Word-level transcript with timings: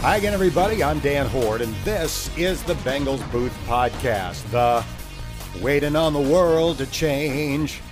Hi 0.00 0.16
again, 0.16 0.32
everybody. 0.32 0.82
I'm 0.82 0.98
Dan 1.00 1.26
Hoard, 1.26 1.60
and 1.60 1.74
this 1.84 2.34
is 2.38 2.62
the 2.62 2.72
Bengals 2.76 3.20
Booth 3.30 3.54
Podcast, 3.66 4.50
the 4.50 4.82
Waiting 5.62 5.94
on 5.94 6.14
the 6.14 6.18
World 6.18 6.78
to 6.78 6.86
Change 6.86 7.82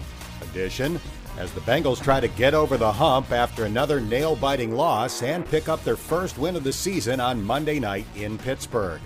edition, 0.40 0.98
as 1.36 1.52
the 1.52 1.60
Bengals 1.60 2.02
try 2.02 2.18
to 2.18 2.28
get 2.28 2.54
over 2.54 2.78
the 2.78 2.90
hump 2.90 3.30
after 3.30 3.66
another 3.66 4.00
nail 4.00 4.34
biting 4.34 4.72
loss 4.72 5.22
and 5.22 5.46
pick 5.46 5.68
up 5.68 5.84
their 5.84 5.96
first 5.96 6.38
win 6.38 6.56
of 6.56 6.64
the 6.64 6.72
season 6.72 7.20
on 7.20 7.44
Monday 7.44 7.78
night 7.78 8.06
in 8.16 8.38
Pittsburgh. 8.38 9.02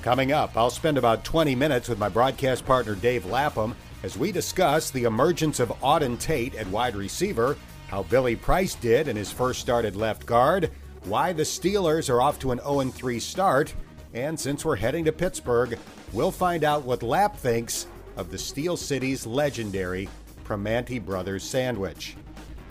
Coming 0.00 0.32
up, 0.32 0.56
I'll 0.56 0.70
spend 0.70 0.96
about 0.96 1.24
20 1.24 1.54
minutes 1.54 1.90
with 1.90 1.98
my 1.98 2.08
broadcast 2.08 2.64
partner 2.64 2.94
Dave 2.94 3.26
Lapham 3.26 3.76
as 4.02 4.16
we 4.16 4.32
discuss 4.32 4.90
the 4.90 5.04
emergence 5.04 5.60
of 5.60 5.68
Auden 5.82 6.18
Tate 6.18 6.54
at 6.54 6.66
wide 6.68 6.96
receiver, 6.96 7.58
how 7.88 8.04
Billy 8.04 8.34
Price 8.34 8.74
did 8.76 9.08
in 9.08 9.16
his 9.16 9.30
first 9.30 9.60
start 9.60 9.84
at 9.84 9.94
left 9.94 10.24
guard 10.24 10.70
why 11.06 11.32
the 11.32 11.42
Steelers 11.42 12.10
are 12.10 12.20
off 12.20 12.38
to 12.40 12.52
an 12.52 12.58
0 12.58 12.82
3 12.90 13.20
start, 13.20 13.74
and 14.12 14.38
since 14.38 14.64
we're 14.64 14.76
heading 14.76 15.04
to 15.04 15.12
Pittsburgh, 15.12 15.78
we'll 16.12 16.30
find 16.30 16.64
out 16.64 16.84
what 16.84 17.02
Lap 17.02 17.36
thinks 17.36 17.86
of 18.16 18.30
the 18.30 18.38
Steel 18.38 18.76
City's 18.76 19.26
legendary 19.26 20.08
Primanti 20.44 21.04
Brothers 21.04 21.44
sandwich. 21.44 22.16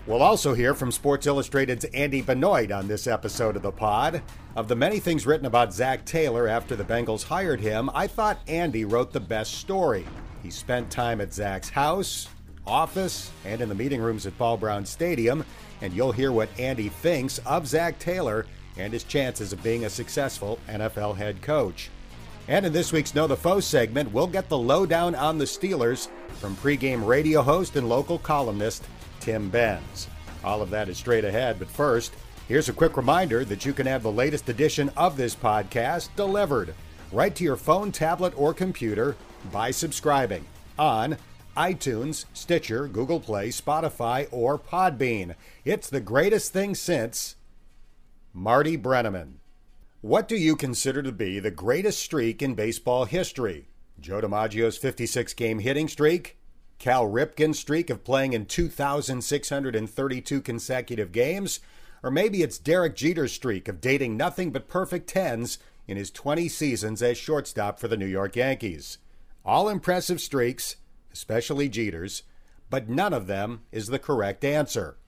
We'll 0.06 0.22
also 0.22 0.54
hear 0.54 0.72
from 0.74 0.92
Sports 0.92 1.26
Illustrated's 1.26 1.84
Andy 1.86 2.22
Benoit 2.22 2.70
on 2.70 2.86
this 2.86 3.06
episode 3.06 3.56
of 3.56 3.62
the 3.62 3.72
pod. 3.72 4.22
Of 4.54 4.68
the 4.68 4.76
many 4.76 5.00
things 5.00 5.26
written 5.26 5.46
about 5.46 5.74
Zac 5.74 6.04
Taylor 6.04 6.46
after 6.46 6.76
the 6.76 6.84
Bengals 6.84 7.24
hired 7.24 7.60
him, 7.60 7.90
I 7.92 8.06
thought 8.06 8.38
Andy 8.46 8.84
wrote 8.84 9.12
the 9.12 9.20
best 9.20 9.54
story. 9.54 10.06
He 10.42 10.50
spent 10.50 10.90
time 10.90 11.20
at 11.20 11.34
Zac's 11.34 11.70
house, 11.70 12.28
office, 12.66 13.30
and 13.44 13.60
in 13.60 13.68
the 13.68 13.74
meeting 13.74 14.00
rooms 14.00 14.26
at 14.26 14.36
Paul 14.38 14.56
Brown 14.56 14.84
Stadium, 14.84 15.44
and 15.80 15.92
you'll 15.92 16.12
hear 16.12 16.32
what 16.32 16.48
Andy 16.58 16.88
thinks 16.88 17.38
of 17.38 17.66
Zac 17.66 17.98
Taylor 17.98 18.46
and 18.76 18.92
his 18.92 19.04
chances 19.04 19.52
of 19.52 19.62
being 19.62 19.84
a 19.84 19.90
successful 19.90 20.58
NFL 20.68 21.16
head 21.16 21.42
coach. 21.42 21.90
And 22.48 22.64
in 22.64 22.72
this 22.72 22.92
week's 22.92 23.14
Know 23.14 23.26
the 23.26 23.36
Foe 23.36 23.60
segment, 23.60 24.12
we'll 24.12 24.26
get 24.26 24.48
the 24.48 24.58
lowdown 24.58 25.14
on 25.14 25.38
the 25.38 25.44
Steelers 25.44 26.08
from 26.34 26.54
pregame 26.56 27.06
radio 27.06 27.42
host 27.42 27.76
and 27.76 27.88
local 27.88 28.18
columnist 28.18 28.84
Tim 29.20 29.50
Benz. 29.50 30.08
All 30.44 30.62
of 30.62 30.70
that 30.70 30.88
is 30.88 30.96
straight 30.96 31.24
ahead, 31.24 31.58
but 31.58 31.68
first, 31.68 32.14
here's 32.46 32.68
a 32.68 32.72
quick 32.72 32.96
reminder 32.96 33.44
that 33.44 33.66
you 33.66 33.72
can 33.72 33.86
have 33.86 34.04
the 34.04 34.12
latest 34.12 34.48
edition 34.48 34.90
of 34.96 35.16
this 35.16 35.34
podcast 35.34 36.10
delivered 36.14 36.74
right 37.10 37.34
to 37.34 37.44
your 37.44 37.56
phone, 37.56 37.90
tablet, 37.90 38.32
or 38.36 38.54
computer 38.54 39.16
by 39.50 39.70
subscribing 39.70 40.44
on 40.78 41.16
iTunes, 41.56 42.26
Stitcher, 42.32 42.86
Google 42.86 43.20
Play, 43.20 43.48
Spotify, 43.48 44.28
or 44.30 44.58
Podbean. 44.58 45.34
It's 45.64 45.88
the 45.88 46.00
greatest 46.00 46.52
thing 46.52 46.74
since 46.74 47.36
Marty 48.32 48.76
Brennaman. 48.76 49.34
What 50.02 50.28
do 50.28 50.36
you 50.36 50.54
consider 50.54 51.02
to 51.02 51.12
be 51.12 51.40
the 51.40 51.50
greatest 51.50 52.00
streak 52.00 52.42
in 52.42 52.54
baseball 52.54 53.06
history? 53.06 53.68
Joe 53.98 54.20
DiMaggio's 54.20 54.76
56 54.76 55.34
game 55.34 55.58
hitting 55.60 55.88
streak? 55.88 56.36
Cal 56.78 57.06
Ripken's 57.06 57.58
streak 57.58 57.88
of 57.88 58.04
playing 58.04 58.34
in 58.34 58.46
2,632 58.46 60.40
consecutive 60.42 61.12
games? 61.12 61.60
Or 62.02 62.10
maybe 62.10 62.42
it's 62.42 62.58
Derek 62.58 62.94
Jeter's 62.94 63.32
streak 63.32 63.68
of 63.68 63.80
dating 63.80 64.16
nothing 64.16 64.50
but 64.52 64.68
perfect 64.68 65.08
tens 65.08 65.58
in 65.88 65.96
his 65.96 66.10
20 66.10 66.48
seasons 66.48 67.02
as 67.02 67.16
shortstop 67.16 67.80
for 67.80 67.88
the 67.88 67.96
New 67.96 68.06
York 68.06 68.36
Yankees. 68.36 68.98
All 69.44 69.68
impressive 69.68 70.20
streaks 70.20 70.76
especially 71.16 71.68
Jeter's, 71.68 72.22
but 72.68 72.88
none 72.88 73.14
of 73.14 73.26
them 73.26 73.62
is 73.72 73.86
the 73.86 73.98
correct 73.98 74.44
answer. 74.44 74.98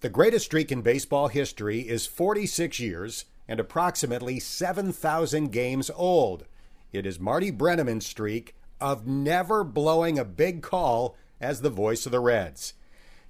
The 0.00 0.08
greatest 0.08 0.46
streak 0.46 0.72
in 0.72 0.80
baseball 0.82 1.28
history 1.28 1.80
is 1.80 2.06
46 2.06 2.80
years 2.80 3.26
and 3.46 3.60
approximately 3.60 4.40
7,000 4.40 5.52
games 5.52 5.90
old. 5.94 6.46
It 6.92 7.04
is 7.04 7.20
Marty 7.20 7.50
Brennaman's 7.50 8.06
streak 8.06 8.54
of 8.80 9.06
never 9.06 9.64
blowing 9.64 10.18
a 10.18 10.24
big 10.24 10.62
call 10.62 11.16
as 11.40 11.60
the 11.60 11.70
voice 11.70 12.06
of 12.06 12.12
the 12.12 12.20
Reds. 12.20 12.74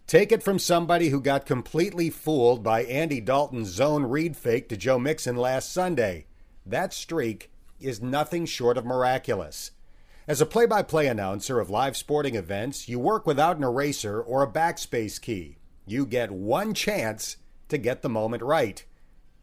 Take 0.06 0.30
it 0.30 0.42
from 0.42 0.58
somebody 0.58 1.08
who 1.08 1.20
got 1.20 1.46
completely 1.46 2.10
fooled 2.10 2.62
by 2.62 2.84
Andy 2.84 3.20
Dalton's 3.20 3.68
zone 3.68 4.04
read 4.04 4.36
fake 4.36 4.68
to 4.68 4.76
Joe 4.76 4.98
Mixon 4.98 5.36
last 5.36 5.72
Sunday. 5.72 6.26
That 6.66 6.92
streak 6.92 7.50
is 7.80 8.02
nothing 8.02 8.46
short 8.46 8.76
of 8.76 8.84
miraculous. 8.84 9.70
As 10.26 10.40
a 10.40 10.46
play 10.46 10.64
by 10.64 10.82
play 10.82 11.06
announcer 11.06 11.60
of 11.60 11.68
live 11.68 11.98
sporting 11.98 12.34
events, 12.34 12.88
you 12.88 12.98
work 12.98 13.26
without 13.26 13.58
an 13.58 13.62
eraser 13.62 14.22
or 14.22 14.42
a 14.42 14.50
backspace 14.50 15.20
key. 15.20 15.58
You 15.86 16.06
get 16.06 16.30
one 16.30 16.72
chance 16.72 17.36
to 17.68 17.76
get 17.76 18.00
the 18.00 18.08
moment 18.08 18.42
right. 18.42 18.82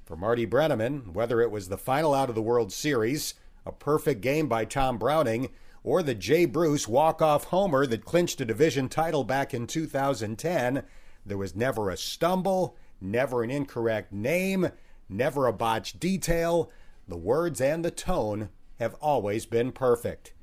For 0.06 0.16
Marty 0.16 0.47
Brennaman, 0.47 1.14
whether 1.14 1.40
it 1.40 1.52
was 1.52 1.70
the 1.70 1.78
final 1.78 2.16
out 2.16 2.30
of 2.30 2.36
the 2.36 2.41
World 2.41 2.74
Series, 2.74 3.36
a 3.64 3.72
perfect 3.72 4.22
game 4.22 4.47
by 4.47 4.66
Tom 4.66 4.97
Browning, 4.97 5.50
or 5.84 6.02
the 6.02 6.16
Jay 6.16 6.46
Bruce 6.46 6.88
walk 6.88 7.22
off 7.22 7.44
homer 7.46 7.86
that 7.86 8.03
clinched 8.03 8.41
a 8.41 8.46
division 8.46 8.90
title 8.90 9.24
back 9.24 9.53
in 9.53 9.68
2010, 9.68 10.81
there 11.24 11.38
was 11.38 11.56
never 11.56 11.91
a 11.91 11.97
stumble, 11.97 12.75
never 13.00 13.44
an 13.44 13.52
incorrect 13.52 14.12
name, 14.12 14.72
never 15.08 15.46
a 15.46 15.53
botched 15.53 16.00
detail. 16.00 16.72
The 17.08 17.18
words 17.18 17.62
and 17.62 17.86
the 17.86 17.91
tone 17.91 18.50
have 18.80 18.96
always 18.96 19.46
been 19.46 19.72
perfect. 19.72 20.34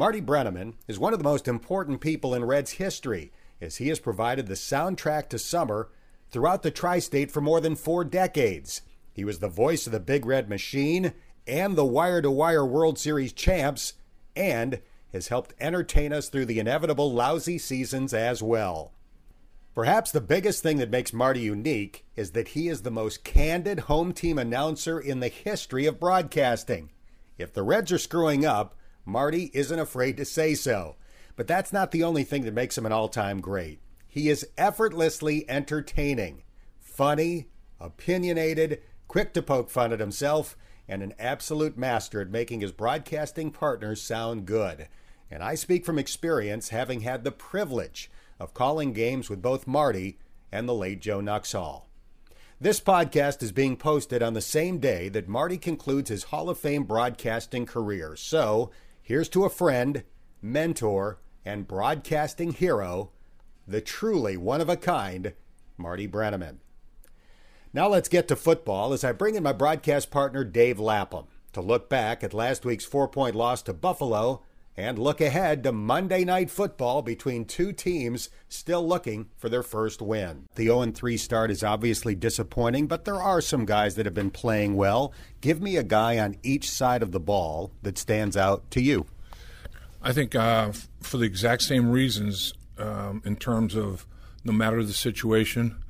Marty 0.00 0.22
Brennaman 0.22 0.76
is 0.88 0.98
one 0.98 1.12
of 1.12 1.18
the 1.18 1.24
most 1.24 1.46
important 1.46 2.00
people 2.00 2.34
in 2.34 2.42
Reds 2.42 2.70
history, 2.70 3.30
as 3.60 3.76
he 3.76 3.88
has 3.88 4.00
provided 4.00 4.46
the 4.46 4.54
soundtrack 4.54 5.28
to 5.28 5.38
summer 5.38 5.90
throughout 6.30 6.62
the 6.62 6.70
tri 6.70 6.98
state 7.00 7.30
for 7.30 7.42
more 7.42 7.60
than 7.60 7.76
four 7.76 8.02
decades. 8.02 8.80
He 9.12 9.26
was 9.26 9.40
the 9.40 9.48
voice 9.50 9.84
of 9.84 9.92
the 9.92 10.00
Big 10.00 10.24
Red 10.24 10.48
Machine 10.48 11.12
and 11.46 11.76
the 11.76 11.84
Wire 11.84 12.22
to 12.22 12.30
Wire 12.30 12.64
World 12.64 12.98
Series 12.98 13.34
champs, 13.34 13.92
and 14.34 14.80
has 15.12 15.28
helped 15.28 15.52
entertain 15.60 16.14
us 16.14 16.30
through 16.30 16.46
the 16.46 16.60
inevitable 16.60 17.12
lousy 17.12 17.58
seasons 17.58 18.14
as 18.14 18.42
well. 18.42 18.94
Perhaps 19.74 20.12
the 20.12 20.22
biggest 20.22 20.62
thing 20.62 20.78
that 20.78 20.88
makes 20.88 21.12
Marty 21.12 21.40
unique 21.40 22.06
is 22.16 22.30
that 22.30 22.48
he 22.48 22.68
is 22.68 22.80
the 22.80 22.90
most 22.90 23.22
candid 23.22 23.80
home 23.80 24.14
team 24.14 24.38
announcer 24.38 24.98
in 24.98 25.20
the 25.20 25.28
history 25.28 25.84
of 25.84 26.00
broadcasting. 26.00 26.88
If 27.36 27.52
the 27.52 27.62
Reds 27.62 27.92
are 27.92 27.98
screwing 27.98 28.46
up, 28.46 28.76
Marty 29.04 29.50
isn't 29.54 29.78
afraid 29.78 30.16
to 30.16 30.24
say 30.24 30.54
so. 30.54 30.96
But 31.36 31.46
that's 31.46 31.72
not 31.72 31.90
the 31.90 32.02
only 32.02 32.24
thing 32.24 32.44
that 32.44 32.52
makes 32.52 32.76
him 32.76 32.84
an 32.84 32.92
all 32.92 33.08
time 33.08 33.40
great. 33.40 33.80
He 34.06 34.28
is 34.28 34.48
effortlessly 34.58 35.48
entertaining, 35.48 36.42
funny, 36.78 37.46
opinionated, 37.80 38.82
quick 39.08 39.32
to 39.32 39.42
poke 39.42 39.70
fun 39.70 39.92
at 39.92 40.00
himself, 40.00 40.56
and 40.86 41.02
an 41.02 41.14
absolute 41.18 41.78
master 41.78 42.20
at 42.20 42.28
making 42.28 42.60
his 42.60 42.72
broadcasting 42.72 43.50
partners 43.52 44.02
sound 44.02 44.44
good. 44.44 44.88
And 45.30 45.42
I 45.42 45.54
speak 45.54 45.86
from 45.86 45.98
experience, 45.98 46.70
having 46.70 47.00
had 47.00 47.24
the 47.24 47.32
privilege 47.32 48.10
of 48.38 48.52
calling 48.52 48.92
games 48.92 49.30
with 49.30 49.40
both 49.40 49.66
Marty 49.66 50.18
and 50.50 50.68
the 50.68 50.74
late 50.74 51.00
Joe 51.00 51.20
Nuxhall. 51.20 51.84
This 52.60 52.80
podcast 52.80 53.42
is 53.42 53.52
being 53.52 53.76
posted 53.78 54.22
on 54.22 54.34
the 54.34 54.42
same 54.42 54.78
day 54.78 55.08
that 55.08 55.28
Marty 55.28 55.56
concludes 55.56 56.10
his 56.10 56.24
Hall 56.24 56.50
of 56.50 56.58
Fame 56.58 56.84
broadcasting 56.84 57.64
career. 57.64 58.16
So, 58.16 58.70
Here's 59.10 59.28
to 59.30 59.44
a 59.44 59.50
friend, 59.50 60.04
mentor, 60.40 61.18
and 61.44 61.66
broadcasting 61.66 62.52
hero, 62.52 63.10
the 63.66 63.80
truly 63.80 64.36
one 64.36 64.60
of 64.60 64.68
a 64.68 64.76
kind, 64.76 65.32
Marty 65.76 66.06
Brennaman. 66.06 66.58
Now 67.72 67.88
let's 67.88 68.08
get 68.08 68.28
to 68.28 68.36
football 68.36 68.92
as 68.92 69.02
I 69.02 69.10
bring 69.10 69.34
in 69.34 69.42
my 69.42 69.52
broadcast 69.52 70.12
partner, 70.12 70.44
Dave 70.44 70.78
Lapham, 70.78 71.24
to 71.54 71.60
look 71.60 71.90
back 71.90 72.22
at 72.22 72.32
last 72.32 72.64
week's 72.64 72.84
four 72.84 73.08
point 73.08 73.34
loss 73.34 73.62
to 73.62 73.72
Buffalo 73.72 74.44
and 74.76 74.98
look 74.98 75.20
ahead 75.20 75.62
to 75.62 75.72
Monday 75.72 76.24
Night 76.24 76.50
Football 76.50 77.02
between 77.02 77.44
two 77.44 77.72
teams 77.72 78.30
still 78.48 78.86
looking 78.86 79.28
for 79.36 79.48
their 79.48 79.62
first 79.62 80.00
win. 80.00 80.46
The 80.54 80.66
0 80.66 80.92
3 80.92 81.16
start 81.16 81.50
is 81.50 81.62
obviously 81.62 82.14
disappointing, 82.14 82.86
but 82.86 83.04
there 83.04 83.20
are 83.20 83.40
some 83.40 83.64
guys 83.64 83.96
that 83.96 84.06
have 84.06 84.14
been 84.14 84.30
playing 84.30 84.76
well. 84.76 85.12
Give 85.40 85.60
me 85.60 85.76
a 85.76 85.82
guy 85.82 86.18
on 86.18 86.36
each 86.42 86.70
side 86.70 87.02
of 87.02 87.12
the 87.12 87.20
ball 87.20 87.72
that 87.82 87.98
stands 87.98 88.36
out 88.36 88.70
to 88.72 88.80
you. 88.80 89.06
I 90.02 90.12
think 90.12 90.34
uh, 90.34 90.72
for 91.00 91.18
the 91.18 91.26
exact 91.26 91.62
same 91.62 91.90
reasons, 91.90 92.54
um, 92.78 93.22
in 93.24 93.36
terms 93.36 93.76
of 93.76 94.06
no 94.44 94.52
matter 94.52 94.82
the 94.82 94.94
situation, 94.94 95.82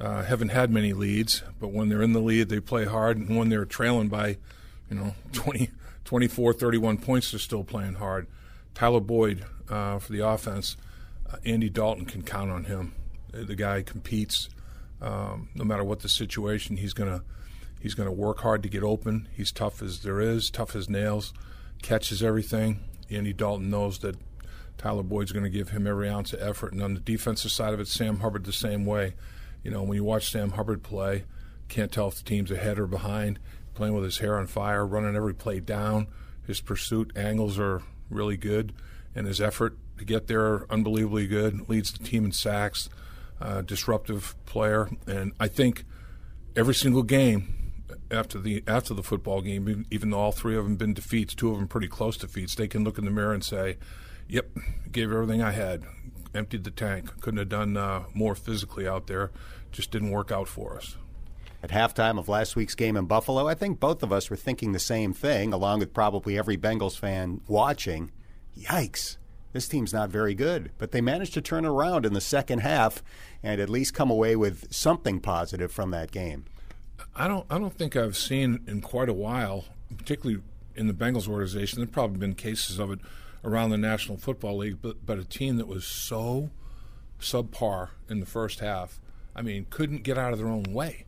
uh, 0.00 0.22
haven't 0.24 0.50
had 0.50 0.70
many 0.70 0.92
leads, 0.92 1.42
but 1.58 1.68
when 1.68 1.88
they're 1.88 2.02
in 2.02 2.12
the 2.12 2.20
lead, 2.20 2.48
they 2.48 2.60
play 2.60 2.84
hard, 2.84 3.16
and 3.16 3.36
when 3.36 3.48
they're 3.48 3.64
trailing 3.64 4.08
by, 4.08 4.36
you 4.90 4.96
know, 4.96 5.14
20, 5.32 5.70
24, 6.04 6.52
31 6.52 6.98
points, 6.98 7.30
they're 7.30 7.40
still 7.40 7.64
playing 7.64 7.94
hard. 7.94 8.26
Tyler 8.74 9.00
Boyd 9.00 9.44
uh, 9.68 9.98
for 9.98 10.12
the 10.12 10.26
offense, 10.26 10.76
uh, 11.30 11.36
Andy 11.44 11.68
Dalton 11.68 12.04
can 12.04 12.22
count 12.22 12.50
on 12.50 12.64
him. 12.64 12.94
The 13.30 13.56
guy 13.56 13.82
competes 13.82 14.48
um, 15.00 15.48
no 15.54 15.64
matter 15.64 15.84
what 15.84 16.00
the 16.00 16.08
situation. 16.08 16.76
He's 16.76 16.92
gonna 16.92 17.22
he's 17.80 17.94
gonna 17.94 18.12
work 18.12 18.40
hard 18.40 18.62
to 18.62 18.68
get 18.68 18.82
open. 18.82 19.28
He's 19.32 19.50
tough 19.50 19.82
as 19.82 20.02
there 20.02 20.20
is, 20.20 20.50
tough 20.50 20.76
as 20.76 20.88
nails, 20.88 21.32
catches 21.82 22.22
everything. 22.22 22.80
Andy 23.10 23.32
Dalton 23.32 23.70
knows 23.70 23.98
that 23.98 24.16
Tyler 24.78 25.02
Boyd's 25.02 25.32
going 25.32 25.44
to 25.44 25.50
give 25.50 25.70
him 25.70 25.86
every 25.86 26.08
ounce 26.08 26.32
of 26.32 26.42
effort. 26.42 26.72
And 26.72 26.82
on 26.82 26.94
the 26.94 27.00
defensive 27.00 27.50
side 27.50 27.74
of 27.74 27.80
it, 27.80 27.88
Sam 27.88 28.20
Hubbard 28.20 28.44
the 28.44 28.52
same 28.52 28.84
way. 28.84 29.14
You 29.62 29.70
know, 29.70 29.82
when 29.82 29.96
you 29.96 30.04
watch 30.04 30.30
Sam 30.30 30.52
Hubbard 30.52 30.82
play, 30.82 31.24
can't 31.68 31.92
tell 31.92 32.08
if 32.08 32.16
the 32.16 32.24
team's 32.24 32.50
ahead 32.50 32.78
or 32.78 32.86
behind 32.86 33.38
playing 33.74 33.94
with 33.94 34.04
his 34.04 34.18
hair 34.18 34.38
on 34.38 34.46
fire, 34.46 34.86
running 34.86 35.16
every 35.16 35.34
play 35.34 35.60
down. 35.60 36.06
His 36.46 36.60
pursuit 36.60 37.12
angles 37.16 37.58
are 37.58 37.82
really 38.10 38.36
good, 38.36 38.72
and 39.14 39.26
his 39.26 39.40
effort 39.40 39.76
to 39.98 40.04
get 40.04 40.26
there 40.26 40.70
unbelievably 40.70 41.26
good. 41.26 41.68
Leads 41.68 41.92
the 41.92 42.04
team 42.04 42.24
in 42.24 42.32
sacks, 42.32 42.88
uh, 43.40 43.62
disruptive 43.62 44.34
player, 44.46 44.88
and 45.06 45.32
I 45.38 45.48
think 45.48 45.84
every 46.56 46.74
single 46.74 47.02
game 47.02 47.72
after 48.10 48.38
the 48.38 48.62
after 48.66 48.94
the 48.94 49.02
football 49.02 49.40
game, 49.40 49.86
even 49.90 50.10
though 50.10 50.18
all 50.18 50.32
three 50.32 50.56
of 50.56 50.64
them 50.64 50.76
been 50.76 50.94
defeats, 50.94 51.34
two 51.34 51.50
of 51.50 51.58
them 51.58 51.68
pretty 51.68 51.88
close 51.88 52.16
defeats, 52.16 52.54
they 52.54 52.68
can 52.68 52.84
look 52.84 52.98
in 52.98 53.04
the 53.04 53.10
mirror 53.10 53.32
and 53.32 53.44
say, 53.44 53.76
"Yep, 54.28 54.50
gave 54.90 55.10
everything 55.10 55.42
I 55.42 55.52
had, 55.52 55.84
emptied 56.34 56.64
the 56.64 56.70
tank. 56.70 57.20
Couldn't 57.20 57.38
have 57.38 57.48
done 57.48 57.76
uh, 57.76 58.04
more 58.14 58.34
physically 58.34 58.86
out 58.86 59.06
there. 59.06 59.30
Just 59.72 59.90
didn't 59.90 60.10
work 60.10 60.30
out 60.30 60.48
for 60.48 60.76
us." 60.76 60.96
At 61.64 61.70
halftime 61.70 62.18
of 62.18 62.28
last 62.28 62.56
week's 62.56 62.74
game 62.74 62.94
in 62.94 63.06
Buffalo, 63.06 63.48
I 63.48 63.54
think 63.54 63.80
both 63.80 64.02
of 64.02 64.12
us 64.12 64.28
were 64.28 64.36
thinking 64.36 64.72
the 64.72 64.78
same 64.78 65.14
thing, 65.14 65.54
along 65.54 65.78
with 65.78 65.94
probably 65.94 66.36
every 66.36 66.58
Bengals 66.58 66.98
fan 66.98 67.40
watching. 67.48 68.12
Yikes! 68.54 69.16
This 69.54 69.66
team's 69.66 69.90
not 69.90 70.10
very 70.10 70.34
good, 70.34 70.72
but 70.76 70.92
they 70.92 71.00
managed 71.00 71.32
to 71.32 71.40
turn 71.40 71.64
around 71.64 72.04
in 72.04 72.12
the 72.12 72.20
second 72.20 72.58
half 72.58 73.02
and 73.42 73.62
at 73.62 73.70
least 73.70 73.94
come 73.94 74.10
away 74.10 74.36
with 74.36 74.70
something 74.70 75.20
positive 75.20 75.72
from 75.72 75.90
that 75.92 76.10
game. 76.10 76.44
I 77.16 77.26
don't. 77.28 77.46
I 77.48 77.56
don't 77.56 77.72
think 77.72 77.96
I've 77.96 78.18
seen 78.18 78.62
in 78.66 78.82
quite 78.82 79.08
a 79.08 79.14
while, 79.14 79.64
particularly 79.96 80.42
in 80.74 80.86
the 80.86 80.92
Bengals 80.92 81.26
organization. 81.26 81.78
There've 81.78 81.90
probably 81.90 82.18
been 82.18 82.34
cases 82.34 82.78
of 82.78 82.90
it 82.90 82.98
around 83.42 83.70
the 83.70 83.78
National 83.78 84.18
Football 84.18 84.58
League, 84.58 84.82
but 84.82 85.06
but 85.06 85.18
a 85.18 85.24
team 85.24 85.56
that 85.56 85.66
was 85.66 85.86
so 85.86 86.50
subpar 87.18 87.88
in 88.10 88.20
the 88.20 88.26
first 88.26 88.60
half. 88.60 89.00
I 89.34 89.40
mean, 89.40 89.66
couldn't 89.70 90.02
get 90.02 90.18
out 90.18 90.34
of 90.34 90.38
their 90.38 90.48
own 90.48 90.64
way. 90.64 91.06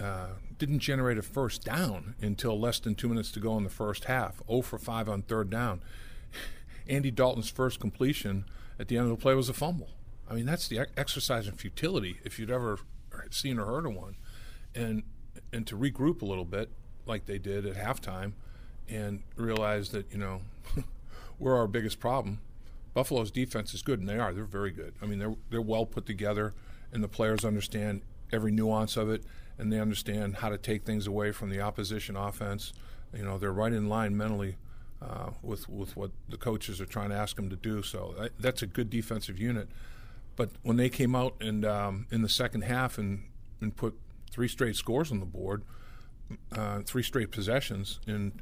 Uh, 0.00 0.28
didn't 0.58 0.78
generate 0.78 1.18
a 1.18 1.22
first 1.22 1.64
down 1.64 2.14
until 2.20 2.58
less 2.58 2.78
than 2.78 2.94
two 2.94 3.08
minutes 3.08 3.30
to 3.32 3.40
go 3.40 3.56
in 3.56 3.64
the 3.64 3.70
first 3.70 4.04
half. 4.04 4.42
0 4.46 4.62
for 4.62 4.78
5 4.78 5.08
on 5.08 5.22
third 5.22 5.50
down. 5.50 5.82
Andy 6.88 7.10
Dalton's 7.10 7.50
first 7.50 7.78
completion 7.78 8.44
at 8.78 8.88
the 8.88 8.96
end 8.96 9.04
of 9.04 9.10
the 9.10 9.20
play 9.20 9.34
was 9.34 9.48
a 9.48 9.52
fumble. 9.52 9.90
I 10.30 10.34
mean, 10.34 10.46
that's 10.46 10.66
the 10.68 10.86
exercise 10.96 11.46
in 11.46 11.54
futility 11.54 12.20
if 12.24 12.38
you'd 12.38 12.50
ever 12.50 12.78
seen 13.30 13.58
or 13.58 13.66
heard 13.66 13.86
of 13.86 13.94
one. 13.94 14.16
And 14.74 15.02
and 15.52 15.66
to 15.66 15.76
regroup 15.76 16.22
a 16.22 16.24
little 16.24 16.44
bit, 16.44 16.70
like 17.06 17.26
they 17.26 17.38
did 17.38 17.66
at 17.66 17.76
halftime, 17.76 18.32
and 18.88 19.22
realize 19.36 19.90
that 19.90 20.10
you 20.10 20.18
know 20.18 20.42
we're 21.38 21.56
our 21.56 21.66
biggest 21.66 22.00
problem. 22.00 22.40
Buffalo's 22.94 23.30
defense 23.30 23.74
is 23.74 23.82
good, 23.82 24.00
and 24.00 24.08
they 24.08 24.18
are. 24.18 24.32
They're 24.32 24.44
very 24.44 24.70
good. 24.70 24.94
I 25.02 25.06
mean, 25.06 25.18
they're 25.18 25.36
they're 25.50 25.62
well 25.62 25.86
put 25.86 26.06
together, 26.06 26.54
and 26.92 27.02
the 27.02 27.08
players 27.08 27.44
understand 27.44 28.02
every 28.32 28.52
nuance 28.52 28.96
of 28.96 29.10
it, 29.10 29.24
and 29.62 29.72
they 29.72 29.78
understand 29.78 30.38
how 30.38 30.48
to 30.48 30.58
take 30.58 30.82
things 30.82 31.06
away 31.06 31.30
from 31.30 31.48
the 31.48 31.60
opposition 31.60 32.16
offense. 32.16 32.72
You 33.16 33.22
know, 33.22 33.38
they're 33.38 33.52
right 33.52 33.72
in 33.72 33.88
line 33.88 34.16
mentally 34.16 34.56
uh, 35.00 35.30
with 35.40 35.68
with 35.68 35.96
what 35.96 36.10
the 36.28 36.36
coaches 36.36 36.80
are 36.80 36.86
trying 36.86 37.10
to 37.10 37.14
ask 37.14 37.36
them 37.36 37.48
to 37.48 37.54
do. 37.54 37.80
So 37.84 38.12
that, 38.18 38.32
that's 38.40 38.62
a 38.62 38.66
good 38.66 38.90
defensive 38.90 39.38
unit. 39.38 39.68
But 40.34 40.50
when 40.62 40.78
they 40.78 40.88
came 40.88 41.14
out 41.14 41.36
and 41.40 41.64
um, 41.64 42.06
in 42.10 42.22
the 42.22 42.28
second 42.28 42.62
half 42.62 42.98
and 42.98 43.22
and 43.60 43.76
put 43.76 43.96
three 44.32 44.48
straight 44.48 44.74
scores 44.74 45.12
on 45.12 45.20
the 45.20 45.26
board, 45.26 45.62
uh, 46.50 46.80
three 46.80 47.04
straight 47.04 47.30
possessions, 47.30 48.00
and 48.04 48.32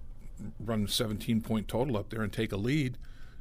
run 0.59 0.89
17 0.89 1.43
point 1.43 1.69
total 1.69 1.99
up 1.99 2.09
there 2.09 2.23
and 2.23 2.33
take 2.33 2.51
a 2.51 2.57
lead. 2.57 2.97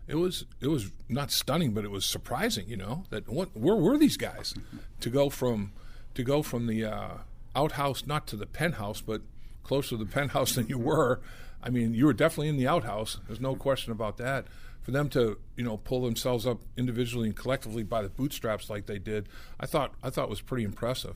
It 0.06 0.16
was 0.16 0.46
it 0.60 0.68
was 0.68 0.92
not 1.08 1.32
stunning, 1.32 1.72
but 1.72 1.86
it 1.86 1.92
was 1.92 2.06
surprising. 2.06 2.68
You 2.68 2.76
know 2.76 3.04
that 3.10 3.30
what 3.30 3.56
where 3.56 3.78
were 3.78 3.98
these 3.98 4.18
guys 4.18 4.54
to 5.00 5.10
go 5.10 5.30
from 5.30 5.72
to 6.16 6.24
go 6.24 6.44
from 6.44 6.68
the 6.68 6.84
uh, 6.84 7.14
outhouse 7.56 8.06
not 8.06 8.28
to 8.28 8.36
the 8.36 8.46
penthouse, 8.46 9.02
but 9.02 9.22
closer 9.64 9.90
to 9.90 9.98
the 9.98 10.06
penthouse 10.12 10.56
than 10.56 10.68
you 10.68 10.78
were. 10.78 11.22
I 11.62 11.70
mean, 11.70 11.94
you 11.94 12.06
were 12.06 12.14
definitely 12.14 12.50
in 12.50 12.58
the 12.58 12.68
outhouse. 12.68 13.20
There's 13.28 13.42
no 13.42 13.56
question 13.56 13.92
about 13.92 14.18
that. 14.18 14.46
For 14.82 14.92
them 14.92 15.10
to 15.10 15.38
you 15.56 15.64
know 15.64 15.78
pull 15.78 16.02
themselves 16.02 16.48
up 16.48 16.62
individually 16.78 17.28
and 17.28 17.36
collectively 17.36 17.84
by 17.84 18.02
the 18.02 18.10
bootstraps 18.10 18.70
like 18.70 18.86
they 18.86 18.98
did, 18.98 19.30
I 19.60 19.66
thought 19.66 19.94
I 20.02 20.10
thought 20.10 20.30
was 20.30 20.42
pretty 20.42 20.64
impressive 20.64 21.16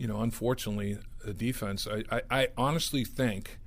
you 0.00 0.06
know, 0.08 0.22
unfortunately, 0.22 0.96
the 1.22 1.34
defense, 1.34 1.86
I, 1.86 2.04
I, 2.10 2.22
I, 2.30 2.48
honestly 2.56 3.04
think 3.04 3.58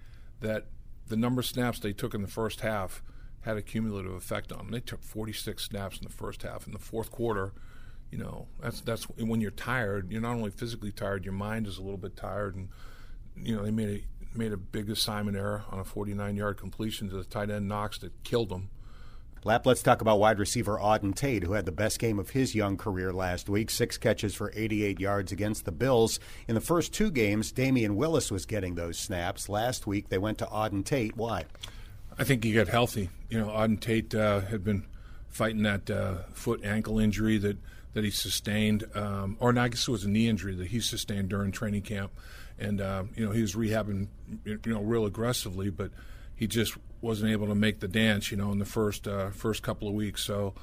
that 0.41 0.65
the 1.07 1.15
number 1.15 1.41
of 1.41 1.45
snaps 1.45 1.79
they 1.79 1.93
took 1.93 2.15
in 2.15 2.23
the 2.23 2.27
first 2.27 2.61
half 2.61 3.03
had 3.41 3.55
a 3.55 3.61
cumulative 3.61 4.13
effect 4.13 4.51
on 4.51 4.57
them. 4.57 4.71
They 4.71 4.79
took 4.79 5.03
46 5.03 5.63
snaps 5.63 5.99
in 5.99 6.05
the 6.05 6.11
first 6.11 6.41
half. 6.41 6.65
In 6.65 6.73
the 6.73 6.79
fourth 6.79 7.11
quarter, 7.11 7.53
you 8.13 8.19
know, 8.19 8.45
that's 8.61 8.81
that's 8.81 9.05
when 9.05 9.41
you're 9.41 9.49
tired. 9.49 10.11
You're 10.11 10.21
not 10.21 10.35
only 10.35 10.51
physically 10.51 10.91
tired, 10.91 11.25
your 11.25 11.33
mind 11.33 11.65
is 11.65 11.79
a 11.79 11.81
little 11.81 11.97
bit 11.97 12.15
tired, 12.15 12.55
and 12.55 12.69
you 13.35 13.55
know 13.55 13.63
they 13.63 13.71
made 13.71 13.89
a 13.89 14.37
made 14.37 14.53
a 14.53 14.57
big 14.57 14.87
assignment 14.91 15.35
error 15.35 15.63
on 15.71 15.79
a 15.79 15.83
49 15.83 16.35
yard 16.35 16.57
completion 16.57 17.09
to 17.09 17.15
the 17.15 17.23
tight 17.23 17.49
end 17.49 17.67
Knox 17.67 17.97
that 17.99 18.23
killed 18.23 18.49
them. 18.49 18.69
Lap, 19.43 19.65
let's 19.65 19.81
talk 19.81 20.01
about 20.01 20.19
wide 20.19 20.37
receiver 20.37 20.77
Auden 20.77 21.15
Tate, 21.15 21.43
who 21.43 21.53
had 21.53 21.65
the 21.65 21.71
best 21.71 21.97
game 21.97 22.19
of 22.19 22.29
his 22.29 22.53
young 22.53 22.77
career 22.77 23.11
last 23.11 23.49
week. 23.49 23.71
Six 23.71 23.97
catches 23.97 24.35
for 24.35 24.53
88 24.55 24.99
yards 24.99 25.31
against 25.31 25.65
the 25.65 25.71
Bills. 25.71 26.19
In 26.47 26.53
the 26.53 26.61
first 26.61 26.93
two 26.93 27.09
games, 27.09 27.51
Damion 27.51 27.95
Willis 27.95 28.31
was 28.31 28.45
getting 28.45 28.75
those 28.75 28.97
snaps. 28.99 29.49
Last 29.49 29.87
week, 29.87 30.09
they 30.09 30.19
went 30.19 30.37
to 30.37 30.45
Auden 30.45 30.85
Tate. 30.85 31.17
Why? 31.17 31.45
I 32.17 32.23
think 32.23 32.43
he 32.43 32.53
got 32.53 32.67
healthy. 32.67 33.09
You 33.29 33.39
know, 33.39 33.47
Auden 33.47 33.79
Tate 33.79 34.13
uh, 34.13 34.41
had 34.41 34.63
been 34.63 34.85
fighting 35.29 35.63
that 35.63 35.89
uh, 35.89 36.19
foot 36.33 36.63
ankle 36.63 36.99
injury 36.99 37.37
that, 37.39 37.57
that 37.93 38.03
he 38.03 38.11
sustained, 38.11 38.85
um, 38.95 39.37
or 39.39 39.53
no, 39.53 39.61
I 39.61 39.69
guess 39.69 39.87
it 39.87 39.91
was 39.91 40.03
a 40.03 40.09
knee 40.09 40.27
injury 40.27 40.55
that 40.55 40.67
he 40.67 40.79
sustained 40.79 41.29
during 41.29 41.51
training 41.51 41.83
camp. 41.83 42.11
And, 42.59 42.81
uh, 42.81 43.03
you 43.15 43.25
know, 43.25 43.31
he 43.31 43.41
was 43.41 43.55
rehabbing, 43.55 44.07
you 44.45 44.59
know, 44.65 44.81
real 44.81 45.05
aggressively, 45.05 45.69
but 45.69 45.91
he 46.35 46.47
just 46.47 46.75
wasn't 47.01 47.31
able 47.31 47.47
to 47.47 47.55
make 47.55 47.79
the 47.79 47.87
dance, 47.87 48.31
you 48.31 48.37
know, 48.37 48.51
in 48.51 48.59
the 48.59 48.65
first 48.65 49.07
uh, 49.07 49.29
first 49.31 49.61
couple 49.63 49.87
of 49.87 49.93
weeks. 49.93 50.23
So 50.23 50.53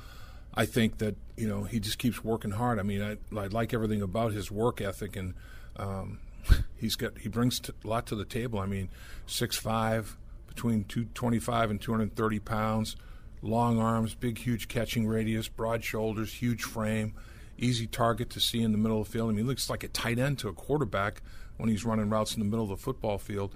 I 0.55 0.67
think 0.67 0.99
that 0.99 1.17
you 1.37 1.49
know 1.49 1.65
he 1.65 1.79
just 1.81 1.99
keeps 1.99 2.25
working 2.25 2.50
hard. 2.50 2.79
I 2.79 2.82
mean, 2.82 3.03
I, 3.03 3.38
I 3.38 3.47
like 3.47 3.73
everything 3.73 4.03
about 4.03 4.32
his 4.32 4.50
work 4.50 4.81
ethic, 4.81 5.17
and 5.17 5.35
um, 5.77 6.19
he's 6.77 6.97
got 6.97 7.19
he 7.19 7.29
brings 7.29 7.61
a 7.69 7.87
lot 7.87 8.06
to 8.06 8.17
the 8.17 8.25
table. 8.25 8.59
I 8.59 8.67
mean, 8.67 8.88
six 9.27 9.56
five, 9.56 10.17
between 10.49 10.85
two 10.85 11.05
twenty 11.15 11.38
five 11.38 11.71
and 11.71 11.81
two 11.81 11.93
hundred 11.93 12.17
thirty 12.17 12.41
pounds, 12.41 12.97
long 13.43 13.79
arms, 13.79 14.15
big 14.15 14.39
huge 14.39 14.69
catching 14.69 15.07
radius, 15.07 15.49
broad 15.49 15.85
shoulders, 15.85 16.33
huge 16.35 16.63
frame, 16.63 17.15
easy 17.59 17.87
target 17.87 18.31
to 18.31 18.41
see 18.41 18.63
in 18.63 18.73
the 18.73 18.79
middle 18.79 19.01
of 19.01 19.07
the 19.07 19.13
field. 19.13 19.29
I 19.29 19.33
mean, 19.33 19.45
he 19.45 19.49
looks 19.49 19.71
like 19.71 19.85
a 19.85 19.89
tight 19.89 20.19
end 20.19 20.39
to 20.41 20.49
a 20.49 20.53
quarterback 20.53 21.23
when 21.57 21.69
he's 21.69 21.85
running 21.85 22.11
routes 22.11 22.35
in 22.35 22.41
the 22.41 22.47
middle 22.47 22.65
of 22.65 22.71
the 22.71 22.77
football 22.77 23.19
field. 23.19 23.55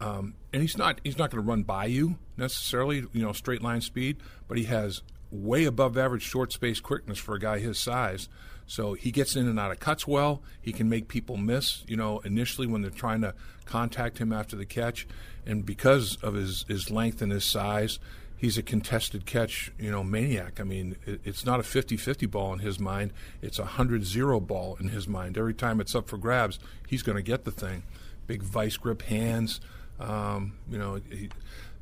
Um, 0.00 0.34
and 0.52 0.60
he's 0.60 0.76
not 0.76 1.00
he's 1.04 1.16
not 1.16 1.30
going 1.30 1.42
to 1.42 1.48
run 1.48 1.62
by 1.62 1.86
you 1.86 2.18
necessarily, 2.36 3.04
you 3.12 3.22
know, 3.22 3.32
straight 3.32 3.62
line 3.62 3.80
speed, 3.80 4.18
but 4.46 4.58
he 4.58 4.64
has 4.64 5.02
way 5.30 5.64
above 5.64 5.96
average 5.96 6.22
short 6.22 6.52
space 6.52 6.80
quickness 6.80 7.18
for 7.18 7.34
a 7.34 7.38
guy 7.40 7.58
his 7.58 7.78
size. 7.78 8.28
So 8.66 8.94
he 8.94 9.10
gets 9.12 9.36
in 9.36 9.46
and 9.48 9.58
out 9.60 9.70
of 9.70 9.78
cuts 9.78 10.06
well. 10.06 10.42
He 10.60 10.72
can 10.72 10.88
make 10.88 11.08
people 11.08 11.36
miss, 11.36 11.84
you 11.86 11.96
know, 11.96 12.18
initially 12.20 12.66
when 12.66 12.82
they're 12.82 12.90
trying 12.90 13.20
to 13.20 13.34
contact 13.64 14.18
him 14.18 14.32
after 14.32 14.56
the 14.56 14.66
catch. 14.66 15.06
And 15.46 15.64
because 15.64 16.16
of 16.16 16.34
his, 16.34 16.64
his 16.68 16.90
length 16.90 17.22
and 17.22 17.30
his 17.30 17.44
size, 17.44 18.00
he's 18.36 18.58
a 18.58 18.62
contested 18.62 19.26
catch, 19.26 19.72
you 19.78 19.90
know, 19.90 20.04
maniac. 20.04 20.60
I 20.60 20.64
mean, 20.64 20.96
it, 21.06 21.20
it's 21.24 21.44
not 21.44 21.60
a 21.60 21.62
50-50 21.62 22.30
ball 22.30 22.52
in 22.52 22.58
his 22.58 22.78
mind. 22.78 23.12
It's 23.42 23.58
a 23.58 23.64
100-0 23.64 24.46
ball 24.46 24.76
in 24.80 24.88
his 24.88 25.08
mind. 25.08 25.38
Every 25.38 25.54
time 25.54 25.80
it's 25.80 25.94
up 25.94 26.08
for 26.08 26.18
grabs, 26.18 26.58
he's 26.86 27.02
going 27.02 27.16
to 27.16 27.22
get 27.22 27.44
the 27.44 27.50
thing. 27.50 27.82
Big 28.26 28.42
vice 28.42 28.76
grip 28.76 29.02
hands, 29.02 29.60
um, 30.00 30.54
you 30.70 30.78
know, 30.78 31.00
he, 31.10 31.30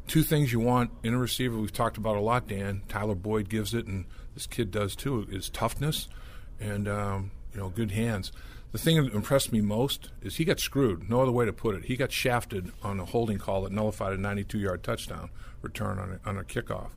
two 0.06 0.22
things 0.22 0.52
you 0.52 0.60
want 0.60 0.90
in 1.02 1.14
a 1.14 1.18
receiver 1.18 1.56
we've 1.56 1.72
talked 1.72 1.96
about 1.96 2.16
a 2.16 2.20
lot, 2.20 2.46
Dan. 2.46 2.82
Tyler 2.88 3.14
Boyd 3.14 3.48
gives 3.48 3.74
it, 3.74 3.86
and 3.86 4.04
this 4.34 4.46
kid 4.46 4.70
does 4.70 4.94
too. 4.94 5.26
Is 5.30 5.48
toughness 5.48 6.08
and 6.60 6.88
um, 6.88 7.30
you 7.52 7.60
know 7.60 7.68
good 7.70 7.90
hands. 7.90 8.32
The 8.72 8.78
thing 8.78 9.02
that 9.02 9.14
impressed 9.14 9.52
me 9.52 9.60
most 9.60 10.10
is 10.20 10.36
he 10.36 10.44
got 10.44 10.58
screwed. 10.58 11.08
No 11.08 11.22
other 11.22 11.30
way 11.30 11.46
to 11.46 11.52
put 11.52 11.76
it. 11.76 11.84
He 11.84 11.96
got 11.96 12.10
shafted 12.10 12.72
on 12.82 12.98
a 12.98 13.04
holding 13.04 13.38
call 13.38 13.62
that 13.62 13.72
nullified 13.72 14.12
a 14.12 14.16
92-yard 14.16 14.82
touchdown 14.82 15.30
return 15.64 15.98
on 15.98 16.20
a, 16.24 16.28
on 16.28 16.38
a 16.38 16.44
kickoff. 16.44 16.90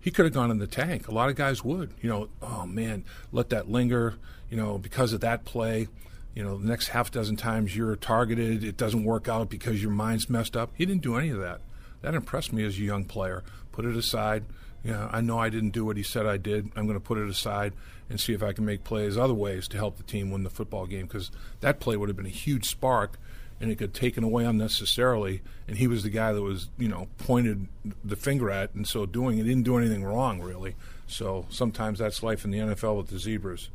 He 0.00 0.10
could 0.10 0.24
have 0.24 0.34
gone 0.34 0.50
in 0.50 0.58
the 0.58 0.66
tank. 0.66 1.08
A 1.08 1.12
lot 1.12 1.30
of 1.30 1.36
guys 1.36 1.62
would. 1.64 1.94
You 2.02 2.10
know, 2.10 2.28
oh 2.42 2.66
man, 2.66 3.04
let 3.30 3.50
that 3.50 3.70
linger. 3.70 4.16
You 4.50 4.56
know, 4.56 4.76
because 4.76 5.12
of 5.12 5.20
that 5.20 5.44
play 5.46 5.88
you 6.34 6.42
know, 6.42 6.56
the 6.56 6.66
next 6.66 6.88
half 6.88 7.10
dozen 7.10 7.36
times 7.36 7.76
you're 7.76 7.96
targeted, 7.96 8.64
it 8.64 8.76
doesn't 8.76 9.04
work 9.04 9.28
out 9.28 9.50
because 9.50 9.82
your 9.82 9.90
mind's 9.90 10.30
messed 10.30 10.56
up. 10.56 10.70
He 10.74 10.86
didn't 10.86 11.02
do 11.02 11.16
any 11.16 11.28
of 11.28 11.38
that. 11.40 11.60
That 12.00 12.14
impressed 12.14 12.52
me 12.52 12.64
as 12.64 12.78
a 12.78 12.82
young 12.82 13.04
player. 13.04 13.42
Put 13.70 13.84
it 13.84 13.96
aside. 13.96 14.44
You 14.82 14.92
know, 14.92 15.08
I 15.12 15.20
know 15.20 15.38
I 15.38 15.50
didn't 15.50 15.70
do 15.70 15.84
what 15.84 15.96
he 15.96 16.02
said 16.02 16.26
I 16.26 16.38
did. 16.38 16.70
I'm 16.74 16.86
going 16.86 16.98
to 16.98 17.04
put 17.04 17.18
it 17.18 17.28
aside 17.28 17.74
and 18.08 18.18
see 18.18 18.32
if 18.32 18.42
I 18.42 18.52
can 18.52 18.64
make 18.64 18.82
plays 18.82 19.16
other 19.16 19.34
ways 19.34 19.68
to 19.68 19.76
help 19.76 19.96
the 19.96 20.02
team 20.02 20.30
win 20.30 20.42
the 20.42 20.50
football 20.50 20.86
game 20.86 21.06
because 21.06 21.30
that 21.60 21.80
play 21.80 21.96
would 21.96 22.08
have 22.08 22.16
been 22.16 22.26
a 22.26 22.30
huge 22.30 22.68
spark 22.68 23.18
and 23.62 23.70
it 23.70 23.76
could 23.76 23.94
taken 23.94 24.24
away 24.24 24.44
unnecessarily. 24.44 25.40
And 25.68 25.78
he 25.78 25.86
was 25.86 26.02
the 26.02 26.10
guy 26.10 26.32
that 26.32 26.42
was, 26.42 26.68
you 26.76 26.88
know, 26.88 27.06
pointed 27.16 27.68
the 28.04 28.16
finger 28.16 28.50
at, 28.50 28.74
and 28.74 28.86
so 28.86 29.06
doing 29.06 29.38
it 29.38 29.44
didn't 29.44 29.62
do 29.62 29.78
anything 29.78 30.04
wrong 30.04 30.40
really. 30.40 30.74
So 31.06 31.46
sometimes 31.48 32.00
that's 32.00 32.24
life 32.24 32.44
in 32.44 32.50
the 32.50 32.58
NFL 32.58 32.96
with 32.96 33.08
the 33.08 33.20
zebras. 33.20 33.70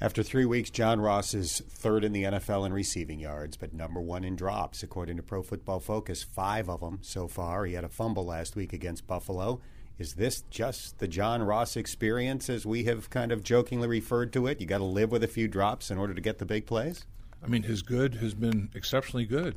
After 0.00 0.22
three 0.22 0.44
weeks, 0.44 0.68
John 0.68 1.00
Ross 1.00 1.32
is 1.32 1.62
third 1.70 2.04
in 2.04 2.12
the 2.12 2.24
NFL 2.24 2.66
in 2.66 2.74
receiving 2.74 3.18
yards, 3.18 3.56
but 3.56 3.72
number 3.72 4.00
one 4.00 4.24
in 4.24 4.36
drops, 4.36 4.82
according 4.82 5.16
to 5.16 5.22
Pro 5.22 5.42
Football 5.42 5.80
Focus. 5.80 6.22
Five 6.22 6.68
of 6.68 6.80
them 6.80 6.98
so 7.00 7.26
far. 7.26 7.64
He 7.64 7.72
had 7.72 7.84
a 7.84 7.88
fumble 7.88 8.26
last 8.26 8.56
week 8.56 8.74
against 8.74 9.06
Buffalo. 9.06 9.60
Is 9.98 10.14
this 10.14 10.42
just 10.50 10.98
the 10.98 11.08
John 11.08 11.42
Ross 11.42 11.76
experience, 11.76 12.50
as 12.50 12.66
we 12.66 12.84
have 12.84 13.08
kind 13.08 13.32
of 13.32 13.42
jokingly 13.42 13.88
referred 13.88 14.32
to 14.34 14.48
it? 14.48 14.60
You 14.60 14.66
got 14.66 14.78
to 14.78 14.84
live 14.84 15.10
with 15.10 15.24
a 15.24 15.28
few 15.28 15.48
drops 15.48 15.90
in 15.90 15.96
order 15.96 16.12
to 16.12 16.20
get 16.20 16.38
the 16.38 16.44
big 16.44 16.66
plays? 16.66 17.06
I 17.44 17.48
mean, 17.48 17.64
his 17.64 17.82
good 17.82 18.14
has 18.16 18.34
been 18.34 18.70
exceptionally 18.74 19.26
good, 19.26 19.56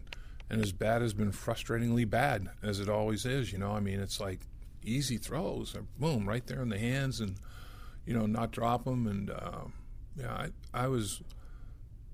and 0.50 0.60
his 0.60 0.74
bad 0.74 1.02
has 1.02 1.14
been 1.14 1.32
frustratingly 1.32 2.10
bad, 2.10 2.50
as 2.62 2.80
it 2.80 2.90
always 2.90 3.26
is. 3.26 3.54
You 3.54 3.60
know, 3.60 3.72
I 3.72 3.80
mean, 3.80 4.00
it's 4.00 4.20
like 4.20 4.42
easy 4.84 5.18
throws, 5.18 5.76
boom, 5.98 6.28
right 6.28 6.46
there 6.46 6.62
in 6.62 6.70
the 6.70 6.80
hands, 6.80 7.22
and 7.22 7.38
you 8.06 8.14
know, 8.14 8.26
not 8.26 8.52
drop 8.52 8.86
them, 8.86 9.08
and. 9.08 9.30
Uh, 9.30 9.66
yeah, 10.18 10.32
I, 10.32 10.50
I 10.74 10.88
was 10.88 11.22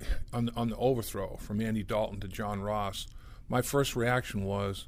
on 0.34 0.46
the, 0.46 0.54
on 0.56 0.70
the 0.70 0.76
overthrow 0.76 1.38
from 1.38 1.62
Andy 1.62 1.84
Dalton 1.84 2.20
to 2.20 2.28
John 2.28 2.62
Ross. 2.62 3.08
My 3.50 3.62
first 3.62 3.96
reaction 3.96 4.44
was, 4.44 4.88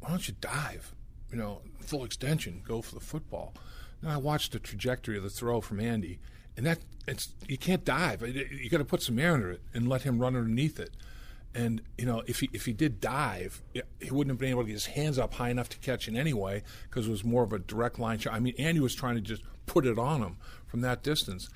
why 0.00 0.10
don't 0.10 0.28
you 0.28 0.34
dive? 0.40 0.94
You 1.30 1.38
know, 1.38 1.62
full 1.80 2.04
extension, 2.04 2.62
go 2.66 2.82
for 2.82 2.94
the 2.94 3.00
football. 3.00 3.54
Then 4.02 4.10
I 4.10 4.16
watched 4.16 4.52
the 4.52 4.58
trajectory 4.58 5.16
of 5.16 5.22
the 5.22 5.30
throw 5.30 5.60
from 5.60 5.80
Andy, 5.80 6.18
and 6.56 6.66
that 6.66 6.78
it's 7.06 7.30
you 7.48 7.58
can't 7.58 7.84
dive. 7.84 8.22
You 8.22 8.70
got 8.70 8.78
to 8.78 8.84
put 8.84 9.02
some 9.02 9.18
air 9.18 9.34
under 9.34 9.50
it 9.50 9.60
and 9.74 9.88
let 9.88 10.02
him 10.02 10.18
run 10.18 10.36
underneath 10.36 10.78
it. 10.78 10.90
And 11.54 11.82
you 11.98 12.06
know, 12.06 12.22
if 12.26 12.40
he 12.40 12.48
if 12.52 12.64
he 12.64 12.72
did 12.72 13.00
dive, 13.00 13.62
he 13.72 14.10
wouldn't 14.10 14.30
have 14.30 14.38
been 14.38 14.50
able 14.50 14.62
to 14.62 14.66
get 14.68 14.74
his 14.74 14.86
hands 14.86 15.18
up 15.18 15.34
high 15.34 15.50
enough 15.50 15.68
to 15.70 15.78
catch 15.78 16.08
it 16.08 16.16
anyway, 16.16 16.62
because 16.88 17.08
it 17.08 17.10
was 17.10 17.24
more 17.24 17.42
of 17.42 17.52
a 17.52 17.58
direct 17.58 17.98
line 17.98 18.18
shot. 18.18 18.32
I 18.32 18.40
mean, 18.40 18.54
Andy 18.58 18.80
was 18.80 18.94
trying 18.94 19.16
to 19.16 19.20
just 19.20 19.42
put 19.66 19.86
it 19.86 19.98
on 19.98 20.22
him 20.22 20.36
from 20.66 20.80
that 20.80 21.02
distance, 21.02 21.50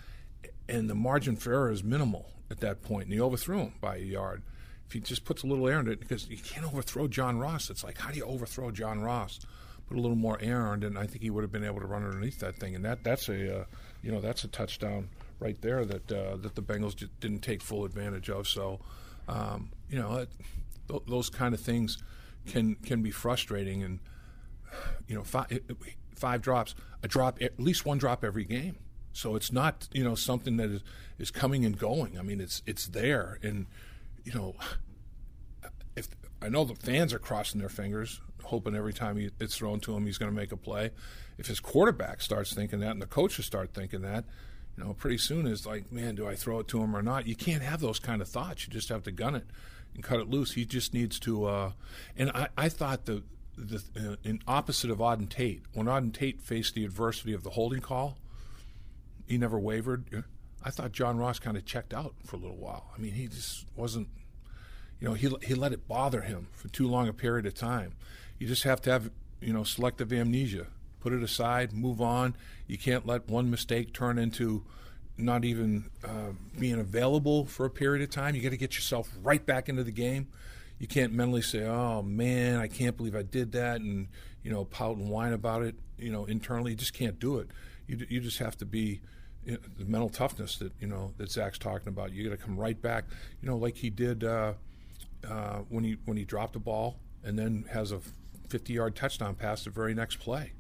and 0.68 0.90
the 0.90 0.94
margin 0.94 1.36
for 1.36 1.52
error 1.52 1.70
is 1.70 1.82
minimal 1.82 2.30
at 2.50 2.60
that 2.60 2.82
point. 2.82 2.92
point, 2.92 3.04
and 3.06 3.14
he 3.14 3.20
overthrew 3.20 3.58
him 3.58 3.72
by 3.80 3.96
a 3.96 4.00
yard. 4.00 4.42
If 4.86 4.92
he 4.92 5.00
just 5.00 5.24
puts 5.24 5.42
a 5.42 5.46
little 5.46 5.66
air 5.66 5.80
in 5.80 5.88
it, 5.88 5.98
because 5.98 6.28
you 6.28 6.36
can't 6.36 6.66
overthrow 6.66 7.08
John 7.08 7.38
Ross. 7.38 7.70
It's 7.70 7.82
like, 7.82 7.98
how 7.98 8.12
do 8.12 8.18
you 8.18 8.24
overthrow 8.24 8.70
John 8.70 9.00
Ross? 9.00 9.40
Put 9.88 9.96
a 9.96 10.00
little 10.00 10.16
more 10.16 10.38
air 10.40 10.66
on 10.66 10.82
it, 10.82 10.86
and 10.86 10.98
I 10.98 11.06
think 11.06 11.22
he 11.22 11.30
would 11.30 11.42
have 11.42 11.50
been 11.50 11.64
able 11.64 11.80
to 11.80 11.86
run 11.86 12.04
underneath 12.04 12.38
that 12.40 12.56
thing. 12.56 12.74
And 12.74 12.84
that 12.84 13.02
that's 13.02 13.28
a, 13.28 13.60
uh, 13.60 13.64
you 14.06 14.12
know, 14.12 14.20
that's 14.20 14.44
a 14.44 14.48
touchdown 14.48 15.08
right 15.40 15.60
there 15.62 15.84
that 15.84 16.12
uh, 16.12 16.36
that 16.36 16.54
the 16.54 16.62
Bengals 16.62 16.94
didn't 17.18 17.40
take 17.40 17.60
full 17.60 17.84
advantage 17.84 18.30
of. 18.30 18.46
So, 18.46 18.78
um, 19.26 19.70
you 19.90 19.98
know, 19.98 20.18
it, 20.18 20.28
th- 20.88 21.02
those 21.08 21.28
kind 21.28 21.52
of 21.52 21.60
things 21.60 21.98
can 22.46 22.76
can 22.76 23.02
be 23.02 23.10
frustrating, 23.10 23.82
and 23.82 23.98
you 25.08 25.16
know, 25.16 25.25
five, 25.25 25.60
five 26.14 26.40
drops, 26.40 26.76
a 27.02 27.08
drop, 27.08 27.42
at 27.42 27.58
least 27.58 27.84
one 27.84 27.98
drop 27.98 28.22
every 28.22 28.44
game. 28.44 28.76
So 29.12 29.34
it's 29.34 29.50
not 29.50 29.88
you 29.90 30.04
know 30.04 30.14
something 30.14 30.56
that 30.58 30.70
is, 30.70 30.82
is 31.18 31.32
coming 31.32 31.64
and 31.64 31.76
going. 31.76 32.16
I 32.16 32.22
mean, 32.22 32.40
it's 32.40 32.62
it's 32.64 32.86
there, 32.86 33.40
and 33.42 33.66
you 34.22 34.34
know, 34.34 34.54
I 36.46 36.48
know 36.48 36.64
the 36.64 36.76
fans 36.76 37.12
are 37.12 37.18
crossing 37.18 37.60
their 37.60 37.68
fingers, 37.68 38.20
hoping 38.44 38.76
every 38.76 38.92
time 38.92 39.16
he, 39.16 39.30
it's 39.40 39.56
thrown 39.56 39.80
to 39.80 39.96
him 39.96 40.06
he's 40.06 40.16
going 40.16 40.30
to 40.30 40.36
make 40.36 40.52
a 40.52 40.56
play. 40.56 40.92
If 41.38 41.48
his 41.48 41.58
quarterback 41.58 42.22
starts 42.22 42.54
thinking 42.54 42.78
that, 42.80 42.92
and 42.92 43.02
the 43.02 43.06
coaches 43.06 43.46
start 43.46 43.74
thinking 43.74 44.02
that, 44.02 44.24
you 44.76 44.84
know, 44.84 44.92
pretty 44.92 45.18
soon 45.18 45.46
it's 45.46 45.66
like, 45.66 45.90
man, 45.90 46.14
do 46.14 46.28
I 46.28 46.36
throw 46.36 46.60
it 46.60 46.68
to 46.68 46.80
him 46.80 46.94
or 46.94 47.02
not? 47.02 47.26
You 47.26 47.34
can't 47.34 47.62
have 47.62 47.80
those 47.80 47.98
kind 47.98 48.22
of 48.22 48.28
thoughts. 48.28 48.64
You 48.64 48.72
just 48.72 48.90
have 48.90 49.02
to 49.04 49.10
gun 49.10 49.34
it 49.34 49.46
and 49.94 50.04
cut 50.04 50.20
it 50.20 50.30
loose. 50.30 50.52
He 50.52 50.64
just 50.64 50.94
needs 50.94 51.18
to. 51.20 51.46
Uh, 51.46 51.72
and 52.16 52.30
I, 52.30 52.48
I 52.56 52.68
thought 52.68 53.06
the 53.06 53.24
the 53.56 53.82
uh, 53.96 54.16
in 54.22 54.40
opposite 54.46 54.90
of 54.90 54.98
Auden 54.98 55.28
Tate, 55.28 55.62
when 55.72 55.86
Auden 55.86 56.12
Tate 56.12 56.40
faced 56.40 56.74
the 56.74 56.84
adversity 56.84 57.32
of 57.32 57.42
the 57.42 57.50
holding 57.50 57.80
call, 57.80 58.18
he 59.26 59.38
never 59.38 59.58
wavered. 59.58 60.24
I 60.62 60.70
thought 60.70 60.92
John 60.92 61.16
Ross 61.16 61.38
kind 61.38 61.56
of 61.56 61.64
checked 61.64 61.94
out 61.94 62.14
for 62.24 62.36
a 62.36 62.38
little 62.38 62.56
while. 62.56 62.90
I 62.96 63.00
mean, 63.00 63.12
he 63.12 63.28
just 63.28 63.64
wasn't, 63.74 64.08
you 65.00 65.08
know, 65.08 65.14
he 65.14 65.30
he 65.42 65.54
let 65.54 65.72
it 65.72 65.86
bother 65.88 66.22
him 66.22 66.48
for 66.52 66.68
too 66.68 66.88
long 66.88 67.08
a 67.08 67.12
period 67.12 67.46
of 67.46 67.54
time. 67.54 67.92
You 68.38 68.46
just 68.46 68.62
have 68.64 68.80
to 68.82 68.90
have, 68.90 69.10
you 69.40 69.52
know, 69.52 69.64
selective 69.64 70.12
amnesia. 70.12 70.66
Put 71.00 71.12
it 71.12 71.22
aside, 71.22 71.72
move 71.72 72.00
on. 72.00 72.34
You 72.66 72.78
can't 72.78 73.06
let 73.06 73.28
one 73.28 73.50
mistake 73.50 73.92
turn 73.92 74.18
into 74.18 74.64
not 75.18 75.44
even 75.44 75.90
uh, 76.04 76.32
being 76.58 76.78
available 76.78 77.46
for 77.46 77.64
a 77.64 77.70
period 77.70 78.02
of 78.02 78.10
time. 78.10 78.34
You 78.34 78.42
got 78.42 78.50
to 78.50 78.56
get 78.56 78.74
yourself 78.74 79.10
right 79.22 79.44
back 79.44 79.68
into 79.68 79.84
the 79.84 79.92
game. 79.92 80.28
You 80.78 80.86
can't 80.86 81.12
mentally 81.12 81.42
say, 81.42 81.64
"Oh 81.64 82.02
man, 82.02 82.58
I 82.58 82.68
can't 82.68 82.96
believe 82.96 83.14
I 83.14 83.22
did 83.22 83.52
that," 83.52 83.80
and 83.80 84.08
you 84.42 84.50
know, 84.50 84.64
pout 84.64 84.96
and 84.96 85.08
whine 85.08 85.32
about 85.32 85.62
it. 85.62 85.74
You 85.98 86.10
know, 86.10 86.24
internally, 86.24 86.72
you 86.72 86.76
just 86.76 86.92
can't 86.92 87.18
do 87.18 87.38
it. 87.38 87.48
You 87.86 88.04
you 88.08 88.20
just 88.20 88.38
have 88.38 88.56
to 88.58 88.66
be 88.66 89.00
the 89.46 89.84
mental 89.84 90.08
toughness 90.08 90.56
that 90.56 90.72
you 90.80 90.86
know 90.86 91.12
that 91.18 91.30
Zac's 91.30 91.58
talking 91.58 91.88
about. 91.88 92.12
You 92.12 92.28
got 92.28 92.38
to 92.38 92.42
come 92.42 92.58
right 92.58 92.80
back, 92.80 93.04
you 93.40 93.48
know, 93.48 93.56
like 93.56 93.76
he 93.76 93.90
did 93.90 94.24
uh, 94.24 94.54
uh, 95.28 95.58
when 95.68 95.85
he 95.85 95.96
when 96.04 96.16
he 96.16 96.25
dropped 96.25 96.56
a 96.56 96.58
ball 96.58 96.99
and 97.25 97.38
then 97.38 97.66
has 97.73 97.92
a 97.92 98.00
50-yard 98.49 98.94
touchdown 98.94 99.35
pass 99.35 99.64
the 99.64 99.70
very 99.70 99.94
next 99.94 100.16
play, 100.16 100.52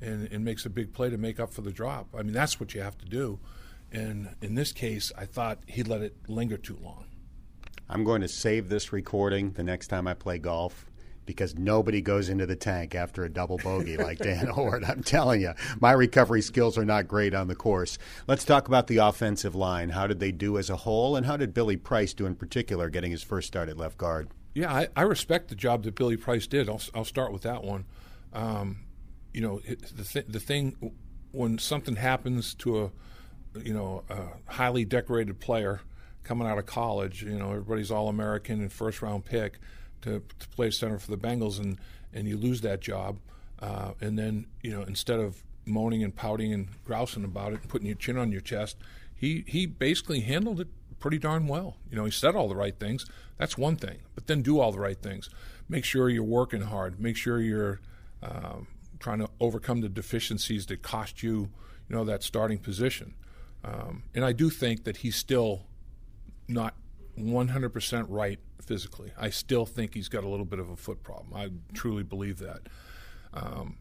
and, 0.00 0.28
and 0.32 0.44
makes 0.44 0.64
a 0.64 0.70
big 0.70 0.92
play 0.92 1.10
to 1.10 1.18
make 1.18 1.38
up 1.38 1.52
for 1.52 1.60
the 1.60 1.72
drop. 1.72 2.08
I 2.16 2.22
mean, 2.22 2.32
that's 2.32 2.58
what 2.58 2.74
you 2.74 2.80
have 2.80 2.96
to 2.98 3.04
do. 3.04 3.38
And 3.92 4.34
in 4.40 4.54
this 4.54 4.72
case, 4.72 5.12
I 5.16 5.26
thought 5.26 5.58
he 5.66 5.82
let 5.82 6.00
it 6.00 6.16
linger 6.28 6.56
too 6.56 6.78
long. 6.82 7.04
I'm 7.88 8.04
going 8.04 8.20
to 8.22 8.28
save 8.28 8.68
this 8.68 8.92
recording 8.92 9.52
the 9.52 9.62
next 9.62 9.88
time 9.88 10.06
I 10.06 10.14
play 10.14 10.38
golf 10.38 10.86
because 11.26 11.56
nobody 11.56 12.00
goes 12.00 12.28
into 12.28 12.46
the 12.46 12.56
tank 12.56 12.94
after 12.94 13.24
a 13.24 13.28
double 13.28 13.58
bogey 13.58 13.96
like 13.96 14.18
Dan 14.18 14.46
Hoard. 14.54 14.84
I'm 14.84 15.02
telling 15.02 15.42
you, 15.42 15.52
my 15.80 15.92
recovery 15.92 16.40
skills 16.40 16.78
are 16.78 16.84
not 16.84 17.08
great 17.08 17.34
on 17.34 17.48
the 17.48 17.54
course. 17.54 17.98
Let's 18.26 18.44
talk 18.44 18.68
about 18.68 18.86
the 18.86 18.98
offensive 18.98 19.54
line. 19.54 19.90
How 19.90 20.06
did 20.06 20.20
they 20.20 20.32
do 20.32 20.56
as 20.56 20.70
a 20.70 20.76
whole, 20.76 21.16
and 21.16 21.26
how 21.26 21.36
did 21.36 21.52
Billy 21.52 21.76
Price 21.76 22.14
do 22.14 22.24
in 22.24 22.36
particular, 22.36 22.88
getting 22.88 23.10
his 23.10 23.22
first 23.22 23.48
start 23.48 23.68
at 23.68 23.76
left 23.76 23.98
guard? 23.98 24.28
Yeah, 24.54 24.72
I, 24.72 24.88
I 24.96 25.02
respect 25.02 25.48
the 25.48 25.54
job 25.54 25.82
that 25.82 25.94
Billy 25.94 26.16
Price 26.16 26.46
did. 26.46 26.68
I'll, 26.68 26.80
I'll 26.94 27.04
start 27.04 27.32
with 27.32 27.42
that 27.42 27.62
one. 27.62 27.84
Um, 28.32 28.78
you 29.34 29.40
know, 29.42 29.60
the 29.60 30.04
th- 30.04 30.26
the 30.28 30.40
thing 30.40 30.94
when 31.32 31.58
something 31.58 31.96
happens 31.96 32.54
to 32.54 32.84
a 32.84 32.90
you 33.62 33.74
know 33.74 34.04
a 34.08 34.52
highly 34.52 34.84
decorated 34.84 35.40
player 35.40 35.80
coming 36.24 36.48
out 36.48 36.58
of 36.58 36.66
college, 36.66 37.22
you 37.22 37.38
know, 37.38 37.50
everybody's 37.50 37.90
all 37.90 38.08
American 38.08 38.60
and 38.60 38.72
first 38.72 39.02
round 39.02 39.24
pick 39.24 39.58
to, 40.06 40.22
to 40.38 40.48
play 40.48 40.70
center 40.70 40.98
for 40.98 41.10
the 41.10 41.18
Bengals, 41.18 41.58
and 41.58 41.78
and 42.12 42.26
you 42.26 42.36
lose 42.36 42.62
that 42.62 42.80
job, 42.80 43.18
uh, 43.60 43.92
and 44.00 44.18
then 44.18 44.46
you 44.62 44.70
know 44.70 44.82
instead 44.82 45.20
of 45.20 45.42
moaning 45.64 46.02
and 46.04 46.14
pouting 46.14 46.52
and 46.52 46.68
grousing 46.84 47.24
about 47.24 47.52
it 47.52 47.60
and 47.60 47.68
putting 47.68 47.86
your 47.86 47.96
chin 47.96 48.16
on 48.16 48.32
your 48.32 48.40
chest, 48.40 48.76
he 49.14 49.44
he 49.46 49.66
basically 49.66 50.20
handled 50.20 50.60
it 50.60 50.68
pretty 50.98 51.18
darn 51.18 51.46
well. 51.46 51.76
You 51.90 51.96
know, 51.96 52.04
he 52.04 52.10
said 52.10 52.34
all 52.34 52.48
the 52.48 52.56
right 52.56 52.78
things. 52.78 53.06
That's 53.36 53.58
one 53.58 53.76
thing, 53.76 53.98
but 54.14 54.26
then 54.26 54.42
do 54.42 54.60
all 54.60 54.72
the 54.72 54.80
right 54.80 55.00
things. 55.00 55.28
Make 55.68 55.84
sure 55.84 56.08
you're 56.08 56.22
working 56.22 56.62
hard. 56.62 57.00
Make 57.00 57.16
sure 57.16 57.40
you're 57.40 57.80
um, 58.22 58.68
trying 58.98 59.18
to 59.18 59.28
overcome 59.40 59.80
the 59.80 59.88
deficiencies 59.88 60.66
that 60.66 60.82
cost 60.82 61.22
you, 61.22 61.50
you 61.88 61.96
know, 61.96 62.04
that 62.04 62.22
starting 62.22 62.58
position. 62.58 63.14
Um, 63.64 64.04
and 64.14 64.24
I 64.24 64.32
do 64.32 64.48
think 64.48 64.84
that 64.84 64.98
he's 64.98 65.16
still 65.16 65.62
not 66.48 66.74
100% 67.18 68.06
right 68.08 68.38
physically. 68.62 69.12
I 69.18 69.30
still 69.30 69.66
think 69.66 69.94
he's 69.94 70.08
got 70.08 70.24
a 70.24 70.28
little 70.28 70.46
bit 70.46 70.58
of 70.58 70.68
a 70.68 70.76
foot 70.76 71.02
problem. 71.02 71.34
I 71.34 71.50
truly 71.74 72.02
believe 72.02 72.38
that. 72.38 72.60
Um, 73.32 73.76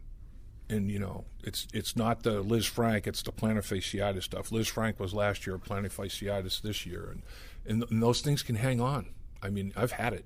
and 0.70 0.90
you 0.90 1.00
know, 1.00 1.26
it's 1.44 1.68
it's 1.74 1.96
not 1.96 2.24
the 2.24 2.44
Lisfranc, 2.44 3.08
it's 3.08 3.22
the 3.22 3.32
plantar 3.32 3.60
fasciitis 3.60 4.24
stuff. 4.24 4.50
Lisfranc 4.50 5.00
was 5.00 5.14
last 5.14 5.46
year, 5.46 5.58
plantar 5.58 5.92
fasciitis 5.92 6.62
this 6.62 6.86
year, 6.86 7.10
and, 7.12 7.22
and, 7.66 7.92
and 7.92 8.02
those 8.02 8.22
things 8.22 8.42
can 8.42 8.56
hang 8.56 8.82
on. 8.82 9.08
I 9.42 9.50
mean, 9.50 9.74
I've 9.76 9.92
had 9.92 10.14
it. 10.14 10.26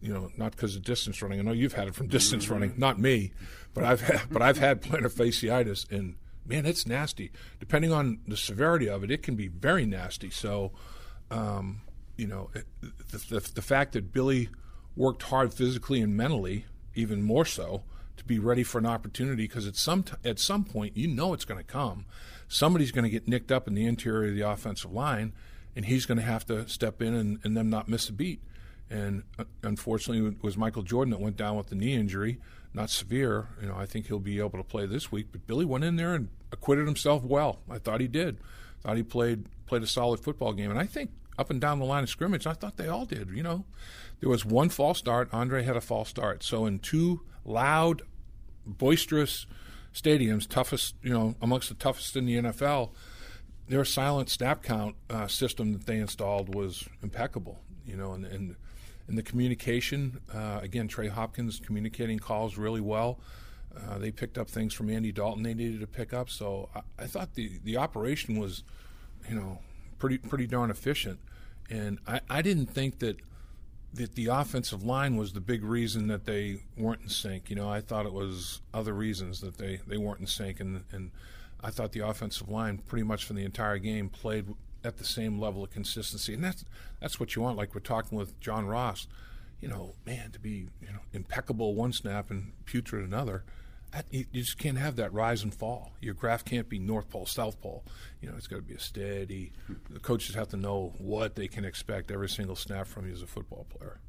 You 0.00 0.12
know, 0.12 0.30
not 0.36 0.52
because 0.52 0.76
of 0.76 0.82
distance 0.82 1.22
running. 1.22 1.40
I 1.40 1.42
know 1.42 1.52
you've 1.52 1.72
had 1.72 1.88
it 1.88 1.94
from 1.94 2.08
distance 2.08 2.50
running, 2.50 2.74
not 2.76 2.98
me, 2.98 3.32
but 3.72 3.84
I've 3.84 4.02
had, 4.02 4.22
but 4.30 4.42
I've 4.42 4.58
had 4.58 4.82
plantar 4.82 5.10
fasciitis, 5.10 5.90
and 5.90 6.16
man, 6.46 6.66
it's 6.66 6.86
nasty. 6.86 7.32
Depending 7.58 7.92
on 7.92 8.20
the 8.28 8.36
severity 8.36 8.88
of 8.88 9.02
it, 9.02 9.10
it 9.10 9.22
can 9.22 9.34
be 9.34 9.48
very 9.48 9.86
nasty. 9.86 10.30
So, 10.30 10.72
um, 11.30 11.80
you 12.16 12.26
know, 12.26 12.50
the, 13.10 13.18
the, 13.18 13.50
the 13.54 13.62
fact 13.62 13.92
that 13.92 14.12
Billy 14.12 14.48
worked 14.96 15.24
hard 15.24 15.52
physically 15.52 16.00
and 16.00 16.16
mentally, 16.16 16.66
even 16.94 17.22
more 17.22 17.44
so, 17.44 17.82
to 18.16 18.24
be 18.24 18.38
ready 18.38 18.62
for 18.62 18.78
an 18.78 18.86
opportunity 18.86 19.44
because 19.44 19.66
at 19.66 19.76
some 19.76 20.02
t- 20.02 20.14
at 20.24 20.38
some 20.38 20.64
point 20.64 20.96
you 20.96 21.08
know 21.08 21.32
it's 21.32 21.44
going 21.44 21.58
to 21.58 21.64
come. 21.64 22.06
Somebody's 22.46 22.92
going 22.92 23.04
to 23.04 23.10
get 23.10 23.26
nicked 23.26 23.50
up 23.50 23.66
in 23.66 23.74
the 23.74 23.86
interior 23.86 24.28
of 24.28 24.36
the 24.36 24.42
offensive 24.42 24.92
line, 24.92 25.32
and 25.74 25.84
he's 25.84 26.06
going 26.06 26.18
to 26.18 26.24
have 26.24 26.46
to 26.46 26.68
step 26.68 27.02
in 27.02 27.14
and, 27.14 27.38
and 27.42 27.56
them 27.56 27.70
not 27.70 27.88
miss 27.88 28.08
a 28.08 28.12
beat. 28.12 28.40
And 28.88 29.24
uh, 29.38 29.44
unfortunately, 29.62 30.28
it 30.28 30.42
was 30.42 30.56
Michael 30.56 30.82
Jordan 30.82 31.10
that 31.10 31.20
went 31.20 31.36
down 31.36 31.56
with 31.56 31.68
the 31.68 31.74
knee 31.74 31.94
injury, 31.94 32.38
not 32.72 32.90
severe. 32.90 33.48
You 33.60 33.68
know, 33.68 33.76
I 33.76 33.86
think 33.86 34.06
he'll 34.06 34.20
be 34.20 34.38
able 34.38 34.58
to 34.58 34.62
play 34.62 34.86
this 34.86 35.10
week. 35.10 35.28
But 35.32 35.46
Billy 35.46 35.64
went 35.64 35.84
in 35.84 35.96
there 35.96 36.14
and 36.14 36.28
acquitted 36.52 36.86
himself 36.86 37.24
well. 37.24 37.60
I 37.68 37.78
thought 37.78 38.00
he 38.00 38.08
did. 38.08 38.38
Thought 38.82 38.96
he 38.96 39.02
played 39.02 39.46
played 39.66 39.82
a 39.82 39.86
solid 39.86 40.20
football 40.20 40.52
game, 40.52 40.70
and 40.70 40.78
I 40.78 40.84
think 40.84 41.10
up 41.38 41.50
and 41.50 41.60
down 41.60 41.78
the 41.78 41.84
line 41.84 42.02
of 42.02 42.08
scrimmage. 42.08 42.46
I 42.46 42.52
thought 42.52 42.76
they 42.76 42.88
all 42.88 43.04
did. 43.06 43.30
You 43.30 43.42
know, 43.42 43.64
there 44.20 44.28
was 44.28 44.44
one 44.44 44.68
false 44.68 44.98
start. 44.98 45.28
Andre 45.32 45.62
had 45.62 45.76
a 45.76 45.80
false 45.80 46.08
start. 46.08 46.42
So 46.42 46.66
in 46.66 46.78
two 46.78 47.22
loud, 47.44 48.02
boisterous 48.66 49.46
stadiums, 49.92 50.48
toughest, 50.48 50.94
you 51.02 51.12
know, 51.12 51.34
amongst 51.40 51.68
the 51.68 51.74
toughest 51.74 52.16
in 52.16 52.26
the 52.26 52.36
NFL, 52.36 52.90
their 53.68 53.84
silent 53.84 54.28
snap 54.28 54.62
count 54.62 54.96
uh, 55.08 55.26
system 55.26 55.72
that 55.72 55.86
they 55.86 55.98
installed 55.98 56.54
was 56.54 56.88
impeccable. 57.02 57.60
You 57.86 57.96
know, 57.96 58.12
and 58.12 58.24
and, 58.24 58.56
and 59.08 59.18
the 59.18 59.22
communication 59.22 60.20
uh, 60.32 60.60
again, 60.62 60.88
Trey 60.88 61.08
Hopkins 61.08 61.60
communicating 61.60 62.18
calls 62.18 62.56
really 62.56 62.80
well. 62.80 63.20
Uh, 63.76 63.98
they 63.98 64.10
picked 64.10 64.38
up 64.38 64.48
things 64.48 64.72
from 64.72 64.88
Andy 64.88 65.12
Dalton 65.12 65.42
they 65.42 65.54
needed 65.54 65.80
to 65.80 65.86
pick 65.86 66.12
up. 66.12 66.30
So 66.30 66.68
I, 66.74 66.80
I, 67.02 67.06
thought 67.06 67.34
the, 67.34 67.58
the 67.64 67.76
operation 67.76 68.38
was, 68.38 68.62
you 69.28 69.34
know, 69.34 69.58
pretty 69.98 70.18
pretty 70.18 70.46
darn 70.46 70.70
efficient. 70.70 71.20
And 71.70 71.98
I, 72.06 72.20
I 72.28 72.42
didn't 72.42 72.66
think 72.66 72.98
that 72.98 73.16
that 73.94 74.16
the 74.16 74.26
offensive 74.26 74.82
line 74.82 75.16
was 75.16 75.32
the 75.32 75.40
big 75.40 75.62
reason 75.62 76.08
that 76.08 76.24
they 76.24 76.58
weren't 76.76 77.02
in 77.02 77.08
sync. 77.08 77.48
You 77.48 77.56
know, 77.56 77.70
I 77.70 77.80
thought 77.80 78.06
it 78.06 78.12
was 78.12 78.60
other 78.72 78.92
reasons 78.92 79.40
that 79.40 79.56
they, 79.56 79.80
they 79.86 79.96
weren't 79.96 80.20
in 80.20 80.26
sync, 80.26 80.60
and 80.60 80.84
and 80.90 81.12
I 81.62 81.70
thought 81.70 81.92
the 81.92 82.00
offensive 82.00 82.48
line 82.48 82.78
pretty 82.78 83.04
much 83.04 83.24
for 83.24 83.32
the 83.32 83.44
entire 83.44 83.78
game 83.78 84.08
played 84.08 84.54
at 84.82 84.98
the 84.98 85.04
same 85.04 85.38
level 85.38 85.64
of 85.64 85.70
consistency, 85.70 86.34
and 86.34 86.44
that's 86.44 86.64
that's 87.00 87.18
what 87.18 87.36
you 87.36 87.42
want. 87.42 87.56
Like 87.56 87.74
we're 87.74 87.80
talking 87.80 88.18
with 88.18 88.38
John 88.40 88.66
Ross, 88.66 89.06
you 89.60 89.68
know, 89.68 89.94
man, 90.04 90.32
to 90.32 90.40
be 90.40 90.68
you 90.80 90.88
know 90.92 91.00
impeccable 91.12 91.74
one 91.74 91.92
snap 91.92 92.30
and 92.30 92.52
putrid 92.66 93.04
another 93.04 93.44
you 94.10 94.24
just 94.32 94.58
can't 94.58 94.78
have 94.78 94.96
that 94.96 95.12
rise 95.12 95.42
and 95.42 95.54
fall. 95.54 95.92
Your 96.00 96.14
graph 96.14 96.44
can't 96.44 96.68
be 96.68 96.78
North 96.78 97.08
Pole, 97.10 97.26
South 97.26 97.60
Pole. 97.60 97.84
You 98.20 98.30
know, 98.30 98.36
it's 98.36 98.46
got 98.46 98.56
to 98.56 98.62
be 98.62 98.74
a 98.74 98.80
steady. 98.80 99.52
The 99.90 100.00
coaches 100.00 100.34
have 100.34 100.48
to 100.48 100.56
know 100.56 100.92
what 100.98 101.34
they 101.34 101.48
can 101.48 101.64
expect 101.64 102.10
every 102.10 102.28
single 102.28 102.56
snap 102.56 102.86
from 102.86 103.06
you 103.06 103.12
as 103.12 103.22
a 103.22 103.26
football 103.26 103.66
player. 103.68 104.00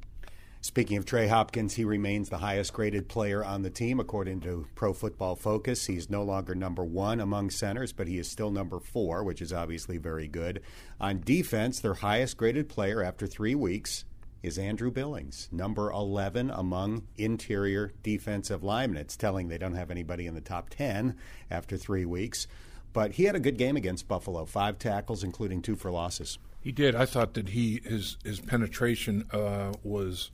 Speaking 0.62 0.96
of 0.96 1.06
Trey 1.06 1.28
Hopkins, 1.28 1.74
he 1.74 1.84
remains 1.84 2.28
the 2.28 2.38
highest 2.38 2.72
graded 2.72 3.08
player 3.08 3.44
on 3.44 3.62
the 3.62 3.70
team 3.70 4.00
according 4.00 4.40
to 4.40 4.66
Pro 4.74 4.92
Football 4.92 5.36
Focus. 5.36 5.86
He's 5.86 6.10
no 6.10 6.24
longer 6.24 6.56
number 6.56 6.84
one 6.84 7.20
among 7.20 7.50
centers, 7.50 7.92
but 7.92 8.08
he 8.08 8.18
is 8.18 8.28
still 8.28 8.50
number 8.50 8.80
four, 8.80 9.22
which 9.22 9.40
is 9.40 9.52
obviously 9.52 9.96
very 9.96 10.26
good. 10.26 10.62
On 11.00 11.20
defense, 11.20 11.78
their 11.78 11.94
highest 11.94 12.36
graded 12.36 12.68
player 12.68 13.00
after 13.00 13.28
three 13.28 13.54
weeks 13.54 14.04
is 14.46 14.58
Andrew 14.58 14.92
Billings, 14.92 15.48
number 15.50 15.90
11 15.90 16.50
among 16.50 17.08
interior 17.16 17.92
defensive 18.04 18.62
linemen. 18.62 18.98
It's 18.98 19.16
telling 19.16 19.48
they 19.48 19.58
don't 19.58 19.74
have 19.74 19.90
anybody 19.90 20.28
in 20.28 20.34
the 20.34 20.40
top 20.40 20.70
10 20.70 21.16
after 21.50 21.76
three 21.76 22.04
weeks. 22.04 22.46
But 22.92 23.12
he 23.12 23.24
had 23.24 23.34
a 23.34 23.40
good 23.40 23.58
game 23.58 23.76
against 23.76 24.06
Buffalo, 24.06 24.44
five 24.44 24.78
tackles, 24.78 25.24
including 25.24 25.62
two 25.62 25.74
for 25.74 25.90
losses. 25.90 26.38
He 26.60 26.70
did. 26.70 26.94
I 26.94 27.06
thought 27.06 27.34
that 27.34 27.50
he 27.50 27.80
his 27.84 28.18
his 28.24 28.40
penetration 28.40 29.28
uh, 29.32 29.72
was, 29.82 30.30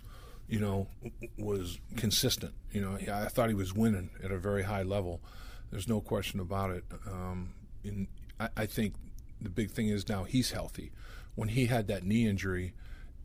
you 0.47 0.61
know, 0.61 0.89
was 1.39 1.81
consistent. 1.97 2.53
You 2.71 2.83
know, 2.83 2.99
I 3.13 3.29
thought 3.29 3.49
he 3.49 3.55
was 3.55 3.75
winning 3.75 4.11
at 4.23 4.31
a 4.31 4.39
very 4.39 4.63
high 4.63 4.83
level. 4.83 5.23
There's 5.71 5.89
no 5.89 6.03
question 6.03 6.39
about 6.39 6.71
it. 6.71 6.85
Um, 7.07 7.55
in, 7.83 8.09
I, 8.39 8.49
I 8.59 8.67
think 8.67 8.95
the 9.41 9.51
big 9.51 9.71
thing 9.71 9.89
is 9.89 10.09
now 10.09 10.25
he's 10.25 10.51
healthy. 10.51 10.93
When 11.35 11.49
he 11.49 11.67
had 11.67 11.89
that 11.89 12.05
knee 12.05 12.29
injury, 12.29 12.75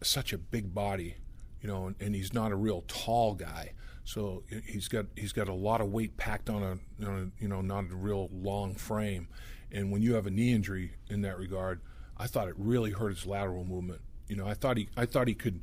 such 0.01 0.33
a 0.33 0.37
big 0.37 0.73
body, 0.73 1.15
you 1.61 1.67
know, 1.67 1.87
and, 1.87 1.95
and, 1.99 2.15
he's 2.15 2.33
not 2.33 2.51
a 2.51 2.55
real 2.55 2.83
tall 2.87 3.33
guy. 3.33 3.73
So 4.03 4.43
he's 4.65 4.87
got 4.87 5.07
he's 5.15 5.33
got 5.33 5.49
a 5.49 5.53
lot 5.53 5.81
of 5.81 5.91
weight 5.91 6.15
packed 6.15 6.49
on 6.49 6.63
a, 6.63 7.05
on 7.05 7.31
a 7.39 7.43
you 7.43 7.49
know 7.49 7.61
not 7.61 7.91
a 7.91 7.95
real 7.95 8.29
long 8.31 8.75
frame, 8.75 9.27
and 9.71 9.91
when 9.91 10.01
you 10.01 10.13
have 10.13 10.27
a 10.27 10.31
knee 10.31 10.53
injury 10.53 10.93
in 11.09 11.21
that 11.23 11.37
regard, 11.37 11.81
I 12.17 12.27
thought 12.27 12.47
it 12.47 12.55
really 12.57 12.91
hurt 12.91 13.09
his 13.09 13.25
lateral 13.25 13.65
movement. 13.65 14.01
You 14.27 14.37
know, 14.37 14.47
I 14.47 14.53
thought 14.53 14.77
he 14.77 14.87
I 14.95 15.05
thought 15.05 15.27
he 15.27 15.33
could 15.33 15.61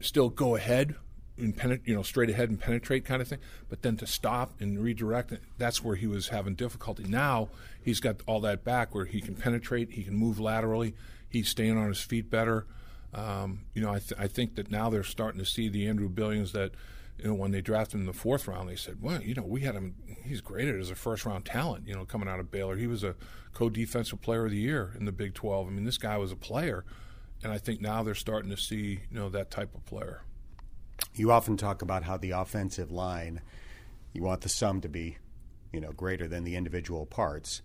still 0.00 0.28
go 0.28 0.54
ahead 0.54 0.94
and 1.36 1.56
penetrate, 1.56 1.88
you 1.88 1.94
know, 1.94 2.02
straight 2.02 2.30
ahead 2.30 2.48
and 2.48 2.60
penetrate 2.60 3.04
kind 3.04 3.20
of 3.20 3.28
thing, 3.28 3.40
but 3.68 3.82
then 3.82 3.96
to 3.96 4.06
stop 4.06 4.52
and 4.60 4.80
redirect, 4.80 5.32
that's 5.58 5.82
where 5.82 5.96
he 5.96 6.06
was 6.06 6.28
having 6.28 6.54
difficulty. 6.54 7.04
Now 7.04 7.48
he's 7.82 8.00
got 8.00 8.16
all 8.26 8.40
that 8.40 8.62
back 8.64 8.94
where 8.94 9.06
he 9.06 9.20
can 9.20 9.34
penetrate, 9.34 9.90
he 9.92 10.04
can 10.04 10.14
move 10.14 10.38
laterally, 10.38 10.94
he's 11.28 11.48
staying 11.48 11.76
on 11.76 11.88
his 11.88 12.00
feet 12.00 12.30
better. 12.30 12.66
Um, 13.14 13.60
you 13.74 13.82
know, 13.82 13.90
I, 13.90 14.00
th- 14.00 14.18
I 14.18 14.26
think 14.26 14.56
that 14.56 14.70
now 14.70 14.90
they're 14.90 15.04
starting 15.04 15.38
to 15.38 15.46
see 15.46 15.68
the 15.68 15.86
Andrew 15.86 16.08
Billings 16.08 16.52
that, 16.52 16.72
you 17.18 17.28
know, 17.28 17.34
when 17.34 17.52
they 17.52 17.60
drafted 17.60 17.94
him 17.94 18.00
in 18.00 18.06
the 18.06 18.12
fourth 18.12 18.48
round, 18.48 18.68
they 18.68 18.76
said, 18.76 19.00
well, 19.00 19.22
you 19.22 19.34
know, 19.34 19.44
we 19.44 19.60
had 19.60 19.76
him, 19.76 19.94
he's 20.24 20.40
graded 20.40 20.80
as 20.80 20.90
a 20.90 20.96
first 20.96 21.24
round 21.24 21.44
talent, 21.44 21.86
you 21.86 21.94
know, 21.94 22.04
coming 22.04 22.28
out 22.28 22.40
of 22.40 22.50
Baylor. 22.50 22.76
He 22.76 22.88
was 22.88 23.04
a 23.04 23.14
co 23.52 23.70
defensive 23.70 24.20
player 24.20 24.46
of 24.46 24.50
the 24.50 24.58
year 24.58 24.94
in 24.98 25.04
the 25.04 25.12
Big 25.12 25.34
12. 25.34 25.68
I 25.68 25.70
mean, 25.70 25.84
this 25.84 25.98
guy 25.98 26.18
was 26.18 26.32
a 26.32 26.36
player. 26.36 26.84
And 27.42 27.52
I 27.52 27.58
think 27.58 27.80
now 27.80 28.02
they're 28.02 28.14
starting 28.14 28.50
to 28.50 28.56
see, 28.56 29.00
you 29.10 29.18
know, 29.18 29.28
that 29.28 29.50
type 29.50 29.74
of 29.74 29.84
player. 29.84 30.22
You 31.14 31.30
often 31.30 31.56
talk 31.56 31.82
about 31.82 32.02
how 32.04 32.16
the 32.16 32.32
offensive 32.32 32.90
line, 32.90 33.42
you 34.12 34.22
want 34.22 34.40
the 34.40 34.48
sum 34.48 34.80
to 34.80 34.88
be, 34.88 35.18
you 35.72 35.80
know, 35.80 35.92
greater 35.92 36.26
than 36.26 36.44
the 36.44 36.56
individual 36.56 37.06
parts. 37.06 37.62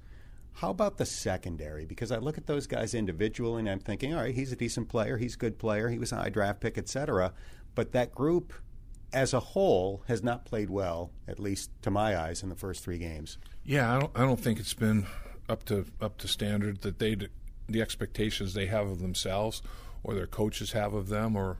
How 0.54 0.70
about 0.72 0.98
the 0.98 1.06
secondary? 1.06 1.86
Because 1.86 2.12
I 2.12 2.18
look 2.18 2.38
at 2.38 2.48
those 2.48 2.68
guys 2.68 2.94
individually 2.94 3.62
and 3.62 3.70
I'm 3.70 3.80
thinking, 3.80 4.14
all 4.14 4.22
right, 4.22 4.36
he's 4.36 4.52
a 4.52 4.56
decent 4.56 4.90
player, 4.90 5.18
he's 5.18 5.36
a 5.36 5.38
good 5.38 5.58
player, 5.58 5.90
he 5.90 5.98
was 5.98 6.12
a 6.12 6.18
high 6.18 6.30
draft 6.30 6.60
pick, 6.60 6.78
etc. 6.78 7.34
But 7.76 7.94
that 7.94 8.14
group 8.14 8.54
as 9.14 9.34
a 9.34 9.40
whole 9.40 10.04
has 10.08 10.24
not 10.24 10.46
played 10.46 10.70
well, 10.70 11.12
at 11.28 11.40
least 11.40 11.72
to 11.82 11.92
my 11.92 12.18
eyes, 12.18 12.44
in 12.44 12.50
the 12.50 12.56
first 12.56 12.84
three 12.84 12.98
games. 12.98 13.38
Yeah, 13.64 13.96
I 13.96 14.00
don't, 14.00 14.12
I 14.16 14.20
don't 14.22 14.40
think 14.40 14.60
it's 14.60 14.74
been 14.74 15.08
up 15.48 15.66
to 15.66 15.86
up 16.00 16.18
to 16.20 16.28
standard 16.28 16.82
that 16.82 17.00
they 17.00 17.16
the 17.68 17.82
expectations 17.82 18.54
they 18.54 18.68
have 18.68 18.88
of 18.88 19.00
themselves, 19.00 19.62
or 20.04 20.14
their 20.14 20.28
coaches 20.28 20.74
have 20.74 20.94
of 20.94 21.10
them, 21.10 21.36
or 21.36 21.58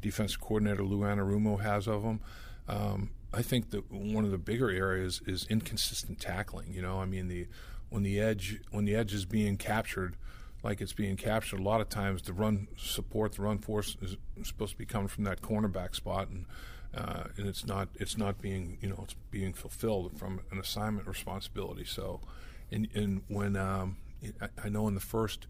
defensive 0.00 0.40
coordinator 0.40 0.82
Lou 0.84 1.00
Anarumo 1.00 1.60
has 1.60 1.86
of 1.86 2.02
them. 2.02 2.20
Um, 2.68 3.10
I 3.32 3.42
think 3.42 3.70
that 3.70 3.90
one 3.90 4.24
of 4.24 4.30
the 4.30 4.38
bigger 4.38 4.70
areas 4.70 5.22
is 5.26 5.46
inconsistent 5.48 6.20
tackling. 6.20 6.72
You 6.72 6.82
know, 6.82 7.00
I 7.00 7.04
mean 7.04 7.28
the 7.28 7.46
when 7.90 8.02
the 8.02 8.18
edge 8.18 8.60
when 8.70 8.84
the 8.84 8.94
edge 8.94 9.12
is 9.12 9.24
being 9.24 9.56
captured 9.56 10.16
like 10.62 10.80
it's 10.80 10.92
being 10.92 11.16
captured 11.16 11.60
a 11.60 11.62
lot 11.62 11.80
of 11.80 11.88
times 11.88 12.22
the 12.22 12.32
run 12.32 12.68
support 12.76 13.32
the 13.32 13.42
run 13.42 13.58
force 13.58 13.96
is 14.00 14.16
supposed 14.42 14.72
to 14.72 14.78
be 14.78 14.86
coming 14.86 15.08
from 15.08 15.24
that 15.24 15.40
cornerback 15.40 15.94
spot 15.94 16.28
and 16.28 16.46
uh, 16.94 17.24
and 17.36 17.46
it's 17.46 17.66
not 17.66 17.88
it's 17.94 18.18
not 18.18 18.40
being 18.40 18.78
you 18.80 18.88
know 18.88 19.00
it's 19.04 19.14
being 19.30 19.52
fulfilled 19.52 20.12
from 20.18 20.40
an 20.50 20.58
assignment 20.58 21.06
responsibility. 21.06 21.84
So 21.84 22.20
and 22.70 22.88
and 22.94 23.22
when 23.28 23.56
um, 23.56 23.98
I, 24.40 24.48
I 24.64 24.68
know 24.68 24.88
in 24.88 24.94
the 24.94 25.00
first 25.00 25.46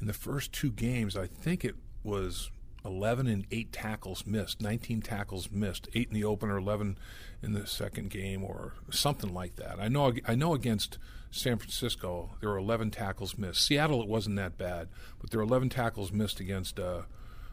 in 0.00 0.06
the 0.06 0.12
first 0.12 0.52
two 0.52 0.72
games 0.72 1.16
I 1.16 1.26
think 1.26 1.64
it 1.64 1.76
was 2.02 2.50
11 2.84 3.26
and 3.26 3.46
8 3.50 3.72
tackles 3.72 4.26
missed, 4.26 4.60
19 4.60 5.02
tackles 5.02 5.50
missed, 5.50 5.88
8 5.94 6.08
in 6.08 6.14
the 6.14 6.24
opener, 6.24 6.56
11 6.56 6.98
in 7.42 7.52
the 7.52 7.66
second 7.66 8.10
game 8.10 8.42
or 8.42 8.74
something 8.90 9.32
like 9.32 9.56
that. 9.56 9.78
I 9.78 9.88
know 9.88 10.12
I 10.26 10.34
know 10.34 10.54
against 10.54 10.98
San 11.30 11.58
Francisco, 11.58 12.30
there 12.40 12.50
were 12.50 12.58
11 12.58 12.90
tackles 12.90 13.38
missed. 13.38 13.64
Seattle, 13.64 14.02
it 14.02 14.08
wasn't 14.08 14.36
that 14.36 14.58
bad, 14.58 14.88
but 15.20 15.30
there 15.30 15.38
were 15.38 15.44
11 15.44 15.68
tackles 15.68 16.10
missed 16.12 16.40
against 16.40 16.80
uh, 16.80 17.02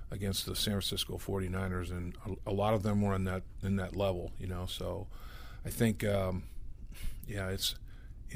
against 0.10 0.46
the 0.46 0.56
San 0.56 0.74
Francisco 0.74 1.18
49ers, 1.18 1.92
and 1.92 2.16
a, 2.26 2.50
a, 2.50 2.54
lot 2.54 2.74
of 2.74 2.84
them 2.84 3.02
were 3.02 3.14
in 3.14 3.26
that 3.26 3.44
in 3.62 3.76
that 3.76 3.96
level, 3.96 4.32
you 4.40 4.48
know. 4.48 4.66
So 4.66 5.08
I 5.66 5.70
think, 5.70 6.04
um, 6.04 6.44
yeah, 7.28 7.50
it's 7.50 7.76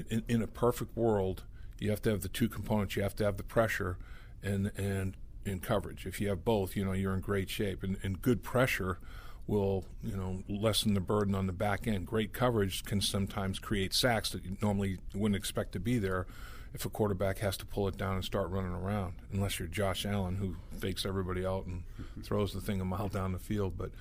in, 0.09 0.23
in, 0.27 0.41
a 0.41 0.47
perfect 0.47 0.95
world, 0.95 1.43
you 1.79 1.89
have 1.89 2.01
to 2.03 2.09
have 2.11 2.21
the 2.21 2.29
two 2.29 2.49
components. 2.49 2.95
You 2.95 3.03
have 3.03 3.15
to 3.15 3.23
have 3.25 3.37
the 3.37 3.43
pressure 3.43 3.97
and 4.43 4.71
and 4.77 5.15
in 5.45 5.59
coverage. 5.59 6.05
If 6.05 6.21
you 6.21 6.29
have 6.29 6.43
both, 6.43 6.75
you 6.75 6.85
know, 6.85 6.93
you're 6.93 7.13
in 7.13 7.21
great 7.21 7.49
shape. 7.49 7.83
And, 7.83 7.97
and 8.03 8.21
good 8.21 8.43
pressure 8.43 8.99
will 9.47 9.83
you 10.03 10.15
know 10.15 10.43
lessen 10.47 10.93
the 10.93 11.01
burden 11.01 11.35
on 11.35 11.47
the 11.47 11.53
back 11.53 11.87
end. 11.87 12.07
Great 12.07 12.33
coverage 12.33 12.83
can 12.83 13.01
sometimes 13.01 13.59
create 13.59 13.93
sacks 13.93 14.31
that 14.31 14.45
you 14.45 14.57
normally 14.61 14.97
wouldn't 15.13 15.35
expect 15.35 15.73
to 15.73 15.79
be 15.79 15.97
there 15.97 16.25
if 16.73 16.85
a 16.85 16.89
quarterback 16.89 17.39
has 17.39 17.57
to 17.57 17.65
pull 17.65 17.87
it 17.87 17.97
down 17.97 18.15
and 18.15 18.23
start 18.23 18.49
running 18.49 18.71
around, 18.71 19.15
unless 19.33 19.59
you're 19.59 19.67
Josh 19.67 20.05
Allen 20.05 20.37
who 20.37 20.55
fakes 20.79 21.05
everybody 21.05 21.45
out 21.45 21.65
and 21.65 21.83
throws 22.23 22.53
the 22.53 22.61
thing 22.61 22.79
a 22.79 22.85
mile 22.85 23.09
down 23.09 23.33
the 23.33 23.39
field. 23.39 23.73
But 23.77 23.91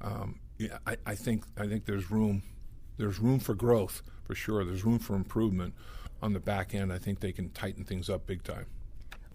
um, 0.00 0.40
yeah, 0.58 0.78
I, 0.86 0.96
I 1.06 1.14
think 1.14 1.44
I 1.56 1.66
think 1.68 1.84
there's 1.84 2.10
room 2.10 2.42
there's 2.96 3.20
room 3.20 3.38
for 3.38 3.54
growth 3.54 4.02
for 4.24 4.34
sure. 4.34 4.64
There's 4.64 4.84
room 4.84 4.98
for 4.98 5.14
improvement 5.14 5.74
on 6.20 6.32
the 6.32 6.40
back 6.40 6.74
end. 6.74 6.92
I 6.92 6.98
think 6.98 7.20
they 7.20 7.32
can 7.32 7.50
tighten 7.50 7.84
things 7.84 8.10
up 8.10 8.26
big 8.26 8.42
time. 8.42 8.66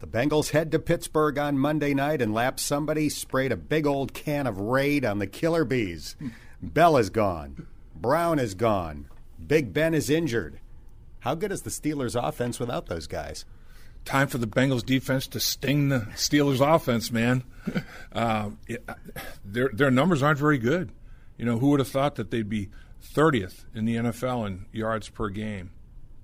The 0.01 0.07
Bengals 0.07 0.49
head 0.49 0.71
to 0.71 0.79
Pittsburgh 0.79 1.37
on 1.37 1.59
Monday 1.59 1.93
night 1.93 2.23
and 2.23 2.33
lap 2.33 2.59
somebody 2.59 3.07
sprayed 3.07 3.51
a 3.51 3.55
big 3.55 3.85
old 3.85 4.15
can 4.15 4.47
of 4.47 4.57
Raid 4.59 5.05
on 5.05 5.19
the 5.19 5.27
Killer 5.27 5.63
Bees. 5.63 6.15
Bell 6.61 6.97
is 6.97 7.11
gone. 7.11 7.67
Brown 7.95 8.39
is 8.39 8.55
gone. 8.55 9.07
Big 9.45 9.73
Ben 9.73 9.93
is 9.93 10.09
injured. 10.09 10.59
How 11.19 11.35
good 11.35 11.51
is 11.51 11.61
the 11.61 11.69
Steelers' 11.69 12.19
offense 12.19 12.59
without 12.59 12.87
those 12.87 13.05
guys? 13.05 13.45
Time 14.03 14.27
for 14.27 14.39
the 14.39 14.47
Bengals 14.47 14.83
defense 14.83 15.27
to 15.27 15.39
sting 15.39 15.89
the 15.89 16.07
Steelers' 16.15 16.75
offense, 16.75 17.11
man. 17.11 17.43
Uh, 18.11 18.49
it, 18.67 18.83
their 19.45 19.69
their 19.71 19.91
numbers 19.91 20.21
aren't 20.21 20.39
very 20.39 20.57
good. 20.57 20.91
You 21.37 21.45
know, 21.45 21.59
who 21.59 21.69
would 21.69 21.79
have 21.79 21.87
thought 21.87 22.15
that 22.15 22.29
they'd 22.29 22.49
be 22.49 22.69
30th 23.01 23.63
in 23.73 23.85
the 23.85 23.95
NFL 23.95 24.47
in 24.47 24.65
yards 24.73 25.07
per 25.07 25.29
game, 25.29 25.71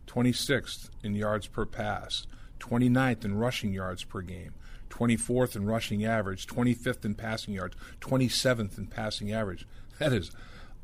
26th 0.07 0.89
in 1.03 1.15
yards 1.15 1.47
per 1.47 1.65
pass, 1.65 2.27
29th 2.59 3.25
in 3.25 3.37
rushing 3.37 3.73
yards 3.73 4.03
per 4.03 4.21
game, 4.21 4.53
24th 4.89 5.55
in 5.55 5.65
rushing 5.65 6.05
average, 6.05 6.47
25th 6.47 7.05
in 7.05 7.15
passing 7.15 7.53
yards, 7.53 7.75
27th 8.01 8.77
in 8.77 8.87
passing 8.87 9.31
average. 9.31 9.67
That 9.99 10.13
is 10.13 10.31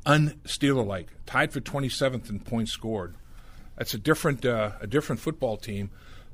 unsteeler 0.06 0.84
like. 0.84 1.08
Tied 1.26 1.52
for 1.52 1.60
27th 1.60 2.28
in 2.30 2.40
points 2.40 2.72
scored. 2.72 3.14
That's 3.76 3.94
a 3.94 3.98
different 3.98 4.44
uh, 4.44 4.72
a 4.80 4.86
different 4.86 5.20
football 5.20 5.56
team. 5.56 5.90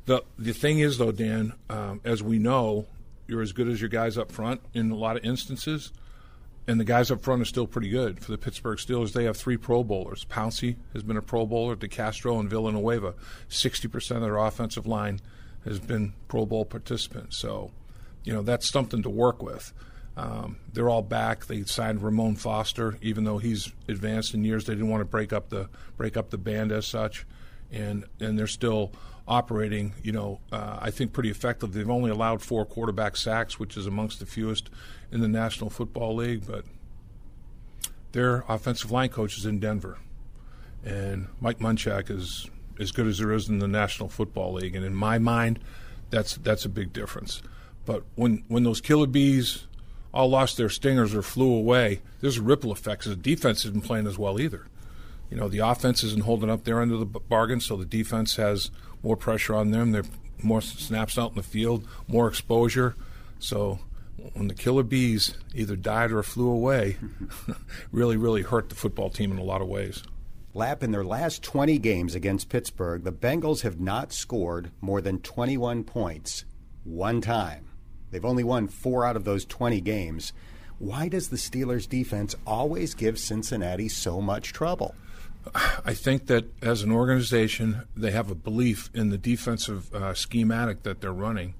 The 0.07 0.22
the 0.38 0.53
thing 0.53 0.79
is 0.79 0.98
though, 0.98 1.12
Dan, 1.12 1.55
um, 1.68 2.00
as 2.05 2.22
we 2.22 2.38
know, 2.38 2.87
you're 3.26 3.42
as 3.42 3.53
good 3.53 3.68
as 3.68 3.81
your 3.81 3.88
guys 3.88 4.18
up 4.18 4.33
front 4.33 4.61
in 4.74 4.90
a 4.90 4.96
lot 4.96 5.16
of 5.16 5.24
instances, 5.24 5.92
and 6.70 6.80
the 6.80 6.85
guys 6.85 7.11
up 7.11 7.22
front 7.22 7.42
are 7.42 7.46
still 7.46 7.66
pretty 7.66 7.88
good. 7.90 8.22
For 8.22 8.30
the 8.30 8.38
Pittsburgh 8.38 8.78
Steelers, 8.78 9.12
they 9.12 9.24
have 9.24 9.37
three 9.37 9.56
Pro 9.56 9.85
Bowlers. 9.85 10.24
Pouncey 10.24 10.76
has 10.92 11.02
been 11.02 11.16
a 11.16 11.22
Pro 11.22 11.44
Bowler. 11.44 11.76
DeCastro 11.76 12.38
and 12.38 12.48
Villanueva, 12.48 13.14
sixty 13.48 13.88
percent 13.88 14.18
of 14.18 14.22
their 14.22 14.38
offensive 14.38 14.87
line 14.87 15.20
has 15.64 15.78
been 15.78 16.14
Pro 16.28 16.46
Bowl 16.46 16.64
participants. 16.64 17.37
So, 17.37 17.72
you 18.24 18.33
know 18.33 18.42
that's 18.42 18.70
something 18.70 19.02
to 19.02 19.11
work 19.11 19.42
with. 19.42 19.72
Um, 20.16 20.56
they're 20.72 20.88
all 20.88 21.02
back. 21.02 21.46
They 21.46 21.62
signed 21.62 22.02
Ramon 22.02 22.37
Foster, 22.37 22.98
even 23.00 23.24
though 23.24 23.38
he's 23.38 23.72
advanced 23.88 24.35
in 24.35 24.44
years. 24.44 24.64
They 24.64 24.74
didn't 24.74 24.90
want 24.90 25.00
to 25.02 25.06
break 25.06 25.33
up 25.33 25.48
the 25.48 25.68
break 25.96 26.16
up 26.16 26.30
the 26.30 26.38
band 26.38 26.72
as 26.72 26.87
such, 26.87 27.26
and 27.72 28.04
and 28.20 28.38
they're 28.38 28.46
still 28.46 28.92
operating. 29.26 29.94
You 30.02 30.12
know, 30.12 30.40
uh, 30.52 30.78
I 30.80 30.90
think 30.90 31.12
pretty 31.12 31.30
effective. 31.30 31.72
They've 31.72 31.88
only 31.88 32.11
allowed 32.11 32.42
four 32.42 32.64
quarterback 32.64 33.16
sacks, 33.16 33.59
which 33.59 33.76
is 33.76 33.87
amongst 33.87 34.20
the 34.20 34.26
fewest 34.26 34.70
in 35.12 35.20
the 35.20 35.28
National 35.28 35.70
Football 35.70 36.16
League. 36.16 36.46
But 36.46 36.64
their 38.12 38.44
offensive 38.48 38.90
line 38.90 39.11
coach 39.11 39.38
is 39.38 39.46
in 39.46 39.61
Denver, 39.61 39.98
and 40.85 41.28
Mike 41.40 41.59
Munchak 41.59 42.11
is 42.11 42.48
as 42.78 42.92
good 42.92 43.06
as 43.06 43.18
there 43.18 43.33
is 43.33 43.48
in 43.48 43.59
the 43.59 43.68
National 43.68 44.09
Football 44.09 44.54
League. 44.54 44.74
And 44.74 44.85
in 44.85 44.94
my 44.94 45.18
mind, 45.18 45.61
that's 46.11 46.37
that's 46.37 46.64
a 46.64 46.68
big 46.68 46.92
difference. 46.92 47.42
But 47.87 48.04
when 48.14 48.44
when 48.48 48.64
those 48.64 48.80
killer 48.80 49.06
bees 49.06 49.66
all 50.12 50.28
lost 50.28 50.56
their 50.56 50.68
stingers 50.68 51.14
or 51.14 51.22
flew 51.22 51.54
away, 51.54 52.02
there's 52.20 52.40
ripple 52.40 52.72
effect 52.72 53.02
because 53.02 53.16
the 53.16 53.22
defense 53.22 53.64
isn't 53.64 53.85
playing 53.85 54.06
as 54.06 54.18
well 54.18 54.40
either. 54.40 54.66
You 55.30 55.36
know, 55.36 55.48
the 55.48 55.58
offense 55.58 56.02
isn't 56.02 56.24
holding 56.24 56.50
up 56.50 56.64
their 56.64 56.80
end 56.80 56.92
of 56.92 56.98
the 56.98 57.06
bargain, 57.06 57.60
so 57.60 57.76
the 57.76 57.84
defense 57.84 58.36
has 58.36 58.70
more 59.02 59.16
pressure 59.16 59.54
on 59.54 59.70
them. 59.70 59.92
They're 59.92 60.04
more 60.42 60.60
snaps 60.60 61.18
out 61.18 61.30
in 61.30 61.36
the 61.36 61.42
field, 61.42 61.86
more 62.08 62.26
exposure. 62.26 62.96
So 63.38 63.78
when 64.34 64.48
the 64.48 64.54
killer 64.54 64.82
bees 64.82 65.34
either 65.54 65.76
died 65.76 66.10
or 66.10 66.22
flew 66.22 66.50
away, 66.50 66.96
really, 67.92 68.16
really 68.16 68.42
hurt 68.42 68.68
the 68.68 68.74
football 68.74 69.10
team 69.10 69.30
in 69.32 69.38
a 69.38 69.44
lot 69.44 69.62
of 69.62 69.68
ways. 69.68 70.02
Lap, 70.52 70.82
in 70.82 70.90
their 70.90 71.04
last 71.04 71.44
20 71.44 71.78
games 71.78 72.16
against 72.16 72.48
Pittsburgh, 72.48 73.04
the 73.04 73.12
Bengals 73.12 73.62
have 73.62 73.78
not 73.78 74.12
scored 74.12 74.72
more 74.80 75.00
than 75.00 75.20
21 75.20 75.84
points 75.84 76.44
one 76.82 77.20
time. 77.20 77.68
They've 78.10 78.24
only 78.24 78.42
won 78.42 78.66
four 78.66 79.04
out 79.04 79.14
of 79.14 79.24
those 79.24 79.44
20 79.44 79.80
games. 79.80 80.32
Why 80.78 81.08
does 81.08 81.28
the 81.28 81.36
Steelers' 81.36 81.88
defense 81.88 82.34
always 82.46 82.94
give 82.94 83.18
Cincinnati 83.18 83.88
so 83.88 84.20
much 84.20 84.52
trouble? 84.52 84.96
I 85.55 85.94
think 85.94 86.26
that 86.26 86.46
as 86.62 86.83
an 86.83 86.92
organization, 86.92 87.85
they 87.96 88.11
have 88.11 88.31
a 88.31 88.35
belief 88.35 88.90
in 88.94 89.11
the 89.11 89.18
defensive 89.18 89.92
uh, 89.94 90.14
schematic 90.14 90.83
that 90.83 91.00
they're 91.00 91.12
running, 91.12 91.55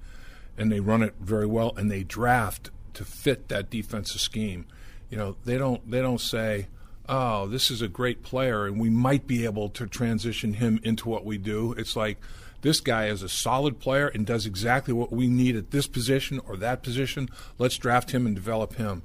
and 0.59 0.71
they 0.71 0.81
run 0.81 1.03
it 1.03 1.15
very 1.21 1.47
well, 1.47 1.73
and 1.77 1.91
they 1.91 2.03
draft 2.03 2.71
to 2.95 3.05
fit 3.05 3.49
that 3.49 3.71
defensive 3.71 4.21
scheme. 4.21 4.67
You 5.09 5.17
know, 5.17 5.37
they 5.45 5.57
don't 5.57 5.91
they 5.91 6.03
don't 6.03 6.21
say, 6.21 6.69
"Oh, 7.09 7.47
this 7.47 7.71
is 7.71 7.81
a 7.81 7.89
great 7.89 8.23
player, 8.23 8.67
and 8.67 8.79
we 8.79 8.91
might 8.91 9.27
be 9.27 9.45
able 9.45 9.69
to 9.71 9.87
transition 9.87 10.55
him 10.55 10.81
into 10.83 11.09
what 11.09 11.25
we 11.25 11.39
do." 11.39 11.73
It's 11.79 11.97
like 11.97 12.19
this 12.63 12.81
guy 12.81 13.07
is 13.07 13.23
a 13.23 13.29
solid 13.29 13.79
player 13.79 14.09
and 14.09 14.27
does 14.27 14.45
exactly 14.45 14.93
what 14.93 15.13
we 15.13 15.27
need 15.27 15.57
at 15.57 15.71
this 15.71 15.87
position 15.87 16.41
or 16.47 16.57
that 16.59 16.83
position. 16.83 17.29
Let's 17.59 17.79
draft 17.79 18.11
him 18.11 18.27
and 18.27 18.35
develop 18.35 18.75
him. 18.75 19.03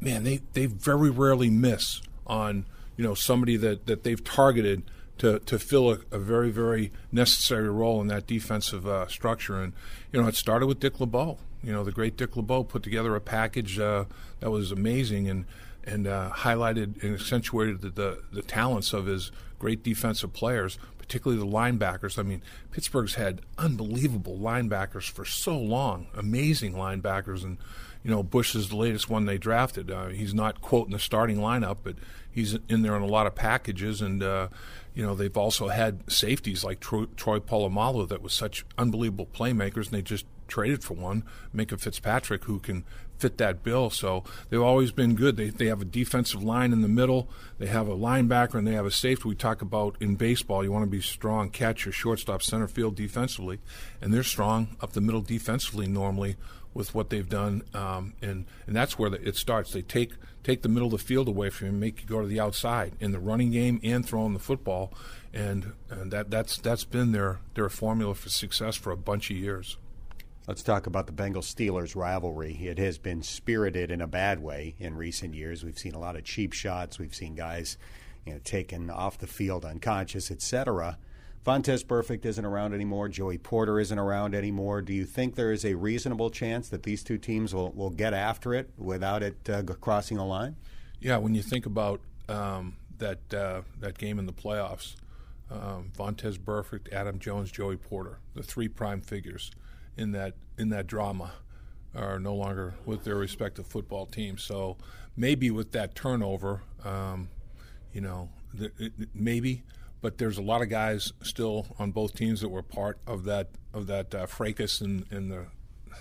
Man, 0.00 0.24
they, 0.24 0.40
they 0.52 0.66
very 0.66 1.10
rarely 1.10 1.50
miss 1.50 2.00
on 2.26 2.66
you 2.98 3.04
know 3.04 3.14
somebody 3.14 3.56
that, 3.56 3.86
that 3.86 4.02
they've 4.02 4.22
targeted 4.22 4.82
to, 5.16 5.38
to 5.40 5.58
fill 5.58 5.90
a, 5.90 5.98
a 6.10 6.18
very 6.18 6.50
very 6.50 6.92
necessary 7.10 7.70
role 7.70 8.02
in 8.02 8.08
that 8.08 8.26
defensive 8.26 8.86
uh, 8.86 9.06
structure. 9.06 9.62
And 9.62 9.72
you 10.12 10.20
know 10.20 10.28
it 10.28 10.34
started 10.34 10.66
with 10.66 10.80
Dick 10.80 11.00
LeBeau. 11.00 11.38
You 11.62 11.72
know 11.72 11.84
the 11.84 11.92
great 11.92 12.18
Dick 12.18 12.36
LeBeau 12.36 12.64
put 12.64 12.82
together 12.82 13.16
a 13.16 13.20
package 13.20 13.78
uh, 13.78 14.04
that 14.40 14.50
was 14.50 14.70
amazing 14.70 15.30
and 15.30 15.46
and 15.84 16.06
uh, 16.06 16.30
highlighted 16.34 17.02
and 17.02 17.14
accentuated 17.14 17.80
the, 17.80 17.88
the, 17.88 18.22
the 18.30 18.42
talents 18.42 18.92
of 18.92 19.06
his 19.06 19.32
great 19.58 19.82
defensive 19.82 20.34
players 20.34 20.78
particularly 21.08 21.40
the 21.40 21.50
linebackers. 21.50 22.18
I 22.18 22.22
mean, 22.22 22.42
Pittsburgh's 22.70 23.14
had 23.14 23.40
unbelievable 23.56 24.36
linebackers 24.36 25.10
for 25.10 25.24
so 25.24 25.56
long, 25.56 26.08
amazing 26.14 26.74
linebackers, 26.74 27.42
and 27.44 27.56
you 28.08 28.14
know 28.14 28.22
Bush 28.22 28.54
is 28.54 28.70
the 28.70 28.76
latest 28.76 29.10
one 29.10 29.26
they 29.26 29.36
drafted. 29.36 29.90
Uh, 29.90 30.06
he's 30.06 30.32
not 30.32 30.62
quote 30.62 30.86
in 30.86 30.92
the 30.94 30.98
starting 30.98 31.36
lineup, 31.36 31.76
but 31.82 31.96
he's 32.30 32.56
in 32.66 32.80
there 32.80 32.96
in 32.96 33.02
a 33.02 33.06
lot 33.06 33.26
of 33.26 33.34
packages, 33.34 34.00
and 34.00 34.22
uh, 34.22 34.48
you 34.94 35.04
know 35.04 35.14
they've 35.14 35.36
also 35.36 35.68
had 35.68 36.10
safeties 36.10 36.64
like 36.64 36.80
Troy, 36.80 37.04
Troy 37.16 37.38
Polamalu 37.38 38.08
that 38.08 38.22
was 38.22 38.32
such 38.32 38.64
unbelievable 38.78 39.26
playmakers, 39.26 39.88
and 39.88 39.98
they 39.98 40.00
just 40.00 40.24
traded 40.46 40.82
for 40.82 40.94
one, 40.94 41.22
Minkah 41.54 41.78
Fitzpatrick, 41.78 42.44
who 42.44 42.58
can 42.60 42.82
fit 43.18 43.36
that 43.36 43.62
bill. 43.62 43.90
So 43.90 44.24
they've 44.48 44.62
always 44.62 44.90
been 44.90 45.14
good. 45.14 45.36
They, 45.36 45.50
they 45.50 45.66
have 45.66 45.82
a 45.82 45.84
defensive 45.84 46.42
line 46.42 46.72
in 46.72 46.80
the 46.80 46.88
middle. 46.88 47.28
They 47.58 47.66
have 47.66 47.88
a 47.88 47.94
linebacker 47.94 48.54
and 48.54 48.66
they 48.66 48.72
have 48.72 48.86
a 48.86 48.90
safety. 48.90 49.28
We 49.28 49.34
talk 49.34 49.60
about 49.60 49.96
in 50.00 50.14
baseball, 50.14 50.64
you 50.64 50.72
want 50.72 50.84
to 50.84 50.90
be 50.90 51.02
strong 51.02 51.50
catcher, 51.50 51.92
shortstop, 51.92 52.42
center 52.42 52.68
field 52.68 52.94
defensively, 52.94 53.58
and 54.00 54.14
they're 54.14 54.22
strong 54.22 54.76
up 54.80 54.92
the 54.92 55.00
middle 55.02 55.20
defensively 55.20 55.86
normally 55.86 56.36
with 56.78 56.94
what 56.94 57.10
they've 57.10 57.28
done. 57.28 57.62
Um, 57.74 58.14
and 58.22 58.46
and 58.66 58.74
that's 58.74 58.98
where 58.98 59.10
the, 59.10 59.20
it 59.28 59.36
starts. 59.36 59.72
They 59.72 59.82
take 59.82 60.12
take 60.44 60.62
the 60.62 60.68
middle 60.68 60.86
of 60.86 60.92
the 60.92 61.04
field 61.04 61.28
away 61.28 61.50
from 61.50 61.66
you 61.66 61.72
and 61.72 61.80
make 61.80 62.00
you 62.00 62.06
go 62.06 62.22
to 62.22 62.26
the 62.26 62.40
outside 62.40 62.94
in 63.00 63.10
the 63.10 63.18
running 63.18 63.50
game 63.50 63.80
and 63.82 64.06
throwing 64.06 64.32
the 64.32 64.38
football. 64.38 64.94
And, 65.34 65.72
and 65.90 66.10
that 66.12 66.30
that's 66.30 66.56
that's 66.56 66.84
been 66.84 67.12
their 67.12 67.40
their 67.54 67.68
formula 67.68 68.14
for 68.14 68.30
success 68.30 68.76
for 68.76 68.92
a 68.92 68.96
bunch 68.96 69.30
of 69.30 69.36
years. 69.36 69.76
Let's 70.46 70.62
talk 70.62 70.86
about 70.86 71.06
the 71.06 71.12
Bengals 71.12 71.52
Steelers 71.52 71.94
rivalry. 71.94 72.54
It 72.54 72.78
has 72.78 72.96
been 72.96 73.22
spirited 73.22 73.90
in 73.90 74.00
a 74.00 74.06
bad 74.06 74.42
way 74.42 74.76
in 74.78 74.96
recent 74.96 75.34
years. 75.34 75.62
We've 75.62 75.78
seen 75.78 75.94
a 75.94 75.98
lot 75.98 76.16
of 76.16 76.24
cheap 76.24 76.54
shots. 76.54 76.98
We've 76.98 77.14
seen 77.14 77.34
guys, 77.34 77.76
you 78.24 78.32
know, 78.32 78.40
taken 78.44 78.88
off 78.88 79.18
the 79.18 79.26
field 79.26 79.66
unconscious, 79.66 80.30
etc. 80.30 80.96
Vontaze 81.44 81.84
Burfict 81.84 82.24
isn't 82.24 82.44
around 82.44 82.74
anymore. 82.74 83.08
Joey 83.08 83.38
Porter 83.38 83.80
isn't 83.80 83.98
around 83.98 84.34
anymore. 84.34 84.82
Do 84.82 84.92
you 84.92 85.04
think 85.04 85.34
there 85.34 85.52
is 85.52 85.64
a 85.64 85.74
reasonable 85.74 86.30
chance 86.30 86.68
that 86.68 86.82
these 86.82 87.02
two 87.02 87.16
teams 87.16 87.54
will, 87.54 87.70
will 87.70 87.90
get 87.90 88.12
after 88.12 88.54
it 88.54 88.70
without 88.76 89.22
it 89.22 89.48
uh, 89.48 89.62
crossing 89.80 90.18
the 90.18 90.24
line? 90.24 90.56
Yeah, 91.00 91.16
when 91.16 91.34
you 91.34 91.42
think 91.42 91.64
about 91.64 92.00
um, 92.28 92.76
that 92.98 93.32
uh, 93.32 93.62
that 93.80 93.96
game 93.96 94.18
in 94.18 94.26
the 94.26 94.32
playoffs, 94.32 94.96
um, 95.50 95.90
Vontaze 95.96 96.38
Burfict, 96.38 96.92
Adam 96.92 97.18
Jones, 97.18 97.50
Joey 97.50 97.76
Porter, 97.76 98.18
the 98.34 98.42
three 98.42 98.68
prime 98.68 99.00
figures 99.00 99.50
in 99.96 100.12
that 100.12 100.34
in 100.58 100.68
that 100.70 100.86
drama 100.86 101.32
are 101.94 102.18
no 102.18 102.34
longer 102.34 102.74
with 102.84 103.04
their 103.04 103.16
respective 103.16 103.66
football 103.66 104.06
teams. 104.06 104.42
So 104.42 104.76
maybe 105.16 105.50
with 105.50 105.72
that 105.72 105.94
turnover, 105.94 106.62
um, 106.84 107.28
you 107.92 108.00
know, 108.00 108.28
it, 108.58 108.92
maybe, 109.14 109.62
but 110.00 110.18
there's 110.18 110.38
a 110.38 110.42
lot 110.42 110.62
of 110.62 110.68
guys 110.68 111.12
still 111.22 111.66
on 111.78 111.90
both 111.90 112.14
teams 112.14 112.40
that 112.40 112.48
were 112.48 112.62
part 112.62 112.98
of 113.06 113.24
that 113.24 113.48
of 113.72 113.86
that 113.86 114.14
uh, 114.14 114.26
fracas 114.26 114.80
and, 114.80 115.06
and 115.10 115.30
the 115.30 115.46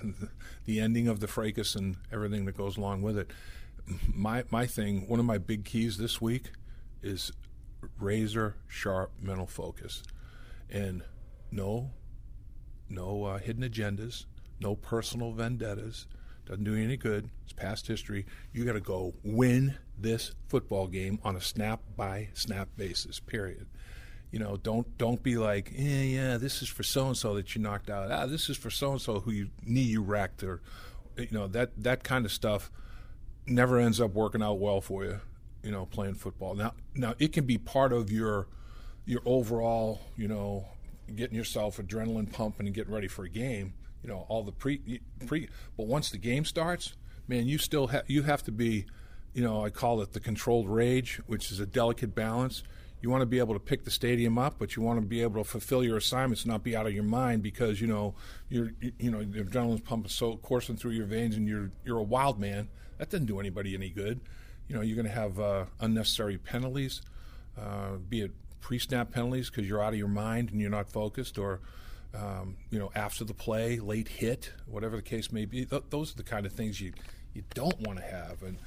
the 0.66 0.80
ending 0.80 1.08
of 1.08 1.20
the 1.20 1.28
fracas 1.28 1.76
and 1.76 1.98
everything 2.12 2.46
that 2.46 2.56
goes 2.56 2.78
along 2.78 3.02
with 3.02 3.18
it. 3.18 3.32
My 4.14 4.44
my 4.50 4.66
thing, 4.66 5.08
one 5.08 5.20
of 5.20 5.26
my 5.26 5.38
big 5.38 5.66
keys 5.66 5.98
this 5.98 6.22
week 6.22 6.52
is 7.02 7.32
razor 8.00 8.56
sharp 8.68 9.12
mental 9.22 9.48
focus, 9.48 10.04
and 10.70 11.04
no 11.52 11.92
no 12.90 13.24
uh, 13.24 13.38
hidden 13.40 13.68
agendas, 13.68 14.26
no 14.60 14.76
personal 14.76 15.32
vendettas. 15.32 16.08
Doesn't 16.46 16.64
do 16.64 16.76
you 16.76 16.84
any 16.84 16.98
good. 16.98 17.30
It's 17.44 17.54
past 17.54 17.88
history. 17.88 18.26
You 18.54 18.64
got 18.64 18.74
to 18.74 18.80
go 18.80 19.14
win 19.24 19.78
this 19.98 20.34
football 20.48 20.88
game 20.88 21.20
on 21.24 21.36
a 21.36 21.42
snap 21.42 21.82
by 21.96 22.30
snap 22.34 22.70
basis. 22.78 23.20
Period. 23.20 23.68
You 24.32 24.40
know, 24.40 24.58
don't 24.58 24.98
don't 24.98 25.24
be 25.24 25.38
like, 25.38 25.72
yeah, 25.74 26.02
yeah, 26.02 26.38
this 26.38 26.62
is 26.62 26.68
for 26.68 26.84
so 26.84 27.08
and 27.08 27.18
so 27.18 27.34
that 27.36 27.56
you 27.56 27.62
knocked 27.62 27.90
out. 27.90 28.12
Ah, 28.12 28.26
this 28.26 28.50
is 28.50 28.58
for 28.58 28.70
so 28.70 28.92
and 28.92 29.02
so 29.02 29.22
who 29.22 29.32
you 29.32 29.50
knee 29.66 29.82
you 29.82 30.02
wrecked, 30.02 30.44
or 30.44 30.62
you 31.18 31.30
know 31.32 31.48
that 31.48 31.72
that 31.82 32.04
kind 32.04 32.26
of 32.26 32.32
stuff 32.32 32.70
never 33.48 33.80
ends 33.80 34.02
up 34.02 34.14
working 34.14 34.44
out 34.44 34.60
well 34.60 34.82
for 34.82 35.06
you. 35.06 35.20
You 35.64 35.72
know, 35.72 35.86
playing 35.86 36.16
football. 36.16 36.56
Now, 36.56 36.74
now 36.94 37.16
it 37.20 37.34
can 37.34 37.46
be 37.46 37.58
part 37.58 37.94
of 37.94 38.12
your 38.12 38.48
your 39.06 39.22
overall, 39.26 40.02
you 40.18 40.28
know, 40.28 40.68
getting 41.16 41.36
yourself 41.36 41.78
adrenaline 41.78 42.32
pumping 42.32 42.68
and 42.68 42.76
getting 42.76 42.94
ready 42.94 43.08
for 43.08 43.24
a 43.24 43.30
game. 43.30 43.74
You 44.04 44.10
know, 44.10 44.26
all 44.28 44.44
the 44.44 44.52
pre 44.52 45.02
pre. 45.26 45.50
But 45.76 45.88
once 45.88 46.10
the 46.10 46.18
game 46.18 46.46
starts, 46.46 46.96
man, 47.28 47.48
you 47.48 47.58
still 47.58 47.88
have 47.88 48.04
you 48.08 48.24
have 48.24 48.44
to 48.44 48.52
be, 48.52 48.86
you 49.38 49.44
know, 49.44 49.64
I 49.64 49.70
call 49.70 50.02
it 50.02 50.14
the 50.14 50.20
controlled 50.20 50.68
rage, 50.68 51.22
which 51.28 51.52
is 51.52 51.60
a 51.60 51.68
delicate 51.68 52.16
balance. 52.16 52.64
You 53.02 53.12
want 53.12 53.22
to 53.22 53.28
be 53.28 53.38
able 53.38 53.54
to 53.54 53.60
pick 53.60 53.84
the 53.84 53.92
stadium 53.92 54.40
up, 54.40 54.56
but 54.58 54.76
you 54.76 54.82
want 54.82 55.00
to 55.00 55.06
be 55.06 55.22
able 55.22 55.44
to 55.44 55.48
fulfill 55.48 55.84
your 55.84 55.96
assignments, 55.96 56.44
not 56.44 56.64
be 56.64 56.76
out 56.76 56.88
of 56.88 56.94
your 56.94 57.04
mind 57.04 57.44
because 57.44 57.80
you 57.80 57.86
know 57.86 58.16
you're 58.50 58.72
you 58.98 59.12
know 59.12 59.24
the 59.24 59.44
adrenaline's 59.44 59.82
pumping 59.82 60.10
so 60.10 60.38
coursing 60.38 60.76
through 60.76 60.94
your 60.94 61.06
veins, 61.06 61.36
and 61.36 61.48
you're 61.48 61.70
you're 61.86 62.00
a 62.00 62.04
wild 62.04 62.40
man. 62.40 62.68
That 62.98 63.12
doesn't 63.12 63.28
do 63.28 63.40
anybody 63.40 63.76
any 63.76 63.92
good. 63.92 64.22
You 64.68 64.76
know, 64.76 64.82
you're 64.82 64.96
going 64.96 65.06
to 65.06 65.12
have 65.12 65.40
uh, 65.40 65.66
unnecessary 65.80 66.40
penalties, 66.40 67.04
uh, 67.62 67.98
be 68.10 68.22
it 68.22 68.32
pre-snap 68.60 69.12
penalties 69.12 69.52
because 69.52 69.70
you're 69.70 69.84
out 69.84 69.94
of 69.94 70.00
your 70.00 70.08
mind 70.08 70.50
and 70.50 70.60
you're 70.60 70.72
not 70.72 70.90
focused, 70.90 71.38
or 71.38 71.60
um, 72.16 72.58
you 72.72 72.80
know, 72.80 72.90
after 72.96 73.24
the 73.24 73.36
play, 73.36 73.78
late 73.78 74.08
hit, 74.08 74.52
whatever 74.66 74.96
the 74.96 75.04
case 75.04 75.32
may 75.32 75.46
be. 75.46 75.64
Th- 75.64 75.84
those 75.92 76.14
are 76.14 76.18
the 76.18 76.24
kind 76.24 76.48
of 76.48 76.54
things 76.54 76.82
you 76.82 76.94
you 77.36 77.44
don't 77.54 77.80
want 77.82 78.00
to 78.00 78.04
have. 78.04 78.42
And 78.42 78.58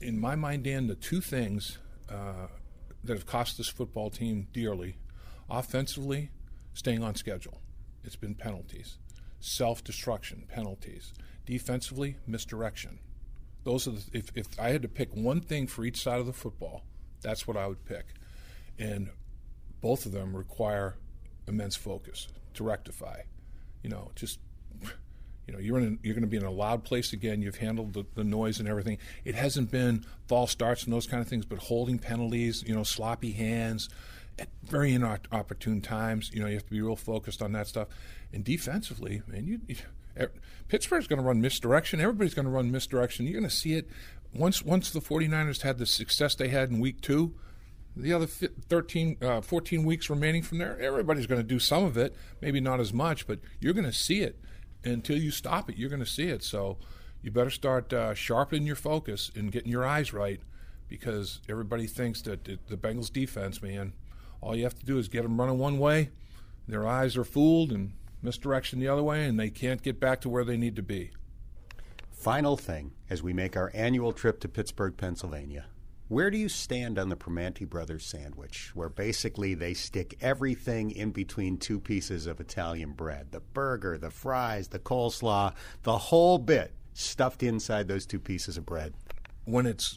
in 0.00 0.18
my 0.18 0.34
mind, 0.34 0.64
Dan, 0.64 0.86
the 0.86 0.94
two 0.94 1.20
things 1.20 1.78
uh, 2.10 2.48
that 3.04 3.14
have 3.14 3.26
cost 3.26 3.56
this 3.56 3.68
football 3.68 4.10
team 4.10 4.48
dearly, 4.52 4.96
offensively, 5.50 6.30
staying 6.74 7.02
on 7.02 7.14
schedule. 7.14 7.60
It's 8.04 8.16
been 8.16 8.34
penalties, 8.34 8.98
self 9.40 9.82
destruction 9.82 10.44
penalties. 10.48 11.12
Defensively, 11.46 12.16
misdirection. 12.26 12.98
Those 13.64 13.88
are 13.88 13.92
the, 13.92 14.04
if 14.12 14.30
if 14.34 14.46
I 14.58 14.70
had 14.70 14.82
to 14.82 14.88
pick 14.88 15.14
one 15.14 15.40
thing 15.40 15.66
for 15.66 15.84
each 15.84 16.02
side 16.02 16.20
of 16.20 16.26
the 16.26 16.32
football, 16.32 16.84
that's 17.22 17.46
what 17.46 17.56
I 17.56 17.66
would 17.66 17.84
pick. 17.84 18.06
And 18.78 19.10
both 19.80 20.06
of 20.06 20.12
them 20.12 20.36
require 20.36 20.96
immense 21.46 21.76
focus 21.76 22.28
to 22.54 22.64
rectify. 22.64 23.22
You 23.82 23.90
know, 23.90 24.10
just 24.14 24.38
you 25.48 25.54
know, 25.54 25.60
you're 25.60 25.78
in 25.78 25.98
you're 26.02 26.14
going 26.14 26.22
to 26.22 26.28
be 26.28 26.36
in 26.36 26.44
a 26.44 26.50
loud 26.50 26.84
place 26.84 27.14
again. 27.14 27.40
You've 27.40 27.56
handled 27.56 27.94
the, 27.94 28.04
the 28.14 28.22
noise 28.22 28.60
and 28.60 28.68
everything. 28.68 28.98
It 29.24 29.34
hasn't 29.34 29.70
been 29.70 30.04
false 30.26 30.50
starts 30.50 30.84
and 30.84 30.92
those 30.92 31.06
kind 31.06 31.22
of 31.22 31.28
things, 31.28 31.46
but 31.46 31.58
holding 31.58 31.98
penalties, 31.98 32.62
you 32.66 32.74
know, 32.74 32.82
sloppy 32.82 33.32
hands 33.32 33.88
at 34.38 34.48
very 34.62 34.92
inopportune 34.92 35.80
times. 35.80 36.30
You 36.34 36.42
know, 36.42 36.48
you 36.48 36.54
have 36.54 36.66
to 36.66 36.70
be 36.70 36.82
real 36.82 36.96
focused 36.96 37.40
on 37.40 37.52
that 37.52 37.66
stuff. 37.66 37.88
And 38.30 38.44
defensively, 38.44 39.22
man, 39.26 39.46
you, 39.46 39.60
you 39.66 39.76
er, 40.20 40.30
Pittsburgh's 40.68 41.06
going 41.06 41.20
to 41.20 41.26
run 41.26 41.40
misdirection. 41.40 41.98
Everybody's 41.98 42.34
going 42.34 42.44
to 42.44 42.52
run 42.52 42.70
misdirection. 42.70 43.26
You're 43.26 43.40
going 43.40 43.50
to 43.50 43.56
see 43.56 43.72
it 43.72 43.88
once 44.34 44.62
once 44.62 44.90
the 44.90 45.00
49ers 45.00 45.62
had 45.62 45.78
the 45.78 45.86
success 45.86 46.34
they 46.34 46.48
had 46.48 46.68
in 46.68 46.78
week 46.78 47.00
two 47.00 47.34
the 47.98 48.12
other 48.12 48.26
13, 48.26 49.16
uh, 49.20 49.40
14 49.40 49.84
weeks 49.84 50.08
remaining 50.08 50.42
from 50.42 50.58
there, 50.58 50.78
everybody's 50.80 51.26
going 51.26 51.40
to 51.40 51.46
do 51.46 51.58
some 51.58 51.84
of 51.84 51.96
it, 51.96 52.14
maybe 52.40 52.60
not 52.60 52.80
as 52.80 52.92
much, 52.92 53.26
but 53.26 53.40
you're 53.60 53.72
going 53.72 53.84
to 53.84 53.92
see 53.92 54.20
it. 54.20 54.38
Until 54.84 55.18
you 55.18 55.30
stop 55.30 55.68
it, 55.68 55.76
you're 55.76 55.90
going 55.90 56.00
to 56.00 56.06
see 56.06 56.28
it. 56.28 56.42
So 56.42 56.78
you 57.22 57.30
better 57.30 57.50
start 57.50 57.92
uh, 57.92 58.14
sharpening 58.14 58.66
your 58.66 58.76
focus 58.76 59.30
and 59.34 59.50
getting 59.50 59.70
your 59.70 59.84
eyes 59.84 60.12
right 60.12 60.40
because 60.88 61.40
everybody 61.48 61.86
thinks 61.86 62.22
that 62.22 62.44
the 62.44 62.76
Bengals 62.76 63.12
defense, 63.12 63.60
man, 63.60 63.92
all 64.40 64.56
you 64.56 64.64
have 64.64 64.78
to 64.78 64.86
do 64.86 64.98
is 64.98 65.08
get 65.08 65.22
them 65.22 65.38
running 65.38 65.58
one 65.58 65.78
way, 65.78 66.10
their 66.66 66.86
eyes 66.86 67.16
are 67.16 67.24
fooled 67.24 67.72
and 67.72 67.92
misdirection 68.22 68.78
the 68.78 68.88
other 68.88 69.02
way, 69.02 69.26
and 69.26 69.38
they 69.38 69.50
can't 69.50 69.82
get 69.82 70.00
back 70.00 70.20
to 70.20 70.28
where 70.28 70.44
they 70.44 70.56
need 70.56 70.76
to 70.76 70.82
be. 70.82 71.10
Final 72.10 72.56
thing 72.56 72.92
as 73.10 73.22
we 73.22 73.32
make 73.32 73.56
our 73.56 73.70
annual 73.74 74.12
trip 74.12 74.40
to 74.40 74.48
Pittsburgh, 74.48 74.96
Pennsylvania. 74.96 75.66
Where 76.08 76.30
do 76.30 76.38
you 76.38 76.48
stand 76.48 76.98
on 76.98 77.10
the 77.10 77.16
Primanti 77.16 77.68
Brothers 77.68 78.06
sandwich, 78.06 78.70
where 78.74 78.88
basically 78.88 79.52
they 79.52 79.74
stick 79.74 80.16
everything 80.22 80.90
in 80.90 81.10
between 81.10 81.58
two 81.58 81.78
pieces 81.78 82.26
of 82.26 82.40
Italian 82.40 82.92
bread 82.92 83.30
the 83.30 83.40
burger, 83.40 83.98
the 83.98 84.10
fries, 84.10 84.68
the 84.68 84.78
coleslaw, 84.78 85.52
the 85.82 85.98
whole 85.98 86.38
bit 86.38 86.72
stuffed 86.94 87.42
inside 87.42 87.88
those 87.88 88.06
two 88.06 88.18
pieces 88.18 88.56
of 88.56 88.64
bread? 88.64 88.94
When 89.44 89.66
it's 89.66 89.96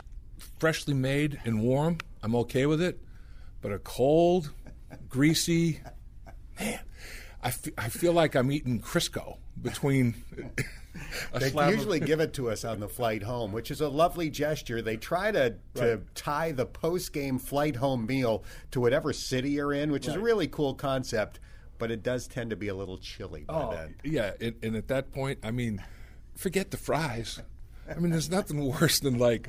freshly 0.59 0.93
made 0.93 1.39
and 1.45 1.61
warm, 1.61 1.99
I'm 2.21 2.35
okay 2.35 2.65
with 2.65 2.81
it. 2.81 2.99
But 3.61 3.71
a 3.71 3.79
cold, 3.79 4.51
greasy, 5.07 5.79
man, 6.59 6.79
I, 7.41 7.47
f- 7.47 7.69
I 7.77 7.87
feel 7.87 8.11
like 8.11 8.35
I'm 8.35 8.51
eating 8.51 8.81
Crisco 8.81 9.37
between. 9.61 10.15
they 11.33 11.51
usually 11.69 11.99
give 11.99 12.19
it 12.19 12.33
to 12.33 12.49
us 12.49 12.65
on 12.65 12.79
the 12.79 12.87
flight 12.87 13.23
home, 13.23 13.51
which 13.51 13.71
is 13.71 13.81
a 13.81 13.89
lovely 13.89 14.29
gesture. 14.29 14.81
They 14.81 14.97
try 14.97 15.31
to, 15.31 15.55
to 15.75 16.01
tie 16.15 16.51
the 16.51 16.65
post 16.65 17.13
game 17.13 17.39
flight 17.39 17.75
home 17.75 18.05
meal 18.05 18.43
to 18.71 18.81
whatever 18.81 19.13
city 19.13 19.51
you're 19.51 19.73
in, 19.73 19.91
which 19.91 20.07
right. 20.07 20.15
is 20.15 20.21
a 20.21 20.23
really 20.23 20.47
cool 20.47 20.73
concept, 20.73 21.39
but 21.77 21.91
it 21.91 22.03
does 22.03 22.27
tend 22.27 22.49
to 22.49 22.55
be 22.55 22.67
a 22.67 22.75
little 22.75 22.97
chilly 22.97 23.43
by 23.43 23.53
oh, 23.53 23.71
then. 23.71 23.95
Yeah, 24.03 24.33
and, 24.39 24.55
and 24.61 24.75
at 24.75 24.87
that 24.89 25.11
point, 25.11 25.39
I 25.43 25.51
mean, 25.51 25.81
forget 26.35 26.71
the 26.71 26.77
fries. 26.77 27.41
I 27.95 27.99
mean, 27.99 28.11
there's 28.11 28.29
nothing 28.29 28.65
worse 28.65 28.99
than 28.99 29.17
like 29.17 29.47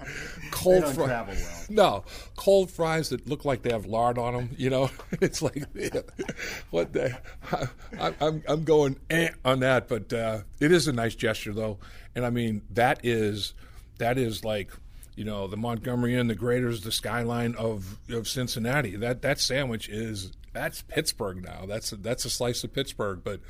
cold 0.50 0.85
fries. 0.94 1.66
Well. 1.68 2.02
No, 2.02 2.05
cold 2.37 2.70
fries 2.70 3.11
that 3.11 3.26
look 3.28 3.44
like 3.44 3.62
they 3.62 3.70
have 3.70 3.87
lard 3.87 4.18
on 4.18 4.35
them. 4.35 4.50
You 4.57 4.70
know, 4.70 4.90
it's 5.20 5.42
like 5.42 5.64
what 6.70 6.92
the. 6.92 7.18
I, 7.52 7.66
am 8.00 8.14
I'm, 8.20 8.42
I'm 8.46 8.64
going 8.64 8.98
eh 9.11 9.31
on 9.44 9.61
that, 9.61 9.88
but 9.88 10.12
uh, 10.12 10.40
it 10.61 10.72
is 10.72 10.88
a 10.88 10.92
nice 10.92 11.14
gesture 11.14 11.52
though, 11.52 11.78
and 12.14 12.24
I 12.24 12.31
mean 12.31 12.62
that 12.70 13.00
is 13.05 13.55
that 13.98 14.18
is 14.18 14.44
like 14.44 14.70
you 15.16 15.24
know 15.24 15.46
the 15.46 15.57
Montgomery 15.57 16.14
Inn, 16.14 16.28
the 16.28 16.35
Graeter's, 16.35 16.83
the 16.83 16.92
skyline 16.92 17.55
of 17.57 17.98
of 18.11 18.28
Cincinnati. 18.28 18.96
That 18.96 19.22
that 19.22 19.40
sandwich 19.40 19.88
is 19.88 20.33
that's 20.52 20.83
Pittsburgh 20.83 21.44
now. 21.44 21.64
That's 21.66 21.92
a, 21.92 21.96
that's 21.96 22.24
a 22.24 22.31
slice 22.31 22.64
of 22.64 22.72
Pittsburgh, 22.72 23.20
but 23.24 23.40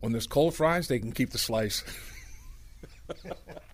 when 0.00 0.12
there's 0.12 0.26
cold 0.26 0.54
fries, 0.54 0.88
they 0.88 0.98
can 0.98 1.12
keep 1.12 1.30
the 1.30 1.38
slice. 1.38 1.84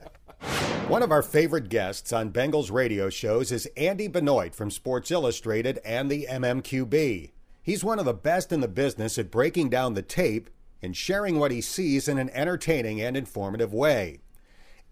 One 0.89 1.03
of 1.03 1.11
our 1.11 1.23
favorite 1.23 1.71
guests 1.71 2.13
on 2.13 2.31
Bengals 2.31 2.71
radio 2.71 3.09
shows 3.09 3.51
is 3.51 3.67
Andy 3.77 4.07
Benoit 4.07 4.55
from 4.55 4.71
Sports 4.71 5.11
Illustrated 5.11 5.81
and 5.85 6.11
the 6.11 6.27
MMQB. 6.31 7.31
He's 7.63 7.83
one 7.83 7.99
of 7.99 8.05
the 8.05 8.13
best 8.13 8.53
in 8.53 8.61
the 8.61 8.69
business 8.69 9.17
at 9.17 9.31
breaking 9.31 9.71
down 9.71 9.95
the 9.95 10.03
tape 10.03 10.51
and 10.83 10.95
sharing 10.95 11.39
what 11.39 11.51
he 11.51 11.63
sees 11.63 12.07
in 12.07 12.19
an 12.19 12.29
entertaining 12.31 13.01
and 13.01 13.17
informative 13.17 13.73
way. 13.73 14.19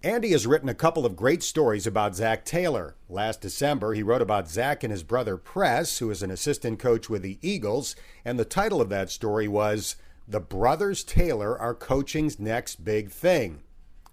Andy 0.03 0.33
has 0.33 0.47
written 0.47 0.71
a 0.71 0.75
couple 0.75 1.05
of 1.05 1.15
great 1.15 1.43
stories 1.43 1.87
about 1.87 2.17
Zac 2.17 2.45
Taylor. 2.45 2.97
Last 3.09 3.43
December, 3.43 3.93
he 3.93 4.03
wrote 4.03 4.23
about 4.23 4.49
Zac 4.49 4.83
and 4.83 4.91
his 4.91 5.03
brother 5.03 5.37
Press, 5.37 5.99
who 5.99 6.11
is 6.11 6.23
an 6.23 6.31
assistant 6.31 6.79
coach 6.79 7.11
with 7.11 7.23
the 7.23 7.39
Eagles, 7.43 7.95
and 8.25 8.39
the 8.39 8.45
title 8.45 8.81
of 8.81 8.89
that 8.89 9.11
story 9.11 9.47
was 9.47 9.97
The 10.27 10.41
Brothers 10.41 11.05
Taylor 11.05 11.57
Are 11.57 11.75
Coaching's 11.75 12.41
Next 12.41 12.83
Big 12.85 13.11
Thing. 13.11 13.61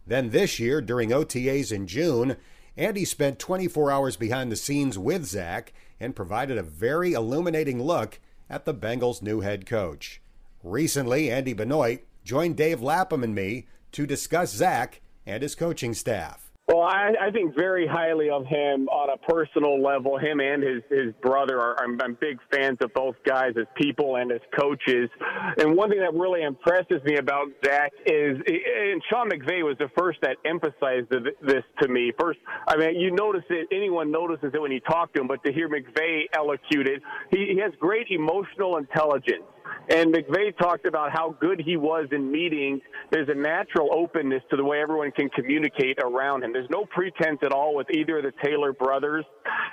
Then 0.06 0.30
this 0.30 0.60
year, 0.60 0.82
during 0.82 1.10
OTAs 1.10 1.72
in 1.72 1.88
June, 1.88 2.38
Andy 2.76 3.06
spent 3.06 3.40
24 3.40 3.92
hours 3.92 4.16
behind 4.16 4.52
the 4.52 4.56
scenes 4.56 4.98
with 4.98 5.26
Zac 5.26 5.74
and 6.00 6.16
provided 6.16 6.58
a 6.58 6.64
very 6.64 7.14
illuminating 7.14 7.82
look 7.84 8.20
at 8.50 8.66
the 8.66 8.74
Bengals' 8.74 9.22
new 9.22 9.42
head 9.42 9.66
coach. 9.66 10.22
Recently, 10.64 11.30
Andy 11.30 11.54
Benoit 11.54 12.00
joined 12.24 12.58
Dave 12.58 12.82
Lapham 12.82 13.24
and 13.24 13.36
me 13.36 13.68
to 13.92 14.06
discuss 14.06 14.54
Zac 14.54 15.02
and 15.26 15.44
his 15.44 15.56
coaching 15.56 15.94
staff. 15.94 16.49
Well, 16.70 16.84
I, 16.84 17.14
I 17.20 17.32
think 17.32 17.56
very 17.58 17.88
highly 17.88 18.30
of 18.30 18.46
him 18.46 18.88
on 18.90 19.10
a 19.10 19.18
personal 19.18 19.82
level. 19.82 20.20
Him 20.20 20.40
and 20.40 20.62
his 20.62 20.84
his 20.88 21.16
brother 21.20 21.60
are 21.60 21.76
I'm, 21.82 22.00
I'm 22.00 22.16
big 22.22 22.38
fans 22.54 22.78
of 22.82 22.94
both 22.94 23.16
guys 23.26 23.54
as 23.60 23.66
people 23.76 24.18
and 24.18 24.32
as 24.32 24.42
coaches. 24.56 25.10
And 25.58 25.76
one 25.76 25.90
thing 25.90 26.00
that 26.00 26.14
really 26.14 26.44
impresses 26.44 27.04
me 27.06 27.18
about 27.18 27.48
Zac 27.66 27.92
is, 28.06 28.38
and 28.46 29.02
Sean 29.10 29.32
McVay 29.32 29.66
was 29.66 29.78
the 29.80 29.90
first 29.98 30.20
that 30.22 30.38
emphasized 30.46 31.10
this 31.10 31.64
to 31.82 31.88
me. 31.88 32.12
First, 32.20 32.38
I 32.68 32.78
mean, 32.78 33.00
you 33.00 33.10
notice 33.16 33.46
it. 33.50 33.68
Anyone 33.72 34.12
notices 34.12 34.52
it 34.54 34.62
when 34.62 34.72
you 34.72 34.82
talk 34.82 35.12
to 35.16 35.22
him, 35.22 35.28
but 35.28 35.44
to 35.46 35.52
hear 35.52 35.70
McVay 35.70 36.26
elocute 36.36 36.86
it, 36.86 37.02
he, 37.32 37.48
he 37.54 37.60
has 37.62 37.74
great 37.80 38.06
emotional 38.12 38.78
intelligence. 38.78 39.42
And 39.90 40.14
McVay 40.14 40.56
talked 40.58 40.86
about 40.86 41.12
how 41.12 41.36
good 41.40 41.60
he 41.60 41.76
was 41.76 42.08
in 42.12 42.32
meetings. 42.32 42.82
There's 43.12 43.28
a 43.28 43.34
natural 43.34 43.90
openness 43.92 44.44
to 44.52 44.56
the 44.56 44.64
way 44.64 44.82
everyone 44.82 45.12
can 45.12 45.30
communicate 45.30 45.98
around 46.00 46.44
him. 46.44 46.54
There's 46.54 46.70
no 46.70 46.86
pretense 46.86 47.40
at 47.44 47.52
all 47.52 47.76
with 47.76 47.88
either 47.90 48.20
of 48.20 48.24
the 48.24 48.34
Taylor 48.44 48.72
brothers, 48.72 49.26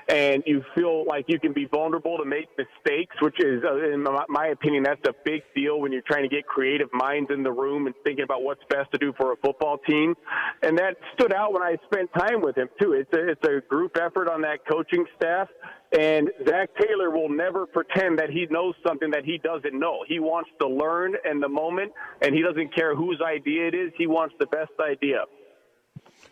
and 0.09 0.43
you 0.47 0.65
feel 0.75 1.05
like 1.07 1.27
you 1.29 1.39
can 1.39 1.53
be 1.53 1.67
vulnerable 1.67 2.17
to 2.17 2.25
make 2.25 2.49
mistakes, 2.57 3.15
which 3.21 3.39
is, 3.41 3.63
uh, 3.63 3.93
in 3.93 4.07
my 4.29 4.47
opinion, 4.47 4.85
that's 4.85 5.07
a 5.07 5.15
big 5.25 5.43
deal 5.55 5.81
when 5.81 5.93
you're 5.93 6.03
trying 6.03 6.23
to 6.23 6.35
get 6.35 6.47
creative 6.47 6.89
minds 6.95 7.31
in 7.31 7.43
the 7.43 7.53
room 7.53 7.87
and 7.87 7.95
thinking 8.05 8.25
about 8.25 8.43
what's 8.43 8.63
best 8.71 8.91
to 8.93 8.99
do 8.99 9.13
for 9.19 9.33
a 9.33 9.37
football 9.37 9.79
team. 9.79 10.15
And 10.63 10.79
that 10.79 10.97
stood 11.15 11.35
out 11.35 11.53
when 11.53 11.63
I 11.63 11.77
spent 11.93 12.11
time 12.15 12.41
with 12.41 12.57
him 12.57 12.69
too. 12.81 12.93
It's 12.93 13.13
a, 13.13 13.31
it's 13.33 13.47
a 13.47 13.61
group 13.69 13.97
effort 14.01 14.29
on 14.29 14.41
that 14.43 14.61
coaching 14.67 15.05
staff. 15.17 15.49
And 15.93 16.31
Zac 16.49 16.71
Taylor 16.81 17.11
will 17.11 17.29
never 17.29 17.65
pretend 17.65 18.19
that 18.19 18.31
he 18.31 18.47
knows 18.51 18.75
something 18.87 19.11
that 19.11 19.25
he 19.25 19.39
doesn't 19.39 19.79
know. 19.79 20.05
He 20.07 20.19
wants 20.19 20.51
to 20.61 20.67
learn 20.67 21.15
in 21.31 21.41
the 21.41 21.49
moment, 21.49 21.93
and 22.23 22.35
he 22.35 22.43
doesn't 22.43 22.75
care 22.75 22.95
whose 22.97 23.21
idea 23.25 23.69
it 23.69 23.75
is. 23.75 23.93
He 23.97 24.07
wants 24.07 24.35
the 24.41 24.47
best 24.47 24.73
idea. 24.81 25.25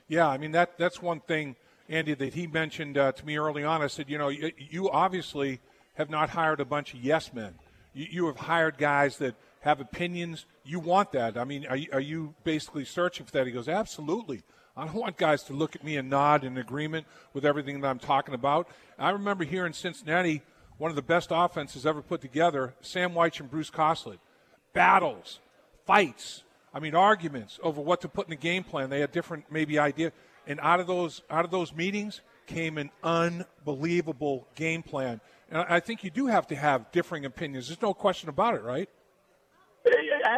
Yeah, 0.08 0.28
I 0.28 0.38
mean 0.38 0.52
that 0.52 0.76
that's 0.76 1.00
one 1.00 1.20
thing, 1.20 1.56
Andy, 1.88 2.14
that 2.14 2.34
he 2.34 2.46
mentioned 2.46 2.98
uh, 2.98 3.12
to 3.12 3.26
me 3.26 3.38
early 3.38 3.64
on. 3.64 3.80
I 3.80 3.86
said, 3.86 4.10
you 4.10 4.18
know, 4.18 4.28
you, 4.28 4.50
you, 4.58 4.90
obviously 4.90 5.60
have 5.94 6.10
not 6.10 6.30
hired 6.30 6.60
a 6.60 6.64
bunch 6.64 6.92
of 6.92 7.00
yes 7.00 7.32
men. 7.32 7.54
You, 7.94 8.06
you, 8.10 8.26
have 8.26 8.36
hired 8.36 8.76
guys 8.76 9.18
that 9.18 9.34
have 9.60 9.80
opinions. 9.80 10.46
You 10.64 10.80
want 10.80 11.12
that. 11.12 11.38
I 11.38 11.44
mean, 11.44 11.66
are 11.66 11.78
are 11.92 12.00
you 12.00 12.34
basically 12.44 12.84
searching 12.84 13.24
for 13.24 13.32
that? 13.32 13.46
He 13.46 13.52
goes, 13.52 13.68
absolutely. 13.68 14.42
I 14.76 14.86
don't 14.86 14.96
want 14.96 15.16
guys 15.16 15.44
to 15.44 15.52
look 15.52 15.76
at 15.76 15.84
me 15.84 15.96
and 15.96 16.10
nod 16.10 16.42
in 16.42 16.58
agreement 16.58 17.06
with 17.32 17.44
everything 17.44 17.80
that 17.80 17.88
I'm 17.88 18.00
talking 18.00 18.34
about. 18.34 18.68
I 18.98 19.10
remember 19.10 19.44
here 19.44 19.66
in 19.66 19.72
Cincinnati, 19.72 20.42
one 20.78 20.90
of 20.90 20.96
the 20.96 21.02
best 21.02 21.28
offenses 21.30 21.86
ever 21.86 22.02
put 22.02 22.20
together, 22.20 22.74
Sam 22.80 23.12
Wyche 23.12 23.40
and 23.40 23.50
Bruce 23.50 23.70
Coslet. 23.70 24.18
Battles, 24.72 25.38
fights, 25.86 26.42
I 26.72 26.80
mean 26.80 26.96
arguments 26.96 27.60
over 27.62 27.80
what 27.80 28.00
to 28.00 28.08
put 28.08 28.26
in 28.26 28.30
the 28.30 28.36
game 28.36 28.64
plan. 28.64 28.90
They 28.90 28.98
had 28.98 29.12
different 29.12 29.44
maybe 29.48 29.78
idea. 29.78 30.12
And 30.46 30.58
out 30.60 30.80
of 30.80 30.88
those 30.88 31.22
out 31.30 31.44
of 31.44 31.52
those 31.52 31.72
meetings 31.72 32.20
came 32.46 32.76
an 32.76 32.90
unbelievable 33.04 34.48
game 34.56 34.82
plan. 34.82 35.20
And 35.50 35.64
I 35.68 35.78
think 35.78 36.02
you 36.02 36.10
do 36.10 36.26
have 36.26 36.48
to 36.48 36.56
have 36.56 36.90
differing 36.90 37.24
opinions. 37.24 37.68
There's 37.68 37.80
no 37.80 37.94
question 37.94 38.28
about 38.28 38.54
it, 38.54 38.62
right? 38.62 38.88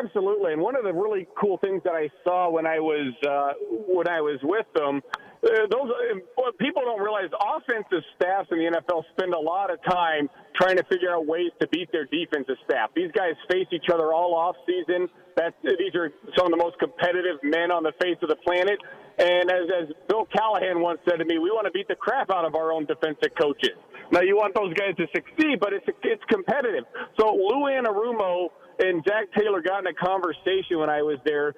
Absolutely. 0.03 0.53
And 0.53 0.63
one 0.63 0.77
of 0.77 0.85
the 0.85 0.93
really 0.93 1.27
cool 1.39 1.59
things 1.59 1.83
that 1.85 1.95
I 1.95 2.09
saw 2.25 2.51
when 2.51 2.67
I 2.67 2.79
was 2.79 3.15
uh, 3.27 3.53
when 3.89 4.09
I 4.09 4.21
was 4.21 4.39
with 4.43 4.67
them, 4.75 5.03
uh, 5.45 5.49
those 5.71 5.91
uh, 5.91 6.51
people 6.59 6.83
don't 6.83 7.01
realize 7.01 7.31
offensive 7.39 8.03
staffs 8.17 8.49
in 8.51 8.59
the 8.59 8.67
NFL 8.67 9.03
spend 9.13 9.35
a 9.35 9.39
lot 9.39 9.73
of 9.73 9.79
time 9.85 10.29
trying 10.55 10.77
to 10.77 10.85
figure 10.85 11.13
out 11.15 11.27
ways 11.27 11.51
to 11.61 11.69
beat 11.69 11.91
their 11.93 12.07
defensive 12.07 12.57
staff. 12.65 12.91
These 12.95 13.13
guys 13.13 13.35
face 13.51 13.69
each 13.73 13.89
other 13.93 14.13
all 14.13 14.35
off 14.35 14.57
season. 14.67 15.09
That's 15.37 15.55
these 15.63 15.95
are 15.95 16.11
some 16.37 16.47
of 16.47 16.53
the 16.53 16.63
most 16.63 16.79
competitive 16.79 17.39
men 17.43 17.71
on 17.71 17.83
the 17.83 17.93
face 18.01 18.17
of 18.23 18.29
the 18.29 18.41
planet. 18.43 18.79
And 19.19 19.51
as, 19.51 19.65
as 19.73 19.87
Bill 20.09 20.29
Callahan 20.29 20.81
once 20.81 21.01
said 21.09 21.17
to 21.17 21.25
me, 21.25 21.39
we 21.39 21.51
want 21.51 21.65
to 21.67 21.73
beat 21.73 21.89
the 21.89 21.97
crap 21.97 22.31
out 22.31 22.45
of 22.45 22.55
our 22.55 22.73
own 22.73 22.85
defensive 22.85 23.33
coaches. 23.41 23.77
Now 24.13 24.21
you 24.21 24.37
want 24.37 24.55
those 24.55 24.73
guys 24.75 24.95
to 24.97 25.07
succeed, 25.15 25.59
but 25.61 25.73
it's 25.73 25.87
it's 26.03 26.23
competitive. 26.29 26.85
So 27.19 27.35
Lou 27.35 27.67
Anarumo 27.67 28.49
and 28.79 29.05
Zac 29.09 29.33
Taylor 29.37 29.61
got 29.61 29.81
in 29.81 29.87
a 29.87 29.95
conversation 29.95 30.79
when 30.79 30.91
I 30.91 31.03
was 31.03 31.19
there. 31.25 31.55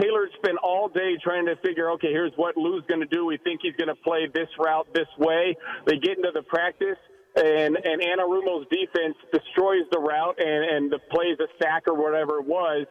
Taylor 0.00 0.28
spent 0.36 0.58
all 0.62 0.88
day 0.88 1.16
trying 1.22 1.46
to 1.46 1.56
figure, 1.56 1.90
okay, 1.92 2.10
here's 2.10 2.32
what 2.36 2.56
Lou's 2.56 2.84
going 2.88 3.00
to 3.00 3.06
do. 3.06 3.26
We 3.26 3.38
think 3.38 3.60
he's 3.62 3.76
going 3.76 3.88
to 3.88 4.00
play 4.02 4.28
this 4.32 4.48
route 4.58 4.86
this 4.94 5.08
way. 5.18 5.56
They 5.86 5.96
get 5.96 6.16
into 6.16 6.30
the 6.32 6.42
practice 6.42 6.98
and 7.36 7.76
and 7.76 8.00
Anarumo's 8.02 8.66
defense 8.70 9.16
destroys 9.32 9.84
the 9.92 9.98
route 10.00 10.38
and 10.38 10.64
and 10.64 10.92
the 10.92 10.98
plays 11.10 11.38
a 11.40 11.46
sack 11.62 11.84
or 11.86 11.94
whatever 11.94 12.38
it 12.38 12.46
was, 12.46 12.86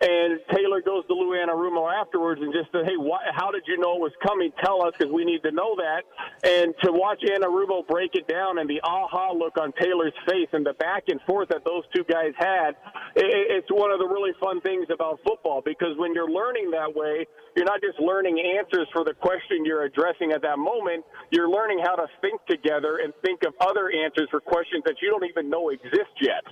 and 0.00 0.40
Taylor 0.54 0.80
goes 0.82 1.06
to 1.06 1.14
Lou 1.14 1.36
Anarumo 1.36 1.92
afterwards 1.92 2.40
and 2.42 2.52
just 2.52 2.70
said, 2.72 2.84
hey, 2.84 2.96
wh- 2.98 3.22
how 3.34 3.50
did 3.50 3.62
you 3.66 3.78
know 3.78 3.96
it 3.96 4.00
was 4.00 4.12
coming? 4.26 4.52
Tell 4.62 4.84
us 4.84 4.94
because 4.98 5.12
we 5.12 5.24
need 5.24 5.42
to 5.42 5.52
know 5.52 5.76
that. 5.76 6.02
And 6.42 6.74
to 6.84 6.92
watch 6.92 7.22
Anarumo 7.22 7.86
break 7.86 8.14
it 8.14 8.26
down 8.28 8.58
and 8.58 8.68
the 8.68 8.80
aha 8.82 9.32
look 9.32 9.58
on 9.58 9.72
Taylor's 9.80 10.14
face 10.28 10.48
and 10.52 10.64
the 10.66 10.74
back 10.74 11.04
and 11.08 11.20
forth 11.22 11.48
that 11.50 11.64
those 11.64 11.84
two 11.94 12.04
guys 12.04 12.32
had, 12.38 12.70
it, 13.16 13.26
it's 13.62 13.70
one 13.70 13.90
of 13.90 13.98
the 13.98 14.06
really 14.06 14.32
fun 14.40 14.60
things 14.60 14.86
about 14.92 15.20
football 15.24 15.62
because 15.64 15.96
when 15.96 16.14
you're 16.14 16.30
learning 16.30 16.70
that 16.72 16.94
way, 16.94 17.26
you're 17.56 17.64
not 17.64 17.80
just 17.80 17.98
learning 18.00 18.38
answers 18.58 18.88
for 18.92 19.04
the 19.04 19.14
question 19.14 19.64
you're 19.64 19.84
addressing 19.84 20.32
at 20.32 20.42
that 20.42 20.58
moment. 20.58 21.04
You're 21.30 21.50
learning 21.50 21.80
how 21.84 21.94
to 21.94 22.06
think 22.20 22.44
together 22.46 22.98
and 23.02 23.12
think 23.24 23.42
of 23.44 23.54
other 23.60 23.90
answers 23.90 24.28
for 24.30 24.40
questions 24.40 24.82
that 24.86 24.96
you 25.00 25.10
don't 25.10 25.24
even 25.28 25.48
know 25.50 25.70
exist 25.70 26.14
yet. 26.20 26.42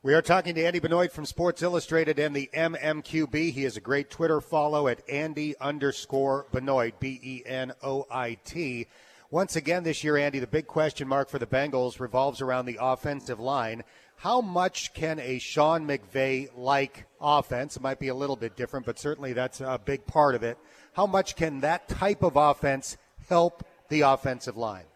We 0.00 0.14
are 0.14 0.22
talking 0.22 0.54
to 0.54 0.64
Andy 0.64 0.78
Benoit 0.78 1.10
from 1.10 1.26
Sports 1.26 1.60
Illustrated 1.60 2.18
and 2.20 2.34
the 2.34 2.48
MMQB. 2.54 3.52
He 3.52 3.64
is 3.64 3.76
a 3.76 3.80
great 3.80 4.10
Twitter 4.10 4.40
follow 4.40 4.86
at 4.86 5.02
Andy 5.08 5.56
underscore 5.58 6.46
Benoit, 6.52 7.00
B 7.00 7.18
E 7.22 7.42
N 7.44 7.72
O 7.82 8.06
I 8.10 8.38
T. 8.44 8.86
Once 9.30 9.56
again 9.56 9.82
this 9.82 10.04
year, 10.04 10.16
Andy, 10.16 10.38
the 10.38 10.46
big 10.46 10.66
question 10.66 11.08
mark 11.08 11.28
for 11.28 11.38
the 11.38 11.46
Bengals 11.46 11.98
revolves 11.98 12.40
around 12.40 12.66
the 12.66 12.78
offensive 12.80 13.40
line. 13.40 13.82
How 14.18 14.40
much 14.40 14.94
can 14.94 15.20
a 15.20 15.38
Sean 15.38 15.86
McVay 15.86 16.48
like 16.56 17.06
offense, 17.20 17.76
it 17.76 17.82
might 17.82 18.00
be 18.00 18.08
a 18.08 18.14
little 18.14 18.34
bit 18.34 18.56
different, 18.56 18.84
but 18.84 18.98
certainly 18.98 19.32
that's 19.32 19.60
a 19.60 19.80
big 19.82 20.06
part 20.06 20.34
of 20.34 20.42
it. 20.42 20.58
How 20.94 21.06
much 21.06 21.36
can 21.36 21.60
that 21.60 21.88
type 21.88 22.24
of 22.24 22.34
offense 22.34 22.96
help 23.28 23.64
the 23.88 24.00
offensive 24.00 24.56
line? 24.56 24.86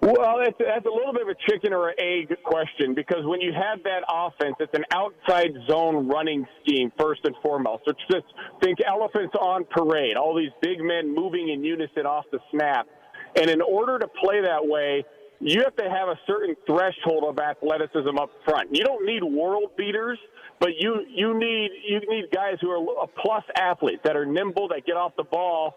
Well, 0.00 0.38
that's, 0.44 0.56
that's 0.58 0.84
a 0.84 0.90
little 0.90 1.12
bit 1.12 1.22
of 1.22 1.28
a 1.28 1.36
chicken 1.48 1.72
or 1.72 1.90
an 1.90 1.94
egg 2.00 2.36
question 2.42 2.94
because 2.96 3.24
when 3.24 3.40
you 3.40 3.52
have 3.52 3.84
that 3.84 4.02
offense, 4.12 4.56
it's 4.58 4.74
an 4.74 4.84
outside 4.90 5.52
zone 5.70 6.08
running 6.08 6.46
scheme 6.62 6.90
first 6.98 7.20
and 7.24 7.36
foremost. 7.44 7.84
So 7.86 7.92
just 8.10 8.26
think 8.60 8.78
elephants 8.84 9.36
on 9.40 9.64
parade, 9.70 10.16
all 10.16 10.36
these 10.36 10.50
big 10.60 10.80
men 10.80 11.14
moving 11.14 11.48
in 11.48 11.62
unison 11.62 12.06
off 12.06 12.24
the 12.32 12.40
snap. 12.50 12.88
And 13.36 13.48
in 13.48 13.62
order 13.62 14.00
to 14.00 14.08
play 14.08 14.40
that 14.42 14.66
way, 14.66 15.04
you 15.44 15.62
have 15.62 15.76
to 15.76 15.90
have 15.90 16.08
a 16.08 16.18
certain 16.26 16.56
threshold 16.66 17.24
of 17.28 17.38
athleticism 17.38 18.18
up 18.18 18.30
front. 18.46 18.70
You 18.72 18.82
don't 18.82 19.04
need 19.04 19.22
world 19.22 19.76
beaters, 19.76 20.18
but 20.58 20.70
you 20.78 21.04
you 21.08 21.38
need 21.38 21.70
you 21.86 22.00
need 22.08 22.30
guys 22.32 22.56
who 22.62 22.70
are 22.70 23.06
plus 23.22 23.44
athletes 23.54 24.00
that 24.04 24.16
are 24.16 24.24
nimble, 24.24 24.68
that 24.68 24.86
get 24.86 24.96
off 24.96 25.12
the 25.16 25.24
ball, 25.24 25.74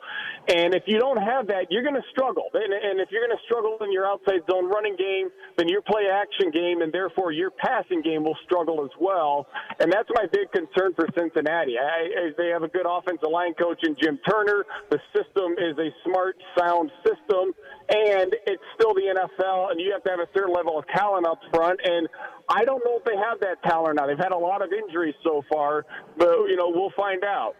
and 0.48 0.74
if 0.74 0.84
you 0.86 0.98
don't 0.98 1.22
have 1.22 1.48
that, 1.48 1.68
you're 1.70 1.84
going 1.84 2.00
to 2.00 2.08
struggle. 2.12 2.48
And, 2.54 2.72
and 2.72 3.02
if 3.02 3.10
you're 3.12 3.26
going 3.26 3.36
to 3.36 3.44
struggle 3.44 3.78
in 3.82 3.92
your 3.92 4.08
outside 4.08 4.48
zone 4.50 4.70
running 4.70 4.96
game, 4.96 5.28
then 5.58 5.68
your 5.68 5.82
play 5.82 6.08
action 6.08 6.52
game 6.52 6.82
and 6.82 6.92
therefore 6.92 7.34
your 7.34 7.52
passing 7.52 8.02
game 8.02 8.24
will 8.24 8.38
struggle 8.46 8.84
as 8.86 8.92
well. 9.00 9.48
And 9.80 9.92
that's 9.92 10.08
my 10.16 10.26
big 10.32 10.52
concern 10.56 10.94
for 10.96 11.08
Cincinnati. 11.18 11.76
I, 11.78 11.84
I, 11.84 12.32
they 12.38 12.48
have 12.48 12.64
a 12.64 12.70
good 12.70 12.88
offensive 12.88 13.28
line 13.30 13.56
coach 13.56 13.84
in 13.84 13.96
Jim 14.02 14.20
Turner. 14.24 14.64
The 14.90 15.00
system 15.12 15.60
is 15.60 15.76
a 15.78 15.92
smart, 16.08 16.38
sound 16.58 16.92
system, 17.04 17.52
and 17.92 18.32
it's 18.48 18.64
still 18.76 18.94
the 18.94 19.12
NFL, 19.12 19.57
and 19.72 19.80
you 19.80 19.91
have 19.91 20.04
to 20.04 20.10
have 20.10 20.20
a 20.20 20.28
certain 20.34 20.54
level 20.54 20.78
of 20.78 20.86
talent 20.88 21.26
up 21.26 21.39
front. 21.54 21.80
And 21.84 22.08
I 22.50 22.63
don't 22.65 22.84
know 22.86 22.98
if 22.98 23.06
they 23.06 23.17
have 23.17 23.39
that 23.41 23.62
talent 23.63 23.98
now. 23.98 24.08
They've 24.08 24.17
had 24.17 24.32
a 24.32 24.38
lot 24.38 24.62
of 24.62 24.70
injuries 24.72 25.15
so 25.24 25.43
far, 25.52 25.86
but 26.17 26.46
you 26.48 26.56
know 26.56 26.70
we'll 26.70 26.93
find 26.96 27.24
out. 27.24 27.56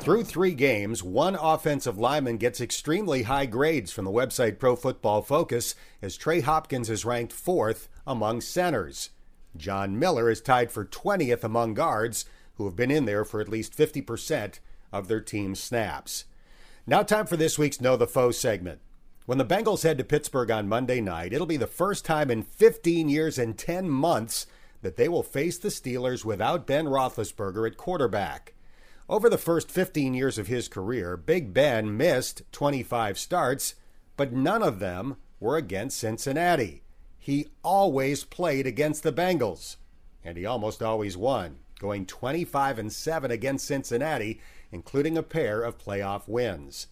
Through 0.00 0.24
three 0.24 0.54
games, 0.54 1.02
one 1.02 1.34
offensive 1.34 1.98
lineman 1.98 2.36
gets 2.36 2.60
extremely 2.60 3.24
high 3.24 3.46
grades 3.46 3.92
from 3.92 4.04
the 4.04 4.10
website 4.10 4.58
Pro 4.58 4.76
Football 4.76 5.22
Focus, 5.22 5.74
as 6.00 6.16
Trey 6.16 6.40
Hopkins 6.40 6.88
is 6.88 7.04
ranked 7.04 7.32
fourth 7.32 7.88
among 8.06 8.40
centers. 8.40 9.10
John 9.56 9.98
Miller 9.98 10.30
is 10.30 10.40
tied 10.40 10.70
for 10.70 10.84
20th 10.84 11.42
among 11.42 11.74
guards, 11.74 12.24
who 12.54 12.64
have 12.64 12.76
been 12.76 12.90
in 12.90 13.04
there 13.04 13.24
for 13.24 13.40
at 13.40 13.48
least 13.48 13.76
50% 13.76 14.60
of 14.92 15.08
their 15.08 15.20
team's 15.20 15.60
snaps. 15.60 16.24
Now, 16.86 17.02
time 17.02 17.26
for 17.26 17.36
this 17.36 17.58
week's 17.58 17.80
Know 17.80 17.96
the 17.96 18.06
Foe 18.06 18.30
segment. 18.30 18.80
When 19.28 19.36
the 19.36 19.44
Bengals 19.44 19.82
head 19.82 19.98
to 19.98 20.04
Pittsburgh 20.04 20.50
on 20.50 20.70
Monday 20.70 21.02
night, 21.02 21.34
it'll 21.34 21.46
be 21.46 21.58
the 21.58 21.66
first 21.66 22.06
time 22.06 22.30
in 22.30 22.42
15 22.42 23.10
years 23.10 23.38
and 23.38 23.58
10 23.58 23.90
months 23.90 24.46
that 24.80 24.96
they 24.96 25.06
will 25.06 25.22
face 25.22 25.58
the 25.58 25.68
Steelers 25.68 26.24
without 26.24 26.66
Ben 26.66 26.86
Roethlisberger 26.86 27.66
at 27.66 27.76
quarterback. 27.76 28.54
Over 29.06 29.28
the 29.28 29.36
first 29.36 29.70
15 29.70 30.14
years 30.14 30.38
of 30.38 30.46
his 30.46 30.66
career, 30.66 31.18
Big 31.18 31.52
Ben 31.52 31.94
missed 31.94 32.40
25 32.52 33.18
starts, 33.18 33.74
but 34.16 34.32
none 34.32 34.62
of 34.62 34.78
them 34.78 35.18
were 35.40 35.58
against 35.58 35.98
Cincinnati. 35.98 36.82
He 37.18 37.48
always 37.62 38.24
played 38.24 38.66
against 38.66 39.02
the 39.02 39.12
Bengals, 39.12 39.76
and 40.24 40.38
he 40.38 40.46
almost 40.46 40.82
always 40.82 41.18
won, 41.18 41.58
going 41.78 42.06
25 42.06 42.78
and 42.78 42.90
7 42.90 43.30
against 43.30 43.66
Cincinnati, 43.66 44.40
including 44.72 45.18
a 45.18 45.22
pair 45.22 45.60
of 45.60 45.76
playoff 45.76 46.26
wins. 46.26 46.86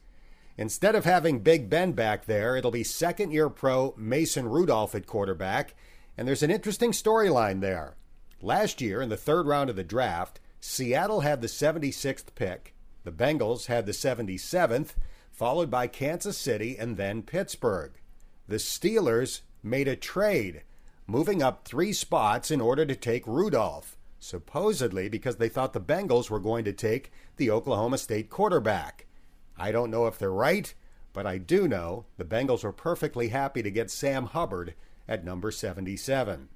Instead 0.59 0.95
of 0.95 1.05
having 1.05 1.40
Big 1.40 1.69
Ben 1.69 1.92
back 1.92 2.25
there, 2.25 2.57
it'll 2.57 2.71
be 2.71 2.83
second 2.83 3.31
year 3.31 3.51
pro 3.51 3.95
Mason 3.97 4.49
Rudolph 4.49 4.95
at 4.95 5.07
quarterback, 5.07 5.75
and 6.16 6.27
there's 6.27 6.42
an 6.42 6.51
interesting 6.51 6.92
storyline 6.92 7.61
there. 7.61 7.95
Last 8.40 8.81
year, 8.81 9.03
in 9.03 9.11
the 9.11 9.16
third 9.16 9.47
round 9.47 9.69
of 9.69 9.77
the 9.77 9.85
draft, 9.85 10.40
Seattle 10.61 11.21
had 11.21 11.40
the 11.40 11.47
76th 11.47 12.35
pick, 12.35 12.75
the 13.05 13.12
Bengals 13.12 13.66
had 13.66 13.87
the 13.87 13.92
77th, 13.92 14.95
followed 15.31 15.71
by 15.71 15.87
Kansas 15.87 16.38
City 16.38 16.77
and 16.79 16.97
then 16.97 17.23
Pittsburgh. 17.23 17.92
The 18.49 18.57
Steelers 18.57 19.42
made 19.62 19.88
a 19.88 19.97
trade, 19.97 20.62
moving 21.07 21.42
up 21.42 21.64
three 21.64 21.92
spots 21.92 22.51
in 22.51 22.61
order 22.61 22.87
to 22.87 22.97
take 22.97 23.27
Rudolph, 23.27 23.97
supposedly 24.19 25.09
because 25.09 25.37
they 25.37 25.49
thought 25.49 25.73
the 25.73 25.81
Bengals 25.81 26.31
were 26.31 26.40
going 26.40 26.64
to 26.64 26.73
take 26.73 27.12
the 27.37 27.51
Oklahoma 27.51 27.99
State 27.99 28.31
quarterback. 28.31 29.06
I 29.59 29.73
don't 29.73 29.90
know 29.90 30.07
if 30.07 30.19
they're 30.19 30.31
right, 30.31 30.73
but 31.12 31.27
I 31.27 31.38
do 31.38 31.66
know 31.66 32.05
the 32.19 32.25
Bengals 32.25 32.64
were 32.64 32.73
perfectly 32.73 33.29
happy 33.29 33.62
to 33.62 33.71
get 33.71 33.90
Sam 33.90 34.27
Hubbard 34.27 34.75
at 35.09 35.25
number 35.25 35.51
77. 35.51 36.49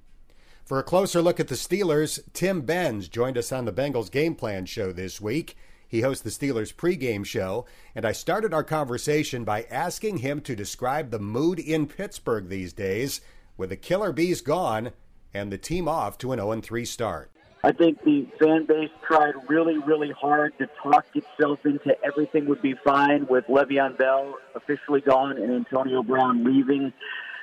For 0.63 0.79
a 0.79 0.83
closer 0.83 1.21
look 1.21 1.39
at 1.39 1.47
the 1.47 1.55
Steelers, 1.55 2.21
Tim 2.33 2.61
Benz 2.61 3.07
joined 3.07 3.37
us 3.37 3.51
on 3.51 3.65
the 3.65 3.73
Bengals 3.73 4.11
Game 4.11 4.35
Plan 4.35 4.65
show 4.65 4.91
this 4.91 5.19
week. 5.19 5.57
He 5.87 6.01
hosts 6.01 6.23
the 6.23 6.29
Steelers 6.29 6.73
pregame 6.73 7.25
show, 7.25 7.65
and 7.95 8.05
I 8.05 8.13
started 8.13 8.53
our 8.53 8.63
conversation 8.63 9.43
by 9.43 9.63
asking 9.63 10.19
him 10.19 10.39
to 10.41 10.55
describe 10.55 11.09
the 11.09 11.19
mood 11.19 11.59
in 11.59 11.87
Pittsburgh 11.87 12.47
these 12.47 12.71
days 12.71 13.19
with 13.57 13.69
the 13.69 13.75
Killer 13.75 14.13
Bees 14.13 14.41
gone 14.41 14.91
and 15.33 15.51
the 15.51 15.57
team 15.57 15.87
off 15.87 16.17
to 16.19 16.31
an 16.31 16.39
0 16.39 16.61
3 16.61 16.85
start. 16.85 17.30
I 17.63 17.71
think 17.71 18.03
the 18.03 18.27
fan 18.39 18.65
base 18.65 18.89
tried 19.05 19.33
really, 19.47 19.77
really 19.77 20.11
hard 20.11 20.57
to 20.57 20.67
talk 20.81 21.05
itself 21.13 21.59
into 21.63 21.95
everything 22.03 22.47
would 22.47 22.61
be 22.61 22.73
fine 22.83 23.27
with 23.27 23.45
Le'Veon 23.45 23.99
Bell 23.99 24.35
officially 24.55 25.01
gone 25.01 25.37
and 25.37 25.51
Antonio 25.53 26.01
Brown 26.01 26.43
leaving. 26.43 26.91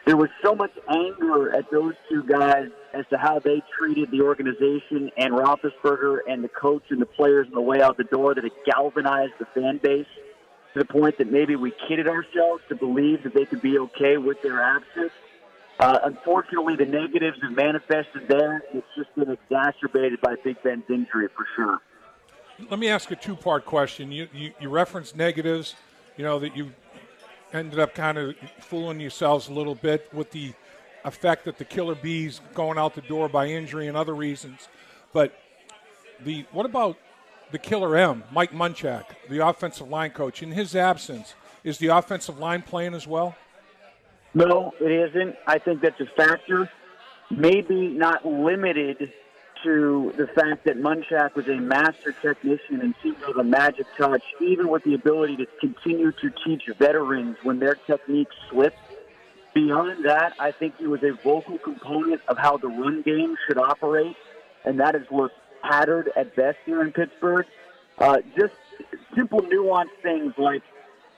There 0.07 0.16
was 0.16 0.31
so 0.43 0.57
much 0.57 0.73
anger 0.89 1.55
at 1.55 1.71
those 1.71 1.95
two 2.09 2.25
guys 2.25 2.69
as 2.95 3.05
to 3.11 3.19
how 3.19 3.39
they 3.39 3.62
treated 3.79 4.11
the 4.11 4.23
organization 4.23 5.11
and 5.16 5.35
Roethlisberger 5.35 6.19
and 6.27 6.43
the 6.43 6.49
coach 6.49 6.85
and 6.91 7.01
the 7.01 7.07
players 7.07 7.47
on 7.47 7.55
the 7.55 7.61
way 7.61 7.81
out 7.81 7.97
the 7.97 8.05
door 8.05 8.35
that 8.35 8.45
it 8.45 8.53
galvanized 8.64 9.35
the 9.39 9.47
fan 9.55 9.79
base 9.81 10.07
to 10.73 10.81
the 10.81 10.85
point 10.85 11.19
that 11.19 11.31
maybe 11.31 11.55
we 11.55 11.73
kidded 11.87 12.09
ourselves 12.09 12.62
to 12.71 12.75
believe 12.75 13.23
that 13.23 13.35
they 13.35 13.45
could 13.45 13.62
be 13.62 13.79
okay 13.79 14.16
with 14.16 14.43
their 14.43 14.61
absence. 14.61 15.12
Uh, 15.79 15.99
unfortunately, 16.05 16.74
the 16.74 16.87
negatives 16.87 17.39
have 17.41 17.53
manifested 17.53 18.26
there. 18.29 18.64
It's 18.72 18.87
just 18.97 19.14
been 19.14 19.31
exacerbated 19.31 20.20
by 20.20 20.35
Big 20.43 20.61
Ben's 20.62 20.85
injury 20.89 21.29
for 21.37 21.47
sure. 21.55 21.79
Let 22.68 22.81
me 22.81 22.89
ask 22.89 23.11
a 23.12 23.16
two 23.16 23.37
part 23.37 23.64
question. 23.64 24.11
You, 24.11 24.29
you, 24.33 24.53
you 24.61 24.68
referenced 24.68 25.14
negatives, 25.14 25.76
you 26.16 26.24
know, 26.24 26.41
that 26.41 26.57
you 26.57 26.72
ended 27.53 27.79
up 27.79 27.95
kind 27.95 28.18
of 28.18 28.35
fooling 28.61 28.99
yourselves 28.99 29.49
a 29.49 29.53
little 29.53 29.76
bit 29.76 30.12
with 30.12 30.33
the 30.33 30.53
effect 31.05 31.45
that 31.45 31.59
the 31.59 31.64
killer 31.64 31.95
bees 31.95 32.41
going 32.55 32.76
out 32.76 32.95
the 32.97 33.01
door 33.03 33.29
by 33.29 33.47
injury 33.47 33.87
and 33.87 33.97
other 33.97 34.14
reasons. 34.14 34.68
But 35.12 35.33
the 36.24 36.45
what 36.51 36.66
about 36.66 36.99
the 37.53 37.59
killer 37.59 37.97
M, 37.97 38.24
Mike 38.33 38.51
Munchak, 38.51 39.05
the 39.31 39.47
offensive 39.47 39.89
line 39.89 40.11
coach? 40.11 40.43
In 40.43 40.51
his 40.51 40.74
absence, 40.74 41.35
is 41.62 41.79
the 41.79 41.87
offensive 41.87 42.39
line 42.39 42.62
playing 42.62 42.95
as 42.95 43.07
well? 43.07 43.37
No, 44.35 44.72
it 44.81 44.91
isn't. 44.91 45.37
I 45.47 45.59
think 45.59 45.81
that's 45.81 46.01
a 46.01 46.07
factor. 46.16 46.70
Maybe 47.31 47.89
not 47.89 48.24
limited 48.24 49.12
to 49.64 50.12
the 50.16 50.26
fact 50.29 50.64
that 50.66 50.76
Munchak 50.76 51.35
was 51.35 51.49
a 51.49 51.57
master 51.57 52.14
technician 52.22 52.81
and 52.81 52.95
seemed 53.03 53.18
to 53.20 53.26
have 53.26 53.37
a 53.37 53.45
magic 53.45 53.87
touch, 53.99 54.22
even 54.41 54.68
with 54.68 54.85
the 54.85 54.95
ability 54.95 55.37
to 55.37 55.47
continue 55.61 56.12
to 56.12 56.31
teach 56.47 56.62
veterans 56.79 57.37
when 57.43 57.59
their 57.59 57.74
techniques 57.74 58.35
slip. 58.51 58.74
Beyond 59.55 60.05
that, 60.05 60.35
I 60.39 60.53
think 60.53 60.74
he 60.79 60.87
was 60.87 61.03
a 61.03 61.12
vocal 61.24 61.59
component 61.59 62.20
of 62.29 62.39
how 62.39 62.59
the 62.59 62.68
run 62.68 63.03
game 63.03 63.35
should 63.47 63.59
operate, 63.59 64.14
and 64.64 64.79
that 64.79 64.95
has 64.95 65.05
looked 65.11 65.35
at 66.16 66.37
best 66.37 66.59
here 66.64 66.83
in 66.83 66.93
Pittsburgh. 66.93 67.47
Uh, 67.99 68.18
just 68.39 68.55
simple 69.16 69.41
nuanced 69.41 69.89
things 70.03 70.33
like 70.39 70.62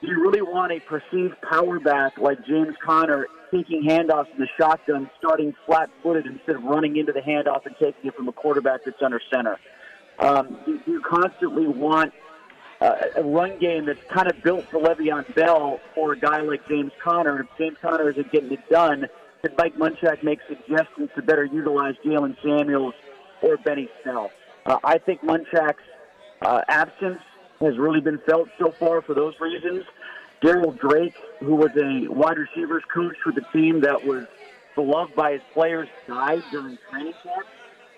do 0.01 0.07
you 0.07 0.19
really 0.19 0.41
want 0.41 0.71
a 0.71 0.79
perceived 0.79 1.35
power 1.41 1.79
back 1.79 2.17
like 2.17 2.43
James 2.45 2.75
Conner 2.83 3.27
taking 3.53 3.83
handoffs 3.83 4.31
in 4.33 4.39
the 4.39 4.47
shotgun, 4.59 5.09
starting 5.19 5.53
flat 5.65 5.89
footed 6.01 6.25
instead 6.25 6.55
of 6.55 6.63
running 6.63 6.97
into 6.97 7.11
the 7.11 7.19
handoff 7.19 7.65
and 7.65 7.75
taking 7.79 8.07
it 8.09 8.15
from 8.15 8.27
a 8.27 8.31
quarterback 8.31 8.81
that's 8.83 9.01
under 9.01 9.21
center? 9.31 9.59
Um, 10.19 10.57
you, 10.65 10.81
you 10.87 11.01
constantly 11.01 11.67
want 11.67 12.13
uh, 12.79 12.95
a 13.15 13.23
run 13.23 13.59
game 13.59 13.85
that's 13.85 14.01
kind 14.09 14.29
of 14.29 14.41
built 14.43 14.65
for 14.71 14.81
Le'Veon 14.81 15.35
Bell 15.35 15.79
for 15.93 16.13
a 16.13 16.19
guy 16.19 16.41
like 16.41 16.67
James 16.67 16.91
Conner. 17.03 17.41
If 17.41 17.47
James 17.57 17.77
Conner 17.79 18.09
isn't 18.09 18.31
getting 18.31 18.51
it 18.51 18.67
done, 18.69 19.05
then 19.43 19.53
Mike 19.57 19.77
Munchak 19.77 20.23
makes 20.23 20.43
suggestions 20.47 21.09
to 21.15 21.21
better 21.21 21.45
utilize 21.45 21.93
Jaylen 22.03 22.35
Samuels 22.43 22.95
or 23.41 23.57
Benny 23.57 23.87
Snell. 24.01 24.31
Uh, 24.65 24.77
I 24.83 24.97
think 24.97 25.21
Munchak's 25.23 25.83
uh, 26.41 26.61
absence 26.67 27.19
has 27.61 27.77
really 27.77 28.01
been 28.01 28.19
felt 28.19 28.49
so 28.59 28.71
far 28.79 29.01
for 29.01 29.13
those 29.13 29.33
reasons. 29.39 29.85
Darryl 30.41 30.77
Drake, 30.77 31.13
who 31.39 31.55
was 31.55 31.69
a 31.77 32.11
wide 32.11 32.37
receivers 32.37 32.83
coach 32.93 33.15
for 33.23 33.31
the 33.31 33.45
team 33.53 33.81
that 33.81 34.03
was 34.03 34.25
beloved 34.75 35.15
by 35.15 35.33
his 35.33 35.41
players, 35.53 35.87
died 36.07 36.43
during 36.51 36.77
training 36.89 37.13
camp 37.23 37.47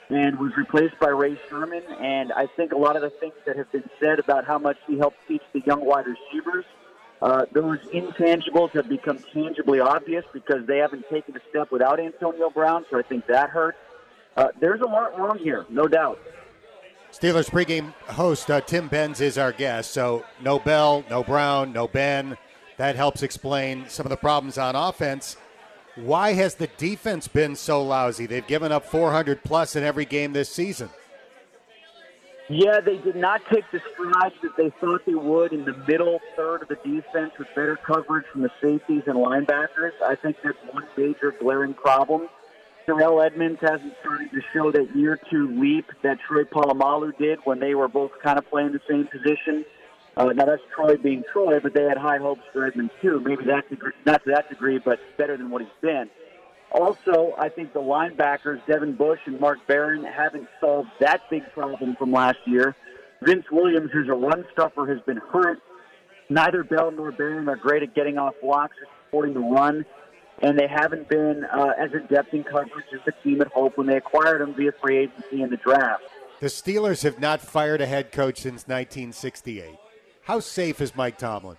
and 0.09 0.38
was 0.38 0.51
replaced 0.57 0.99
by 0.99 1.07
Ray 1.07 1.38
Sherman. 1.49 1.84
And 1.99 2.32
I 2.34 2.47
think 2.57 2.74
a 2.74 2.78
lot 2.78 2.95
of 2.95 3.01
the 3.01 3.09
things 3.09 3.34
that 3.45 3.55
have 3.55 3.72
been 3.72 3.89
said 3.99 4.20
about 4.20 4.45
how 4.45 4.59
much 4.59 4.78
he 4.88 4.97
helped 4.97 5.18
teach 5.28 5.41
the 5.53 5.61
young 5.66 5.86
wide 5.86 6.05
receivers, 6.05 6.66
uh, 7.22 7.45
those 7.53 7.80
intangibles 7.93 8.72
have 8.72 8.89
become 8.89 9.18
tangibly 9.34 9.80
obvious 9.80 10.26
because 10.34 10.68
they 10.68 10.80
haven't 10.80 11.09
taken 11.09 11.36
a 11.38 11.39
step 11.49 11.72
without 11.72 11.99
Antonio 11.99 12.49
Brown. 12.49 12.86
So 12.91 12.99
I 12.99 13.03
think 13.03 13.28
that 13.28 13.49
hurt. 13.49 13.76
Uh, 14.36 14.49
there's 14.59 14.82
a 14.82 14.86
lot 14.86 15.18
wrong 15.18 15.39
here, 15.39 15.66
no 15.70 15.88
doubt. 15.88 16.20
Steelers 17.14 17.47
pregame 17.47 17.93
host 18.07 18.49
uh, 18.49 18.59
Tim 18.59 18.88
Benz 18.88 19.22
is 19.22 19.38
our 19.38 19.51
guest. 19.51 19.91
So 19.91 20.26
no 20.41 20.57
Bell, 20.57 21.05
no 21.11 21.24
Brown, 21.24 21.72
no 21.72 21.88
Ben. 21.88 22.36
That 22.78 22.95
helps 22.95 23.22
explain 23.22 23.86
some 23.88 24.07
of 24.07 24.09
the 24.09 24.18
problems 24.18 24.57
on 24.57 24.76
offense. 24.76 25.38
Why 25.95 26.34
has 26.34 26.55
the 26.55 26.68
defense 26.76 27.28
been 27.28 27.55
so 27.55 27.84
lousy? 27.84 28.26
They've 28.26 28.45
given 28.45 28.72
up 28.72 28.84
400 28.84 29.43
plus 29.43 29.76
in 29.76 29.84
every 29.84 30.05
game 30.05 30.34
this 30.34 30.49
season. 30.49 30.89
Yeah, 32.49 32.80
they 32.82 32.97
did 32.97 33.16
not 33.16 33.41
take 33.45 33.64
the 33.72 33.80
strides 33.93 34.36
that 34.41 34.57
they 34.57 34.72
thought 34.82 35.05
they 35.05 35.14
would 35.14 35.53
in 35.53 35.66
the 35.66 35.78
middle 35.88 36.20
third 36.36 36.64
of 36.64 36.68
the 36.68 36.76
defense 36.76 37.32
with 37.38 37.47
better 37.49 37.78
coverage 37.78 38.26
from 38.32 38.41
the 38.41 38.51
safeties 38.59 39.03
and 39.05 39.16
linebackers. 39.16 39.93
I 40.03 40.16
think 40.16 40.38
that's 40.43 40.57
one 40.72 40.88
major 40.97 41.32
glaring 41.39 41.76
problem. 41.76 42.28
Terrell 42.86 43.22
Edmunds 43.22 43.60
hasn't 43.62 43.94
started 44.02 44.30
to 44.32 44.42
show 44.54 44.72
that 44.72 44.96
year 44.96 45.20
two 45.32 45.60
leap 45.60 45.86
that 46.04 46.18
Troy 46.28 46.44
Polamalu 46.44 47.18
did 47.18 47.40
when 47.46 47.60
they 47.60 47.76
were 47.76 47.88
both 47.88 48.12
kind 48.22 48.38
of 48.38 48.50
playing 48.50 48.74
the 48.74 48.82
same 48.90 49.08
position. 49.08 49.64
Uh, 50.18 50.26
now 50.26 50.46
that's 50.46 50.62
Troy 50.76 50.98
being 50.98 51.24
Troy, 51.32 51.60
but 51.60 51.74
they 51.74 51.84
had 51.84 51.98
high 51.98 52.18
hopes 52.18 52.42
for 52.52 52.66
Edmunds 52.66 52.92
too. 53.02 53.20
Maybe 53.20 53.46
that 53.46 53.70
degree, 53.70 53.94
not 54.06 54.24
to 54.26 54.32
that 54.32 54.50
degree, 54.50 54.80
but 54.84 55.00
better 55.18 55.38
than 55.38 55.50
what 55.50 55.62
he's 55.62 55.72
been. 55.82 56.10
Also, 56.72 57.36
I 57.38 57.50
think 57.50 57.74
the 57.74 57.80
linebackers 57.80 58.66
Devin 58.68 58.96
Bush 58.96 59.20
and 59.26 59.40
Mark 59.40 59.60
Barron 59.68 60.04
haven't 60.04 60.48
solved 60.60 60.90
that 61.00 61.22
big 61.30 61.44
problem 61.54 61.96
from 61.96 62.12
last 62.12 62.40
year. 62.46 62.76
Vince 63.22 63.46
Williams, 63.52 63.92
who's 63.94 64.10
a 64.10 64.14
run 64.14 64.44
stuffer, 64.52 64.86
has 64.88 65.00
been 65.06 65.22
hurt. 65.32 65.60
Neither 66.30 66.64
Bell 66.64 66.92
nor 66.92 67.12
Barron 67.12 67.48
are 67.48 67.56
great 67.56 67.84
at 67.84 67.96
getting 67.96 68.18
off 68.18 68.34
blocks 68.42 68.76
or 68.82 68.88
supporting 69.06 69.34
the 69.34 69.40
run 69.40 69.86
and 70.42 70.58
they 70.58 70.68
haven't 70.68 71.08
been 71.08 71.46
uh, 71.46 71.74
as 71.78 71.94
adept 71.94 72.34
in 72.34 72.44
coverage 72.44 72.86
as 72.94 73.00
the 73.06 73.14
team 73.24 73.42
at 73.42 73.48
hoped 73.48 73.78
when 73.78 73.88
they 73.88 73.98
acquired 73.98 74.42
him 74.42 74.54
via 74.54 74.72
free 74.72 74.98
agency 74.98 75.42
in 75.42 75.50
the 75.50 75.58
draft. 75.58 76.04
The 76.40 76.48
Steelers 76.48 77.04
have 77.04 77.20
not 77.20 77.42
fired 77.42 77.82
a 77.82 77.86
head 77.86 78.12
coach 78.12 78.40
since 78.40 78.68
1968. 78.68 79.78
How 80.24 80.40
safe 80.40 80.82
is 80.82 80.96
Mike 80.96 81.18
Tomlin? 81.18 81.58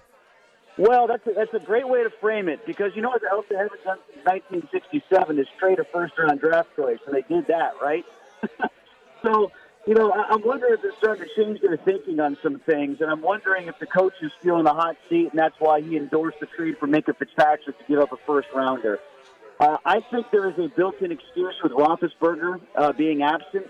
Well, 0.76 1.06
that's 1.06 1.26
a, 1.26 1.32
that's 1.32 1.54
a 1.54 1.60
great 1.60 1.88
way 1.88 2.02
to 2.02 2.10
frame 2.10 2.48
it 2.48 2.66
because 2.66 2.96
you 2.96 3.02
know 3.02 3.10
what 3.10 3.22
else 3.30 3.46
they 3.48 3.56
haven't 3.56 3.84
done 3.84 3.98
since 4.12 4.26
1967 4.26 5.38
is 5.38 5.46
trade 5.58 5.78
a 5.78 5.84
first 5.84 6.14
round 6.18 6.40
draft 6.40 6.74
choice, 6.74 6.98
and 7.06 7.14
they 7.14 7.22
did 7.22 7.46
that, 7.46 7.74
right? 7.80 8.04
so 9.22 9.52
you 9.86 9.94
know, 9.94 10.10
I'm 10.12 10.42
wondering 10.42 10.74
if 10.74 10.82
they're 10.82 10.92
starting 10.98 11.28
to 11.28 11.34
change 11.34 11.60
their 11.60 11.76
thinking 11.76 12.18
on 12.18 12.38
some 12.42 12.58
things, 12.60 13.00
and 13.00 13.10
I'm 13.10 13.20
wondering 13.20 13.68
if 13.68 13.78
the 13.78 13.86
coach 13.86 14.14
is 14.22 14.32
feeling 14.42 14.66
a 14.66 14.72
hot 14.72 14.96
seat, 15.10 15.28
and 15.30 15.38
that's 15.38 15.56
why 15.58 15.82
he 15.82 15.96
endorsed 15.96 16.40
the 16.40 16.46
trade 16.46 16.76
for 16.78 16.86
Minkah 16.86 17.16
Fitzpatrick 17.18 17.78
to 17.78 17.84
give 17.86 17.98
up 17.98 18.12
a 18.12 18.16
first 18.26 18.48
rounder. 18.54 18.98
Uh, 19.60 19.76
I 19.84 20.00
think 20.10 20.30
there 20.32 20.48
is 20.48 20.58
a 20.58 20.68
built-in 20.68 21.12
excuse 21.12 21.54
with 21.62 21.72
Roethlisberger 21.72 22.60
uh, 22.74 22.92
being 22.92 23.22
absent. 23.22 23.66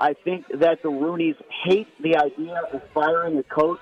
I 0.00 0.14
think 0.14 0.46
that 0.54 0.82
the 0.82 0.88
Rooneys 0.88 1.36
hate 1.64 1.88
the 2.00 2.16
idea 2.16 2.60
of 2.72 2.82
firing 2.94 3.36
a 3.38 3.42
coach. 3.42 3.80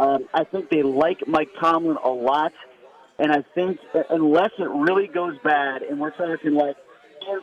Um, 0.00 0.24
I 0.34 0.44
think 0.44 0.68
they 0.68 0.82
like 0.82 1.26
Mike 1.28 1.50
Tomlin 1.60 1.96
a 2.02 2.08
lot, 2.08 2.52
and 3.18 3.30
I 3.30 3.44
think 3.54 3.78
unless 4.10 4.50
it 4.58 4.68
really 4.68 5.06
goes 5.06 5.36
bad, 5.44 5.82
and 5.82 6.00
we're 6.00 6.10
talking 6.10 6.54
like 6.54 6.76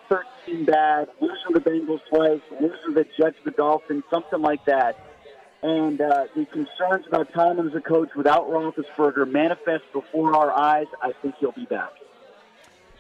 13 0.10 0.66
bad, 0.66 1.10
losing 1.20 1.54
the 1.54 1.60
Bengals 1.60 2.02
twice, 2.10 2.42
losing 2.60 2.94
the 2.94 3.06
Jets, 3.18 3.38
the 3.44 3.52
Dolphins, 3.52 4.04
something 4.10 4.42
like 4.42 4.64
that. 4.66 4.98
And 5.64 6.02
uh, 6.02 6.26
the 6.36 6.46
concerns 6.46 7.06
about 7.08 7.32
Tomlin 7.34 7.68
as 7.68 7.76
a 7.76 7.82
coach 7.82 8.10
without 8.16 8.50
Roethlisberger 8.50 9.30
manifest 9.30 9.84
before 9.94 10.36
our 10.36 10.52
eyes. 10.52 10.88
I 11.02 11.12
think 11.22 11.36
he'll 11.40 11.52
be 11.52 11.66
back. 11.66 11.92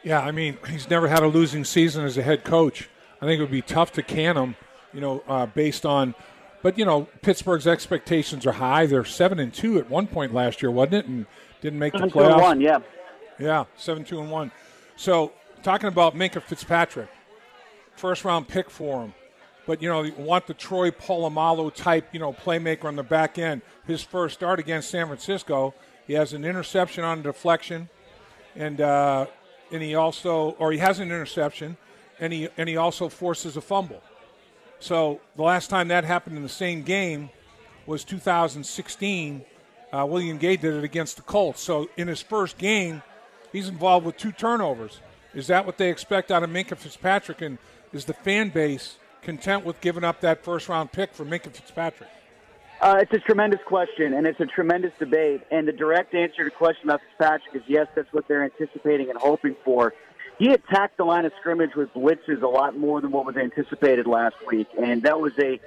Yeah, 0.04 0.20
I 0.20 0.32
mean, 0.32 0.58
he's 0.68 0.90
never 0.90 1.08
had 1.08 1.24
a 1.24 1.28
losing 1.28 1.64
season 1.64 2.06
as 2.06 2.18
a 2.18 2.24
head 2.24 2.44
coach. 2.44 2.90
I 3.22 3.26
think 3.26 3.40
it 3.40 3.42
would 3.42 3.52
be 3.52 3.62
tough 3.62 3.92
to 3.94 4.04
can 4.04 4.36
him, 4.36 4.56
you 4.94 5.02
know, 5.02 5.24
uh, 5.28 5.46
based 5.48 5.86
on. 5.86 6.16
But 6.64 6.78
you 6.78 6.86
know, 6.86 7.08
Pittsburgh's 7.22 7.68
expectations 7.68 8.46
are 8.46 8.52
high. 8.54 8.86
They're 8.86 9.06
seven 9.06 9.40
and 9.40 9.54
two 9.54 9.80
at 9.80 9.90
one 9.90 10.08
point 10.08 10.34
last 10.34 10.62
year, 10.62 10.72
wasn't 10.72 10.96
it? 10.96 11.06
And 11.08 11.26
didn't 11.62 11.80
make 11.80 11.94
the 11.94 12.00
playoffs. 12.00 12.42
One, 12.42 12.62
yeah. 12.62 12.80
Yeah, 13.40 13.66
seven 13.76 14.04
two 14.04 14.20
and 14.20 14.30
one. 14.30 14.52
So 14.96 15.32
talking 15.62 15.88
about 15.88 16.16
Minkah 16.16 16.42
Fitzpatrick, 16.42 17.10
first 17.96 18.26
round 18.26 18.48
pick 18.48 18.70
for 18.70 19.04
him. 19.04 19.14
But, 19.68 19.82
you 19.82 19.90
know, 19.90 20.02
you 20.02 20.14
want 20.18 20.48
the 20.48 20.54
Troy 20.54 20.90
Polamalu 20.90 21.74
type, 21.74 22.10
you 22.14 22.20
know, 22.20 22.34
playmaker 22.34 22.86
on 22.86 22.96
the 22.96 23.04
back 23.04 23.38
end. 23.38 23.62
His 23.86 24.02
first 24.02 24.34
start 24.34 24.60
against 24.60 24.90
San 24.90 25.06
Francisco, 25.06 25.74
he 26.08 26.14
has 26.14 26.34
an 26.34 26.44
interception 26.44 27.04
on 27.04 27.20
a 27.20 27.24
deflection, 27.24 27.90
and 28.56 28.82
uh, 28.82 29.28
and 29.72 29.82
he 29.82 29.96
also, 29.96 30.56
or 30.60 30.72
he 30.72 30.80
has 30.80 31.00
an 31.00 31.08
interception, 31.08 31.78
and 32.20 32.34
he 32.34 32.50
and 32.58 32.68
he 32.68 32.76
also 32.76 33.08
forces 33.08 33.56
a 33.56 33.62
fumble. 33.62 34.02
So 34.80 35.22
the 35.36 35.44
last 35.44 35.70
time 35.70 35.90
that 35.90 36.04
happened 36.04 36.38
in 36.38 36.44
the 36.44 36.50
same 36.50 36.82
game 36.82 37.30
was 37.86 38.04
2016. 38.04 39.46
Uh, 39.94 40.06
William 40.10 40.38
Gay 40.38 40.58
did 40.58 40.74
it 40.74 40.84
against 40.84 41.18
the 41.18 41.22
Colts. 41.22 41.62
So 41.62 41.90
in 41.98 42.08
his 42.08 42.22
first 42.22 42.58
game, 42.58 43.04
he's 43.52 43.68
involved 43.68 44.06
with 44.06 44.18
two 44.18 44.32
turnovers. 44.32 45.00
Is 45.34 45.48
that 45.48 45.66
what 45.66 45.78
they 45.78 45.90
expect 45.90 46.32
out 46.32 46.44
of 46.44 46.50
Minkah 46.50 46.78
Fitzpatrick? 46.78 47.42
And 47.42 47.58
is 47.94 48.06
the 48.06 48.14
fan 48.14 48.50
base 48.50 48.98
content 49.22 49.66
with 49.66 49.80
giving 49.82 50.04
up 50.04 50.22
that 50.22 50.44
first 50.44 50.68
round 50.68 50.92
pick 50.92 51.14
for 51.14 51.26
Minkah 51.26 51.52
Fitzpatrick? 51.52 52.10
Uh, 52.82 52.98
it's 53.00 53.14
a 53.14 53.20
tremendous 53.20 53.60
question, 53.66 54.14
and 54.14 54.26
it's 54.26 54.40
a 54.40 54.46
tremendous 54.46 54.92
debate. 54.98 55.42
And 55.52 55.68
the 55.68 55.72
direct 55.72 56.16
answer 56.16 56.38
to 56.40 56.46
the 56.46 56.52
question 56.52 56.90
about 56.90 57.02
Fitzpatrick 57.02 57.56
is 57.56 57.62
yes, 57.68 57.88
that's 57.96 58.12
what 58.12 58.28
they're 58.28 58.44
anticipating 58.44 59.10
and 59.10 59.18
hoping 59.20 59.56
for. 59.64 59.94
He 60.40 60.52
attacked 60.52 60.98
the 60.98 61.04
line 61.04 61.26
of 61.26 61.34
scrimmage 61.40 61.76
with 61.76 61.94
blitzes 61.94 62.42
a 62.42 62.48
lot 62.48 62.76
more 62.76 63.00
than 63.00 63.12
what 63.12 63.28
was 63.28 63.38
anticipated 63.38 64.08
last 64.08 64.36
week, 64.48 64.68
and 64.82 65.04
that 65.04 65.20
was 65.20 65.34
a 65.38 65.60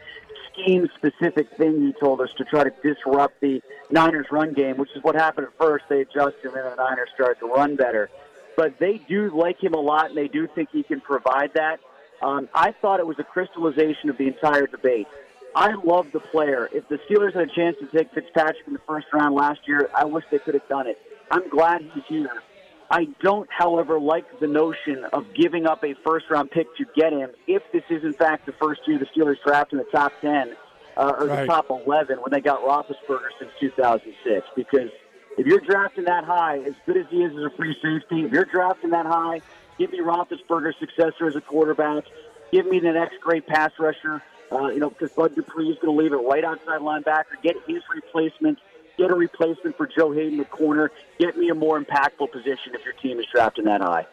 scheme-specific 0.50 1.56
thing 1.56 1.80
he 1.80 1.94
told 2.00 2.20
us 2.20 2.30
to 2.38 2.44
try 2.44 2.64
to 2.64 2.72
disrupt 2.82 3.40
the 3.40 3.62
Niners' 3.90 4.26
run 4.32 4.52
game, 4.52 4.76
which 4.76 4.90
is 4.96 5.02
what 5.04 5.14
happened 5.14 5.46
at 5.46 5.56
first. 5.58 5.84
They 5.88 6.00
adjusted, 6.00 6.46
and 6.46 6.54
then 6.54 6.64
the 6.64 6.74
Niners 6.74 7.08
started 7.14 7.38
to 7.38 7.46
run 7.46 7.76
better 7.76 8.10
but 8.56 8.78
they 8.78 9.00
do 9.08 9.30
like 9.36 9.62
him 9.62 9.74
a 9.74 9.80
lot, 9.80 10.08
and 10.08 10.16
they 10.16 10.28
do 10.28 10.48
think 10.54 10.70
he 10.72 10.82
can 10.82 11.00
provide 11.00 11.52
that. 11.54 11.80
Um, 12.22 12.48
I 12.54 12.72
thought 12.72 13.00
it 13.00 13.06
was 13.06 13.18
a 13.18 13.24
crystallization 13.24 14.08
of 14.10 14.18
the 14.18 14.26
entire 14.26 14.66
debate. 14.66 15.06
I 15.54 15.74
love 15.84 16.10
the 16.12 16.20
player. 16.20 16.68
If 16.72 16.88
the 16.88 16.98
Steelers 17.08 17.34
had 17.34 17.48
a 17.48 17.54
chance 17.54 17.76
to 17.80 17.86
take 17.96 18.12
Fitzpatrick 18.12 18.66
in 18.66 18.72
the 18.72 18.80
first 18.86 19.06
round 19.12 19.34
last 19.34 19.60
year, 19.66 19.88
I 19.94 20.04
wish 20.04 20.24
they 20.30 20.38
could 20.38 20.54
have 20.54 20.68
done 20.68 20.86
it. 20.86 20.98
I'm 21.30 21.48
glad 21.48 21.82
he's 21.94 22.04
here. 22.08 22.42
I 22.90 23.08
don't, 23.22 23.48
however, 23.50 23.98
like 23.98 24.24
the 24.40 24.46
notion 24.46 25.04
of 25.12 25.26
giving 25.34 25.66
up 25.66 25.84
a 25.84 25.94
first 26.04 26.26
round 26.30 26.50
pick 26.50 26.66
to 26.76 26.84
get 26.96 27.12
him 27.12 27.30
if 27.46 27.62
this 27.72 27.82
is, 27.88 28.04
in 28.04 28.12
fact, 28.12 28.46
the 28.46 28.52
first 28.52 28.82
year 28.86 28.98
the 28.98 29.06
Steelers 29.06 29.36
draft 29.44 29.72
in 29.72 29.78
the 29.78 29.84
top 29.84 30.12
10 30.20 30.54
uh, 30.96 31.12
or 31.18 31.26
right. 31.26 31.40
the 31.40 31.46
top 31.46 31.66
11 31.70 32.18
when 32.18 32.30
they 32.30 32.40
got 32.40 32.60
Roethlisberger 32.62 33.28
since 33.38 33.50
2006. 33.60 34.46
Because 34.56 34.90
if 35.36 35.46
you're 35.46 35.60
drafting 35.60 36.04
that 36.04 36.24
high, 36.24 36.58
as 36.58 36.74
good 36.86 36.96
as 36.96 37.06
he 37.10 37.22
is 37.22 37.32
as 37.32 37.44
a 37.44 37.50
free 37.50 37.74
safety, 37.82 38.22
if 38.22 38.32
you're 38.32 38.44
drafting 38.44 38.90
that 38.90 39.06
high, 39.06 39.40
give 39.78 39.92
me 39.92 40.00
Roethlisberger's 40.00 40.76
successor 40.78 41.26
as 41.26 41.36
a 41.36 41.40
quarterback. 41.40 42.04
Give 42.52 42.66
me 42.66 42.78
the 42.78 42.92
next 42.92 43.20
great 43.20 43.46
pass 43.46 43.72
rusher. 43.78 44.22
Uh, 44.52 44.68
you 44.68 44.78
know, 44.78 44.90
because 44.90 45.10
Bud 45.10 45.34
Dupree 45.34 45.70
is 45.70 45.78
going 45.80 45.96
to 45.96 46.02
leave 46.02 46.12
it 46.12 46.28
right 46.28 46.44
outside 46.44 46.80
linebacker. 46.80 47.42
Get 47.42 47.56
his 47.66 47.82
replacement 47.92 48.58
get 48.96 49.10
a 49.10 49.14
replacement 49.14 49.76
for 49.76 49.86
Joe 49.86 50.12
Haden 50.12 50.38
the 50.38 50.44
corner, 50.44 50.90
get 51.18 51.36
me 51.36 51.48
a 51.48 51.54
more 51.54 51.80
impactful 51.80 52.30
position 52.30 52.74
if 52.74 52.84
your 52.84 52.94
team 52.94 53.18
is 53.18 53.26
drafting 53.32 53.64
that 53.64 53.80
high. 53.80 54.06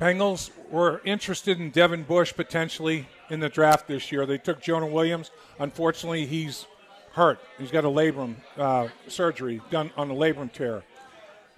Bengals 0.00 0.50
were 0.70 1.00
interested 1.04 1.58
in 1.58 1.70
Devin 1.70 2.04
Bush 2.04 2.32
potentially 2.32 3.08
in 3.30 3.40
the 3.40 3.48
draft 3.48 3.88
this 3.88 4.12
year. 4.12 4.26
They 4.26 4.38
took 4.38 4.60
Jonah 4.60 4.86
Williams. 4.86 5.32
Unfortunately, 5.58 6.24
he's 6.24 6.66
hurt. 7.18 7.40
He's 7.58 7.72
got 7.72 7.84
a 7.84 7.88
labrum 7.88 8.36
uh, 8.56 8.88
surgery 9.08 9.60
done 9.70 9.90
on 9.96 10.10
a 10.10 10.14
labrum 10.14 10.50
tear. 10.50 10.84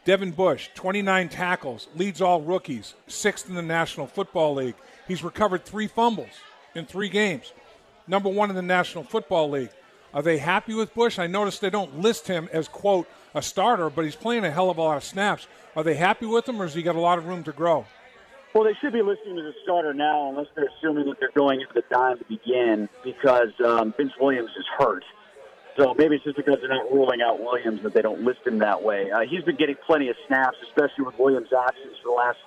Devin 0.07 0.33
Bush, 0.33 0.71
29 0.75 1.29
tackles, 1.29 1.87
leads 1.95 2.23
all 2.23 2.41
rookies, 2.41 2.95
sixth 3.07 3.49
in 3.49 3.55
the 3.55 3.63
National 3.63 4.07
Football 4.07 4.55
League. 4.55 4.75
He's 5.07 5.23
recovered 5.23 5.67
three 5.67 5.87
fumbles 5.87 6.31
in 6.75 6.87
three 6.87 7.11
games. 7.11 7.53
Number 8.09 8.31
one 8.31 8.49
in 8.49 8.57
the 8.57 8.63
National 8.63 9.05
Football 9.05 9.51
League. 9.51 9.71
Are 10.15 10.23
they 10.23 10.39
happy 10.39 10.73
with 10.73 10.95
Bush? 10.95 11.19
I 11.19 11.27
noticed 11.27 11.61
they 11.61 11.71
don't 11.71 12.01
list 12.01 12.27
him 12.27 12.49
as, 12.53 12.67
quote, 12.67 13.07
a 13.35 13.43
starter, 13.43 13.91
but 13.91 14.05
he's 14.07 14.17
playing 14.17 14.45
a 14.47 14.51
hell 14.51 14.71
of 14.71 14.79
a 14.79 14.83
lot 14.83 14.97
of 14.97 15.05
snaps. 15.05 15.47
Are 15.77 15.85
they 15.85 15.95
happy 15.95 16.27
with 16.27 16.49
him, 16.49 16.61
or 16.61 16.65
has 16.65 16.75
he 16.75 16.83
got 16.83 16.97
a 16.97 17.01
lot 17.01 17.19
of 17.19 17.27
room 17.27 17.45
to 17.45 17.53
grow? 17.53 17.85
Well, 18.55 18.65
they 18.65 18.75
should 18.81 18.95
be 18.95 19.03
listing 19.03 19.33
him 19.33 19.39
as 19.39 19.55
a 19.55 19.63
starter 19.63 19.95
now, 19.95 20.31
unless 20.31 20.47
they're 20.57 20.69
assuming 20.79 21.07
that 21.07 21.21
they're 21.21 21.31
going 21.37 21.61
into 21.61 21.75
the 21.75 21.85
dime 21.91 22.19
to 22.19 22.25
begin 22.25 22.89
because 23.05 23.51
um, 23.65 23.95
Vince 23.97 24.13
Williams 24.19 24.51
is 24.59 24.65
hurt. 24.79 25.05
So 25.81 25.95
maybe 25.97 26.17
it's 26.17 26.25
just 26.25 26.37
because 26.37 26.57
they're 26.61 26.69
not 26.69 26.93
ruling 26.93 27.23
out 27.23 27.41
Williams 27.41 27.83
that 27.85 27.95
they 27.95 28.03
don't 28.03 28.23
list 28.23 28.41
him 28.47 28.59
that 28.59 28.83
way. 28.83 29.11
Uh, 29.11 29.21
he's 29.21 29.43
been 29.45 29.57
getting 29.57 29.77
plenty 29.87 30.11
of 30.11 30.17
snaps, 30.27 30.59
especially 30.69 31.05
with 31.05 31.19
Williams' 31.19 31.49
absence 31.57 31.97
for 32.03 32.11
the 32.11 32.15
last 32.15 32.39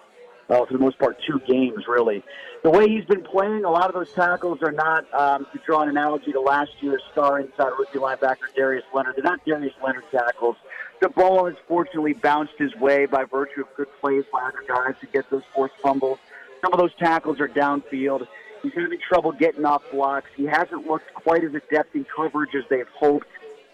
uh, 0.50 0.66
for 0.66 0.74
the 0.74 0.80
most 0.80 1.00
part, 1.00 1.18
two 1.26 1.40
games, 1.48 1.86
really. 1.88 2.22
The 2.64 2.70
way 2.70 2.88
he's 2.88 3.06
been 3.06 3.24
playing, 3.24 3.64
a 3.64 3.72
lot 3.72 3.88
of 3.88 3.94
those 3.94 4.12
tackles 4.12 4.60
are 4.62 4.74
not, 4.74 5.12
um, 5.14 5.48
to 5.54 5.60
draw 5.66 5.82
an 5.82 5.90
analogy 5.90 6.34
to 6.34 6.40
last 6.42 6.72
year's 6.82 7.02
star 7.14 7.40
inside 7.40 7.72
rookie 7.80 7.98
linebacker 7.98 8.54
Darius 8.54 8.84
Leonard, 8.94 9.16
they're 9.16 9.24
not 9.24 9.44
Darius 9.46 9.74
Leonard 9.84 10.04
tackles. 10.12 10.58
The 11.02 11.10
ball 11.10 11.46
has 11.46 11.56
fortunately 11.68 12.14
bounced 12.14 12.54
his 12.58 12.76
way 12.76 13.06
by 13.06 13.24
virtue 13.24 13.62
of 13.62 13.68
good 13.76 13.88
plays 14.00 14.26
by 14.32 14.44
other 14.44 14.64
guys 14.68 14.96
to 15.00 15.08
get 15.08 15.30
those 15.30 15.44
forced 15.56 15.76
fumbles. 15.82 16.20
Some 16.62 16.74
of 16.74 16.80
those 16.80 16.94
tackles 17.00 17.40
are 17.40 17.48
downfield. 17.48 18.28
He's 18.64 18.74
having 18.74 18.98
trouble 19.08 19.34
getting 19.34 19.66
off 19.66 19.84
blocks. 19.92 20.30
He 20.36 20.46
hasn't 20.46 20.88
looked 20.88 21.14
quite 21.14 21.44
as 21.44 21.54
adept 21.54 21.96
in 21.96 22.06
coverage 22.06 22.56
as 22.56 22.64
they've 22.70 22.88
hoped. 22.98 23.28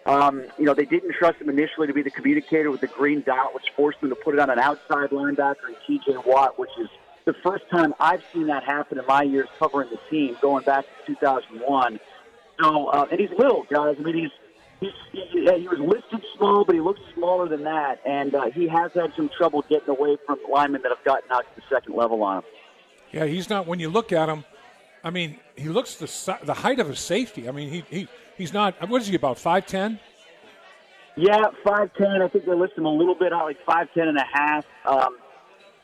Um, 0.05 0.43
you 0.57 0.65
know, 0.65 0.73
they 0.73 0.85
didn't 0.85 1.13
trust 1.13 1.39
him 1.39 1.49
initially 1.49 1.85
to 1.87 1.93
be 1.93 2.01
the 2.01 2.09
communicator 2.09 2.71
with 2.71 2.81
the 2.81 2.87
green 2.87 3.21
dot, 3.21 3.53
which 3.53 3.65
forced 3.75 4.01
them 4.01 4.09
to 4.09 4.15
put 4.15 4.33
it 4.33 4.39
on 4.39 4.49
an 4.49 4.57
outside 4.57 5.11
linebacker 5.11 5.67
and 5.67 5.75
T.J. 5.85 6.17
Watt, 6.25 6.57
which 6.57 6.71
is 6.79 6.89
the 7.25 7.33
first 7.43 7.69
time 7.69 7.93
I've 7.99 8.23
seen 8.33 8.47
that 8.47 8.63
happen 8.63 8.97
in 8.97 9.05
my 9.05 9.21
years 9.21 9.47
covering 9.59 9.89
the 9.91 9.99
team, 10.09 10.35
going 10.41 10.63
back 10.63 10.85
to 11.05 11.13
2001. 11.13 11.99
So, 12.59 12.87
uh, 12.87 13.05
and 13.11 13.19
he's 13.19 13.29
little, 13.37 13.65
guys. 13.69 13.95
I 13.99 14.01
mean, 14.01 14.15
he's 14.15 14.31
He's, 14.79 14.91
he, 15.11 15.21
he 15.41 15.67
was 15.67 15.79
listed 15.79 16.25
small, 16.37 16.63
but 16.63 16.73
he 16.73 16.79
looks 16.79 17.01
smaller 17.13 17.49
than 17.49 17.63
that, 17.63 17.99
and 18.05 18.33
uh, 18.33 18.49
he 18.51 18.67
has 18.69 18.91
had 18.93 19.11
some 19.15 19.29
trouble 19.37 19.63
getting 19.69 19.89
away 19.89 20.17
from 20.25 20.39
linemen 20.49 20.81
that 20.83 20.89
have 20.89 21.03
gotten 21.03 21.29
out 21.31 21.41
to 21.41 21.61
the 21.61 21.61
second 21.69 21.95
level 21.95 22.23
on 22.23 22.37
him. 22.37 22.43
Yeah, 23.11 23.25
he's 23.25 23.49
not. 23.49 23.67
When 23.67 23.79
you 23.79 23.89
look 23.89 24.13
at 24.13 24.29
him, 24.29 24.45
I 25.03 25.09
mean, 25.09 25.39
he 25.55 25.69
looks 25.69 25.95
the 25.95 26.37
the 26.43 26.53
height 26.53 26.79
of 26.79 26.89
a 26.89 26.95
safety. 26.95 27.47
I 27.47 27.51
mean, 27.51 27.69
he, 27.69 27.83
he 27.89 28.07
He's 28.39 28.53
not. 28.53 28.89
What 28.89 29.01
is 29.01 29.07
he 29.09 29.15
about? 29.15 29.37
Five 29.37 29.67
ten. 29.67 29.99
Yeah, 31.17 31.43
five 31.61 31.93
ten. 31.95 32.21
I 32.21 32.29
think 32.29 32.45
they 32.45 32.53
list 32.53 32.77
him 32.77 32.85
a 32.85 32.91
little 32.91 33.13
bit 33.13 33.33
out, 33.33 33.43
like 33.43 33.57
five 33.65 33.89
ten 33.93 34.07
and 34.07 34.17
a 34.17 34.23
half. 34.23 34.65
Um, 34.85 35.17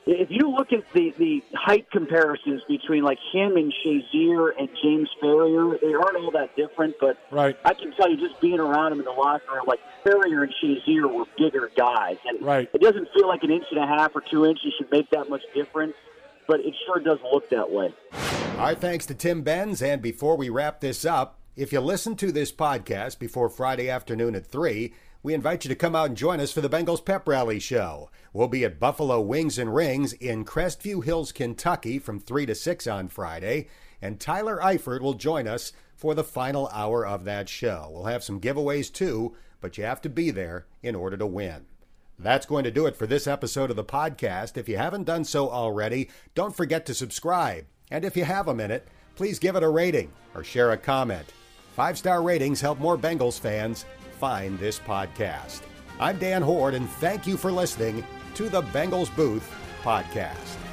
if 0.06 0.30
you 0.32 0.50
look 0.50 0.72
at 0.72 0.86
the 0.94 1.14
the 1.18 1.44
height 1.54 1.92
comparisons 1.92 2.62
between 2.70 3.04
like 3.04 3.18
him 3.34 3.58
and 3.58 3.74
Shazier 3.86 4.52
and 4.58 4.70
James 4.82 5.10
Farrior, 5.22 5.78
they 5.82 5.94
aren't 5.94 6.16
all 6.16 6.32
that 6.32 6.56
different. 6.56 6.96
But 7.02 7.18
right. 7.30 7.58
I 7.66 7.74
can 7.74 7.92
tell 7.92 8.10
you, 8.10 8.16
just 8.16 8.40
being 8.40 8.62
around 8.62 8.94
him 8.94 9.00
in 9.00 9.06
the 9.06 9.12
locker 9.12 9.54
room, 9.54 9.66
like 9.68 9.82
Farrior 10.06 10.44
and 10.44 10.54
Shazier 10.64 11.14
were 11.14 11.26
bigger 11.38 11.70
guys, 11.76 12.16
and 12.24 12.42
right. 12.42 12.70
it 12.74 12.80
doesn't 12.82 13.10
feel 13.14 13.28
like 13.28 13.44
an 13.44 13.52
inch 13.52 13.66
and 13.70 13.84
a 13.84 13.88
half 13.88 14.16
or 14.16 14.22
two 14.22 14.46
inches 14.46 14.74
should 14.78 14.90
make 14.92 15.10
that 15.10 15.30
much 15.30 15.42
difference. 15.54 15.96
But 16.48 16.62
it 16.62 16.74
sure 16.86 17.02
does 17.02 17.20
look 17.34 17.50
that 17.50 17.70
way. 17.70 17.94
Our 18.58 18.74
thanks 18.74 19.06
to 19.08 19.14
Tim 19.14 19.42
Benz. 19.44 19.82
And 19.82 20.02
before 20.02 20.38
we 20.38 20.50
wrap 20.50 20.80
this 20.80 21.04
up, 21.06 21.40
if 21.56 21.74
you 21.74 21.82
listen 21.82 22.16
to 22.16 22.32
this 22.32 22.52
podcast 22.52 23.20
before 23.20 23.50
Friday 23.50 23.90
afternoon 23.90 24.34
at 24.34 24.48
3, 24.48 24.94
we 25.22 25.34
invite 25.34 25.66
you 25.66 25.70
to 25.70 25.76
come 25.76 25.94
out 25.96 26.08
and 26.08 26.18
join 26.18 26.40
us 26.40 26.52
for 26.52 26.62
the 26.62 26.70
Bengals 26.70 27.04
Pep 27.04 27.28
Rally 27.28 27.60
Show. 27.60 28.10
We'll 28.34 28.48
be 28.48 28.64
at 28.64 28.80
Buffalo 28.80 29.20
Wings 29.22 29.60
and 29.60 29.76
Rings 29.76 30.14
in 30.14 30.46
Crestview 30.46 31.04
Hills, 31.04 31.32
Kentucky 31.32 32.00
from 32.00 32.20
3 32.20 32.46
to 32.48 32.56
6 32.56 32.88
on 32.88 33.08
Friday, 33.10 33.68
and 34.02 34.20
Tyler 34.20 34.60
Eifert 34.64 35.02
will 35.02 35.16
join 35.16 35.48
us 35.48 35.74
for 35.96 36.16
the 36.16 36.24
final 36.24 36.68
hour 36.70 37.06
of 37.06 37.24
that 37.26 37.50
show. 37.50 37.90
We'll 37.92 38.06
have 38.06 38.24
some 38.24 38.42
giveaways 38.42 38.92
too, 38.92 39.36
but 39.62 39.78
you 39.78 39.84
have 39.84 40.02
to 40.02 40.10
be 40.10 40.32
there 40.32 40.66
in 40.82 40.96
order 40.96 41.18
to 41.18 41.28
win. 41.28 41.66
That's 42.18 42.46
going 42.46 42.64
to 42.64 42.72
do 42.72 42.86
it 42.86 42.96
for 42.96 43.06
this 43.06 43.28
episode 43.28 43.70
of 43.70 43.76
the 43.76 43.84
podcast. 43.84 44.58
If 44.58 44.70
you 44.70 44.78
haven't 44.78 45.04
done 45.04 45.26
so 45.26 45.50
already, 45.50 46.10
don't 46.34 46.56
forget 46.56 46.86
to 46.86 46.94
subscribe. 46.94 47.66
And 47.92 48.04
if 48.04 48.18
you 48.18 48.26
have 48.26 48.48
a 48.48 48.56
minute, 48.56 48.88
please 49.16 49.40
give 49.40 49.56
it 49.56 49.64
a 49.64 49.70
rating 49.70 50.12
or 50.34 50.44
share 50.44 50.72
a 50.72 50.78
comment. 50.78 51.34
Five 51.76 51.98
star 51.98 52.22
ratings 52.22 52.62
help 52.62 52.80
more 52.80 52.98
Bengals 52.98 53.40
fans 53.40 53.86
find 54.20 54.58
this 54.60 54.80
podcast. 54.80 55.62
I'm 56.00 56.18
Dan 56.18 56.42
Hoard, 56.42 56.74
and 56.74 56.90
thank 56.90 57.26
you 57.28 57.38
for 57.38 57.52
listening 57.52 58.04
to 58.36 58.50
the 58.50 58.62
Bengals 58.64 59.14
Booth 59.16 59.50
podcast. 59.84 60.65